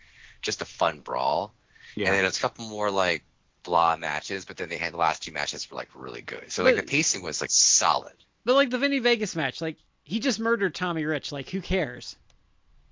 just 0.42 0.62
a 0.62 0.64
fun 0.66 1.00
brawl, 1.00 1.52
Yeah. 1.96 2.08
and 2.08 2.16
then 2.16 2.24
it's 2.24 2.38
a 2.38 2.40
couple 2.42 2.66
more 2.66 2.90
like 2.90 3.24
blah 3.64 3.96
matches, 3.96 4.44
but 4.44 4.56
then 4.56 4.68
they 4.68 4.76
had 4.76 4.92
the 4.92 4.98
last 4.98 5.22
two 5.22 5.32
matches 5.32 5.68
were 5.70 5.76
like 5.76 5.88
really 5.94 6.20
good. 6.22 6.52
So 6.52 6.62
like 6.64 6.76
the 6.76 6.82
pacing 6.82 7.22
was 7.22 7.40
like 7.40 7.50
solid. 7.50 8.12
But 8.44 8.54
like 8.54 8.70
the 8.70 8.78
Vinnie 8.78 8.98
Vegas 9.00 9.34
match, 9.34 9.60
like 9.60 9.78
he 10.04 10.20
just 10.20 10.38
murdered 10.38 10.74
Tommy 10.74 11.04
Rich. 11.06 11.32
Like 11.32 11.48
who 11.48 11.60
cares? 11.62 12.14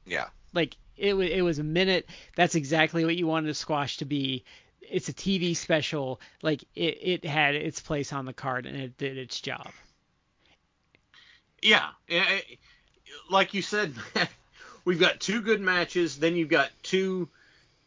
Yeah. 0.07 0.29
Like 0.55 0.77
it 0.97 1.15
was 1.15 1.29
it 1.31 1.43
was 1.43 1.59
a 1.59 1.65
minute. 1.65 2.09
That's 2.37 2.55
exactly 2.55 3.05
what 3.05 3.17
you 3.17 3.27
wanted 3.27 3.51
a 3.51 3.55
squash 3.55 3.99
to 3.99 4.05
be. 4.05 4.45
It's 4.81 5.09
a 5.09 5.13
TV 5.13 5.57
special. 5.57 6.21
Like 6.43 6.63
it, 6.75 6.99
it 7.01 7.25
had 7.25 7.55
its 7.55 7.81
place 7.81 8.13
on 8.13 8.25
the 8.25 8.33
card 8.33 8.67
and 8.67 8.77
it 8.77 8.99
did 8.99 9.17
its 9.17 9.41
job. 9.41 9.71
Yeah, 11.63 11.89
like 13.31 13.55
you 13.55 13.63
said, 13.63 13.95
we've 14.85 15.01
got 15.01 15.21
two 15.21 15.41
good 15.41 15.61
matches. 15.61 16.19
Then 16.19 16.35
you've 16.37 16.49
got 16.49 16.71
two 16.83 17.29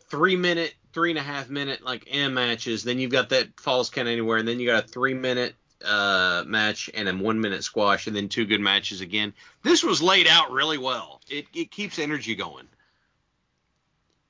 three 0.09 0.35
minute, 0.35 0.73
three 0.93 1.11
and 1.11 1.19
a 1.19 1.23
half 1.23 1.49
minute 1.49 1.83
like 1.83 2.07
M 2.09 2.33
matches. 2.33 2.83
Then 2.83 2.99
you've 2.99 3.11
got 3.11 3.29
that 3.29 3.59
falls 3.59 3.89
count 3.89 4.07
anywhere, 4.07 4.37
and 4.37 4.47
then 4.47 4.59
you 4.59 4.67
got 4.67 4.85
a 4.85 4.87
three 4.87 5.13
minute 5.13 5.55
uh 5.83 6.43
match 6.47 6.89
and 6.93 7.09
a 7.09 7.15
one 7.15 7.41
minute 7.41 7.63
squash, 7.63 8.07
and 8.07 8.15
then 8.15 8.29
two 8.29 8.45
good 8.45 8.61
matches 8.61 9.01
again. 9.01 9.33
This 9.61 9.83
was 9.83 10.01
laid 10.01 10.27
out 10.27 10.51
really 10.51 10.77
well. 10.77 11.21
It 11.29 11.47
it 11.53 11.71
keeps 11.71 11.99
energy 11.99 12.35
going. 12.35 12.67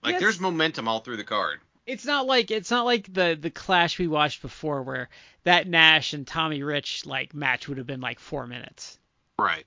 Like 0.06 0.14
Yes. 0.14 0.22
there's 0.22 0.40
momentum 0.40 0.88
all 0.88 1.00
through 1.00 1.18
the 1.18 1.24
card. 1.24 1.60
It's 1.88 2.06
not 2.06 2.26
like 2.28 2.52
it's 2.52 2.72
not 2.72 2.86
like 2.86 3.12
the 3.12 3.38
the 3.40 3.50
clash 3.50 4.00
we 4.00 4.08
watched 4.08 4.42
before 4.42 4.84
where 4.84 5.10
that 5.44 5.68
Nash 5.68 6.14
and 6.14 6.26
Tommy 6.26 6.64
Rich 6.64 7.06
like 7.06 7.34
match 7.34 7.68
would 7.68 7.78
have 7.80 7.88
been 7.88 8.02
like 8.02 8.20
four 8.20 8.48
minutes. 8.48 8.98
Right. 9.38 9.66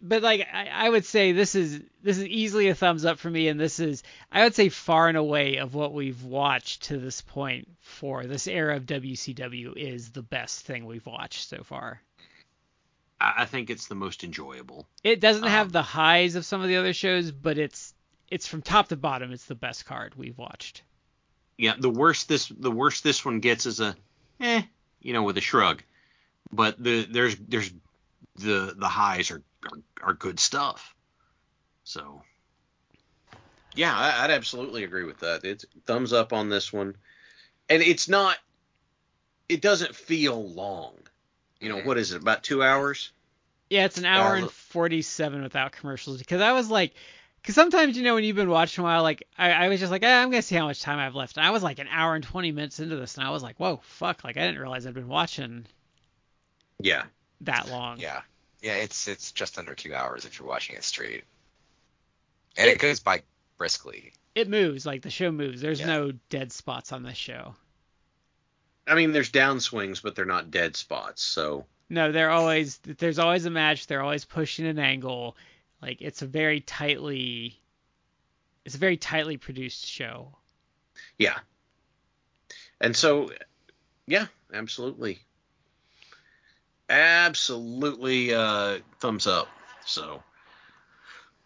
but 0.00 0.22
like 0.22 0.46
I, 0.52 0.68
I 0.68 0.88
would 0.88 1.04
say 1.04 1.32
this 1.32 1.54
is 1.54 1.80
this 2.02 2.18
is 2.18 2.26
easily 2.26 2.68
a 2.68 2.74
thumbs 2.74 3.04
up 3.04 3.18
for 3.18 3.30
me 3.30 3.48
and 3.48 3.58
this 3.58 3.78
is 3.80 4.02
I 4.30 4.42
would 4.44 4.54
say 4.54 4.68
far 4.68 5.08
and 5.08 5.16
away 5.16 5.56
of 5.56 5.74
what 5.74 5.92
we've 5.94 6.22
watched 6.24 6.84
to 6.84 6.98
this 6.98 7.20
point 7.20 7.68
for 7.80 8.26
this 8.26 8.46
era 8.48 8.76
of 8.76 8.86
WCW 8.86 9.76
is 9.76 10.10
the 10.10 10.22
best 10.22 10.66
thing 10.66 10.86
we've 10.86 11.06
watched 11.06 11.48
so 11.48 11.62
far. 11.62 12.00
I, 13.22 13.42
I 13.42 13.44
think 13.46 13.70
it's 13.70 13.86
the 13.86 13.94
most 13.94 14.24
enjoyable. 14.24 14.86
It 15.04 15.20
doesn't 15.20 15.46
have 15.46 15.68
Um, 15.68 15.72
the 15.72 15.82
highs 15.82 16.34
of 16.34 16.44
some 16.44 16.60
of 16.60 16.68
the 16.68 16.76
other 16.76 16.92
shows, 16.92 17.30
but 17.30 17.58
it's 17.58 17.94
it's 18.28 18.46
from 18.46 18.62
top 18.62 18.88
to 18.88 18.96
bottom 18.96 19.32
it's 19.32 19.44
the 19.44 19.54
best 19.54 19.86
card 19.86 20.14
we've 20.14 20.38
watched. 20.38 20.82
Yeah, 21.56 21.74
the 21.78 21.90
worst 21.90 22.28
this 22.28 22.48
the 22.48 22.70
worst 22.70 23.04
this 23.04 23.24
one 23.24 23.40
gets 23.40 23.66
is 23.66 23.80
a 23.80 23.94
eh, 24.40 24.62
you 25.00 25.12
know, 25.12 25.22
with 25.22 25.38
a 25.38 25.40
shrug. 25.40 25.82
But 26.50 26.82
the 26.82 27.04
there's 27.04 27.36
there's 27.36 27.70
the 28.36 28.74
the 28.76 28.88
highs 28.88 29.30
are 29.30 29.42
are, 29.64 30.08
are 30.08 30.14
good 30.14 30.40
stuff. 30.40 30.94
So 31.84 32.22
yeah, 33.74 33.96
I, 33.96 34.24
I'd 34.24 34.30
absolutely 34.30 34.84
agree 34.84 35.04
with 35.04 35.20
that. 35.20 35.44
It's 35.44 35.64
thumbs 35.86 36.12
up 36.12 36.32
on 36.32 36.48
this 36.48 36.72
one, 36.72 36.96
and 37.68 37.82
it's 37.82 38.08
not. 38.08 38.36
It 39.48 39.60
doesn't 39.60 39.94
feel 39.94 40.42
long. 40.42 40.94
You 41.62 41.68
know 41.68 41.78
what 41.80 41.96
is 41.96 42.12
it? 42.12 42.20
About 42.20 42.42
two 42.42 42.62
hours. 42.62 43.12
Yeah, 43.70 43.84
it's 43.86 43.96
an 43.96 44.04
hour 44.04 44.34
and 44.34 44.50
47 44.50 45.42
without 45.42 45.72
commercials 45.72 46.18
because 46.18 46.40
I 46.42 46.52
was 46.52 46.68
like, 46.68 46.92
because 47.40 47.54
sometimes 47.54 47.96
you 47.96 48.02
know 48.02 48.14
when 48.14 48.24
you've 48.24 48.36
been 48.36 48.50
watching 48.50 48.82
a 48.82 48.84
while, 48.84 49.02
like 49.02 49.26
I, 49.38 49.52
I 49.52 49.68
was 49.68 49.80
just 49.80 49.90
like, 49.92 50.02
eh, 50.02 50.22
I'm 50.22 50.30
gonna 50.30 50.42
see 50.42 50.56
how 50.56 50.66
much 50.66 50.82
time 50.82 50.98
I 50.98 51.04
have 51.04 51.14
left, 51.14 51.36
and 51.38 51.46
I 51.46 51.50
was 51.50 51.62
like 51.62 51.78
an 51.78 51.88
hour 51.90 52.14
and 52.14 52.22
20 52.24 52.52
minutes 52.52 52.80
into 52.80 52.96
this, 52.96 53.16
and 53.16 53.26
I 53.26 53.30
was 53.30 53.42
like, 53.42 53.56
whoa, 53.58 53.80
fuck, 53.84 54.24
like 54.24 54.36
I 54.36 54.40
didn't 54.40 54.60
realize 54.60 54.86
I'd 54.86 54.92
been 54.94 55.08
watching 55.08 55.64
Yeah. 56.80 57.04
that 57.42 57.68
long. 57.70 57.98
Yeah. 58.00 58.20
Yeah, 58.60 58.74
it's 58.74 59.08
it's 59.08 59.32
just 59.32 59.58
under 59.58 59.74
two 59.74 59.94
hours 59.94 60.24
if 60.24 60.38
you're 60.38 60.48
watching 60.48 60.76
it 60.76 60.84
straight. 60.84 61.24
And 62.56 62.68
it, 62.68 62.74
It- 62.74 62.78
goes 62.80 63.00
by 63.00 63.22
briskly. 63.56 64.12
It 64.34 64.48
moves, 64.48 64.84
like 64.86 65.02
the 65.02 65.10
show 65.10 65.30
moves. 65.30 65.60
There's 65.60 65.80
Yeah. 65.80 65.86
no 65.86 66.12
dead 66.30 66.52
spots 66.52 66.90
on 66.92 67.02
this 67.02 67.16
show. 67.18 67.54
I 68.86 68.94
mean, 68.94 69.12
there's 69.12 69.30
downswings, 69.30 70.02
but 70.02 70.14
they're 70.14 70.24
not 70.24 70.50
dead 70.50 70.76
spots. 70.76 71.22
So 71.22 71.66
No, 71.88 72.12
they're 72.12 72.30
always 72.30 72.78
there's 72.78 73.18
always 73.18 73.44
a 73.44 73.50
match. 73.50 73.86
They're 73.86 74.02
always 74.02 74.24
pushing 74.24 74.66
an 74.66 74.78
angle. 74.78 75.36
Like 75.80 76.00
it's 76.00 76.22
a 76.22 76.26
very 76.26 76.60
tightly 76.60 77.60
it's 78.64 78.74
a 78.74 78.78
very 78.78 78.96
tightly 78.96 79.36
produced 79.36 79.86
show. 79.86 80.36
Yeah. 81.18 81.38
And 82.80 82.96
so, 82.96 83.30
yeah, 84.06 84.26
absolutely, 84.52 85.20
absolutely, 86.88 88.34
uh, 88.34 88.78
thumbs 89.00 89.26
up. 89.26 89.48
So. 89.86 90.22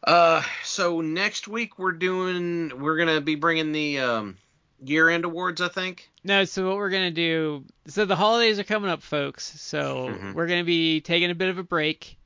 Uh, 0.04 0.42
so 0.62 1.00
next 1.00 1.48
week 1.48 1.78
we're 1.78 1.92
doing, 1.92 2.80
we're 2.80 2.96
gonna 2.96 3.20
be 3.20 3.34
bringing 3.34 3.72
the 3.72 3.98
um, 3.98 4.36
year-end 4.84 5.24
awards, 5.24 5.60
I 5.60 5.68
think. 5.68 6.10
No, 6.24 6.44
so 6.44 6.66
what 6.68 6.76
we're 6.76 6.90
gonna 6.90 7.10
do? 7.10 7.64
So 7.86 8.04
the 8.04 8.16
holidays 8.16 8.58
are 8.58 8.64
coming 8.64 8.90
up, 8.90 9.02
folks. 9.02 9.44
So 9.60 10.08
Mhm. 10.18 10.34
we're 10.34 10.46
gonna 10.46 10.64
be 10.64 11.00
taking 11.00 11.30
a 11.30 11.34
bit 11.34 11.48
of 11.48 11.58
a 11.58 11.62
break. 11.62 12.16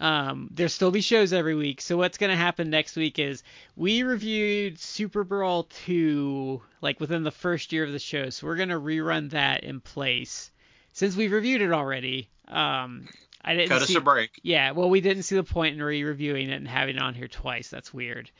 Um, 0.00 0.48
there'll 0.52 0.68
still 0.70 0.90
be 0.90 1.00
shows 1.00 1.32
every 1.32 1.54
week. 1.54 1.80
So 1.80 1.96
what's 1.96 2.18
gonna 2.18 2.36
happen 2.36 2.68
next 2.68 2.96
week 2.96 3.18
is 3.18 3.42
we 3.76 4.02
reviewed 4.02 4.76
SuperBrawl 4.76 5.68
2 5.84 6.60
like 6.80 6.98
within 7.00 7.22
the 7.22 7.30
first 7.30 7.72
year 7.72 7.84
of 7.84 7.92
the 7.92 7.98
show. 7.98 8.30
So 8.30 8.46
we're 8.46 8.56
gonna 8.56 8.80
rerun 8.80 9.30
that 9.30 9.62
in 9.64 9.80
place 9.80 10.50
since 10.92 11.14
we've 11.16 11.32
reviewed 11.32 11.62
it 11.62 11.72
already. 11.72 12.28
Um, 12.48 13.08
I 13.46 13.54
didn't 13.54 13.68
Cut 13.68 13.82
us 13.82 13.88
see, 13.88 13.96
a 13.96 14.00
break. 14.00 14.30
yeah, 14.42 14.70
well, 14.72 14.88
we 14.90 15.00
didn't 15.00 15.24
see 15.24 15.36
the 15.36 15.44
point 15.44 15.76
in 15.76 15.82
re-reviewing 15.82 16.48
it 16.48 16.54
and 16.54 16.66
having 16.66 16.96
it 16.96 17.02
on 17.02 17.14
here 17.14 17.28
twice. 17.28 17.68
That's 17.68 17.92
weird. 17.92 18.30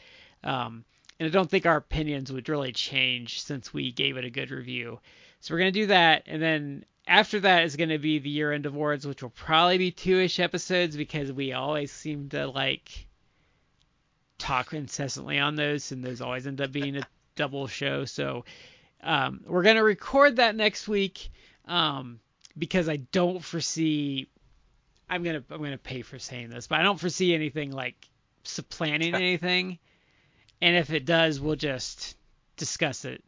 Um, 0.42 0.84
and 1.18 1.28
I 1.28 1.30
don't 1.30 1.50
think 1.50 1.66
our 1.66 1.76
opinions 1.76 2.32
would 2.32 2.48
really 2.48 2.72
change 2.72 3.42
since 3.42 3.72
we 3.72 3.92
gave 3.92 4.16
it 4.16 4.24
a 4.24 4.30
good 4.30 4.50
review. 4.50 5.00
So 5.40 5.54
we're 5.54 5.58
gonna 5.58 5.72
do 5.72 5.86
that, 5.86 6.24
and 6.26 6.42
then 6.42 6.84
after 7.06 7.40
that 7.40 7.64
is 7.64 7.76
gonna 7.76 7.98
be 7.98 8.18
the 8.18 8.30
year-end 8.30 8.66
awards, 8.66 9.06
which 9.06 9.22
will 9.22 9.30
probably 9.30 9.78
be 9.78 9.90
two-ish 9.90 10.40
episodes 10.40 10.96
because 10.96 11.30
we 11.32 11.52
always 11.52 11.92
seem 11.92 12.28
to 12.30 12.46
like 12.46 13.06
talk 14.38 14.72
incessantly 14.72 15.38
on 15.38 15.54
those, 15.54 15.92
and 15.92 16.02
those 16.02 16.20
always 16.20 16.46
end 16.46 16.60
up 16.60 16.72
being 16.72 16.96
a 16.96 17.06
double 17.36 17.66
show. 17.66 18.04
So 18.04 18.44
um, 19.02 19.40
we're 19.46 19.62
gonna 19.62 19.84
record 19.84 20.36
that 20.36 20.56
next 20.56 20.88
week 20.88 21.30
um, 21.66 22.20
because 22.56 22.88
I 22.88 22.96
don't 22.96 23.42
foresee. 23.42 24.28
I'm 25.08 25.22
gonna 25.22 25.44
I'm 25.50 25.62
gonna 25.62 25.78
pay 25.78 26.02
for 26.02 26.18
saying 26.18 26.50
this, 26.50 26.66
but 26.66 26.80
I 26.80 26.82
don't 26.82 26.98
foresee 26.98 27.34
anything 27.34 27.70
like 27.70 28.08
supplanting 28.44 29.14
anything. 29.14 29.78
And 30.62 30.76
if 30.76 30.90
it 30.90 31.04
does, 31.04 31.40
we'll 31.40 31.56
just 31.56 32.16
discuss 32.56 33.04
it 33.04 33.22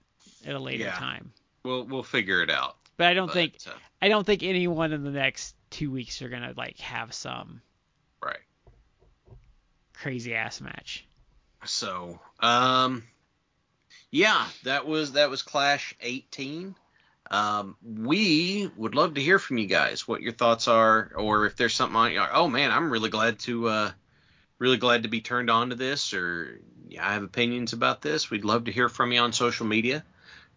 at 0.46 0.54
a 0.54 0.58
later 0.58 0.84
Yeah. 0.84 0.92
time. 0.92 1.32
We'll 1.64 1.84
we'll 1.84 2.02
figure 2.02 2.42
it 2.42 2.50
out. 2.50 2.76
But 2.96 3.08
I 3.08 3.14
don't 3.14 3.26
But, 3.26 3.34
think 3.34 3.58
uh, 3.66 3.72
I 4.00 4.08
don't 4.08 4.24
think 4.24 4.42
anyone 4.42 4.92
in 4.92 5.04
the 5.04 5.10
next 5.10 5.54
two 5.70 5.90
weeks 5.90 6.22
are 6.22 6.28
gonna 6.28 6.54
like 6.56 6.78
have 6.78 7.12
some 7.12 7.60
right. 8.22 8.38
crazy 9.94 10.34
ass 10.34 10.60
match. 10.60 11.04
So, 11.64 12.20
um, 12.40 13.02
yeah, 14.10 14.46
that 14.64 14.86
was 14.86 15.12
that 15.12 15.30
was 15.30 15.42
Clash 15.42 15.94
18. 16.00 16.74
Um, 17.28 17.76
we 17.82 18.70
would 18.76 18.94
love 18.94 19.14
to 19.14 19.20
hear 19.20 19.38
from 19.40 19.58
you 19.58 19.66
guys 19.66 20.06
what 20.06 20.22
your 20.22 20.32
thoughts 20.32 20.68
are, 20.68 21.10
or 21.16 21.46
if 21.46 21.56
there's 21.56 21.74
something 21.74 21.96
on. 21.96 22.28
Oh 22.32 22.48
man, 22.48 22.70
I'm 22.70 22.90
really 22.90 23.10
glad 23.10 23.40
to 23.40 23.68
uh, 23.68 23.90
really 24.58 24.76
glad 24.76 25.02
to 25.02 25.08
be 25.08 25.20
turned 25.20 25.50
on 25.50 25.70
to 25.70 25.74
this, 25.76 26.14
or 26.14 26.60
I 27.00 27.14
have 27.14 27.22
opinions 27.22 27.72
about 27.72 28.02
this. 28.02 28.30
We'd 28.30 28.44
love 28.44 28.64
to 28.64 28.72
hear 28.72 28.88
from 28.88 29.12
you 29.12 29.20
on 29.20 29.32
social 29.32 29.66
media. 29.66 30.04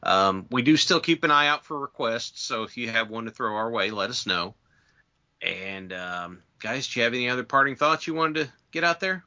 Um, 0.02 0.46
we 0.50 0.62
do 0.62 0.78
still 0.78 1.00
keep 1.00 1.24
an 1.24 1.32
eye 1.32 1.48
out 1.48 1.66
for 1.66 1.78
requests, 1.78 2.42
so 2.42 2.64
if 2.64 2.78
you 2.78 2.90
have 2.90 3.10
one 3.10 3.26
to 3.26 3.32
throw 3.32 3.56
our 3.56 3.70
way, 3.70 3.92
let 3.92 4.10
us 4.10 4.26
know. 4.26 4.56
And 5.42 5.92
um, 5.92 6.40
guys, 6.60 6.88
do 6.88 7.00
you 7.00 7.04
have 7.04 7.14
any 7.14 7.30
other 7.30 7.44
parting 7.44 7.76
thoughts 7.76 8.08
you 8.08 8.14
wanted 8.14 8.46
to 8.46 8.54
get 8.72 8.84
out 8.84 9.00
there? 9.00 9.24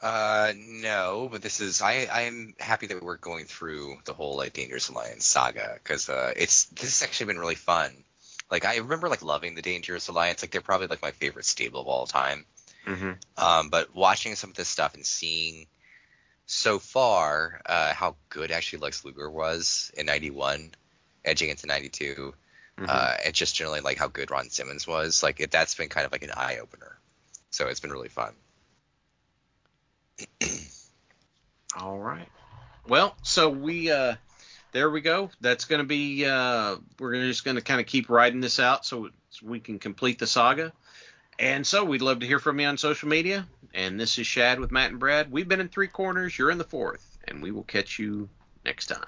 Uh, 0.00 0.52
no, 0.56 1.28
but 1.30 1.40
this 1.40 1.60
is 1.60 1.80
I 1.80 2.06
I'm 2.12 2.54
happy 2.58 2.88
that 2.88 3.02
we're 3.02 3.16
going 3.16 3.46
through 3.46 3.96
the 4.04 4.12
whole 4.12 4.36
like 4.36 4.52
Dangerous 4.52 4.90
Alliance 4.90 5.26
saga 5.26 5.78
because 5.82 6.10
uh 6.10 6.32
it's 6.36 6.66
this 6.66 7.00
has 7.00 7.02
actually 7.02 7.26
been 7.26 7.38
really 7.38 7.54
fun. 7.54 8.04
Like 8.50 8.66
I 8.66 8.76
remember 8.76 9.08
like 9.08 9.22
loving 9.22 9.54
the 9.54 9.62
Dangerous 9.62 10.08
Alliance. 10.08 10.42
Like 10.42 10.50
they're 10.50 10.60
probably 10.60 10.88
like 10.88 11.00
my 11.00 11.12
favorite 11.12 11.46
stable 11.46 11.80
of 11.80 11.86
all 11.86 12.06
time. 12.06 12.44
Mm-hmm. 12.86 13.12
Um, 13.42 13.68
but 13.70 13.94
watching 13.94 14.34
some 14.34 14.50
of 14.50 14.56
this 14.56 14.68
stuff 14.68 14.94
and 14.94 15.04
seeing 15.06 15.66
so 16.46 16.78
far 16.78 17.60
uh, 17.66 17.94
how 17.94 18.16
good 18.28 18.50
actually 18.50 18.80
Lex 18.80 19.04
Luger 19.04 19.30
was 19.30 19.90
in 19.96 20.06
'91, 20.06 20.74
edging 21.24 21.50
into 21.50 21.66
'92, 21.66 22.34
Mm-hmm. 22.76 22.86
uh, 22.88 23.14
and 23.24 23.32
just 23.32 23.54
generally 23.54 23.80
like 23.80 23.98
how 23.98 24.08
good 24.08 24.32
Ron 24.32 24.50
Simmons 24.50 24.84
was, 24.84 25.22
like 25.22 25.38
it, 25.38 25.52
that's 25.52 25.76
been 25.76 25.88
kind 25.88 26.04
of 26.04 26.10
like 26.10 26.24
an 26.24 26.32
eye 26.36 26.58
opener. 26.60 26.98
So 27.50 27.68
it's 27.68 27.78
been 27.78 27.92
really 27.92 28.08
fun. 28.08 28.32
All 31.80 31.98
right. 31.98 32.28
Well, 32.88 33.14
so 33.22 33.48
we 33.48 33.92
uh 33.92 34.16
there 34.72 34.90
we 34.90 35.00
go. 35.02 35.30
That's 35.40 35.66
going 35.66 35.78
to 35.78 35.86
be 35.86 36.24
uh 36.24 36.76
we're 36.98 37.14
just 37.14 37.44
going 37.44 37.56
to 37.56 37.62
kind 37.62 37.80
of 37.80 37.86
keep 37.86 38.10
riding 38.10 38.40
this 38.40 38.58
out 38.58 38.84
so 38.84 39.10
so 39.30 39.46
we 39.46 39.60
can 39.60 39.78
complete 39.78 40.18
the 40.18 40.26
saga. 40.26 40.72
And 41.38 41.66
so 41.66 41.84
we'd 41.84 42.02
love 42.02 42.20
to 42.20 42.26
hear 42.26 42.38
from 42.38 42.60
you 42.60 42.66
on 42.66 42.78
social 42.78 43.08
media. 43.08 43.46
And 43.74 43.98
this 43.98 44.18
is 44.18 44.26
Shad 44.26 44.60
with 44.60 44.70
Matt 44.70 44.90
and 44.90 45.00
Brad. 45.00 45.32
We've 45.32 45.48
been 45.48 45.60
in 45.60 45.68
three 45.68 45.88
corners, 45.88 46.38
you're 46.38 46.50
in 46.50 46.58
the 46.58 46.64
fourth, 46.64 47.18
and 47.26 47.42
we 47.42 47.50
will 47.50 47.64
catch 47.64 47.98
you 47.98 48.28
next 48.64 48.86
time. 48.86 49.04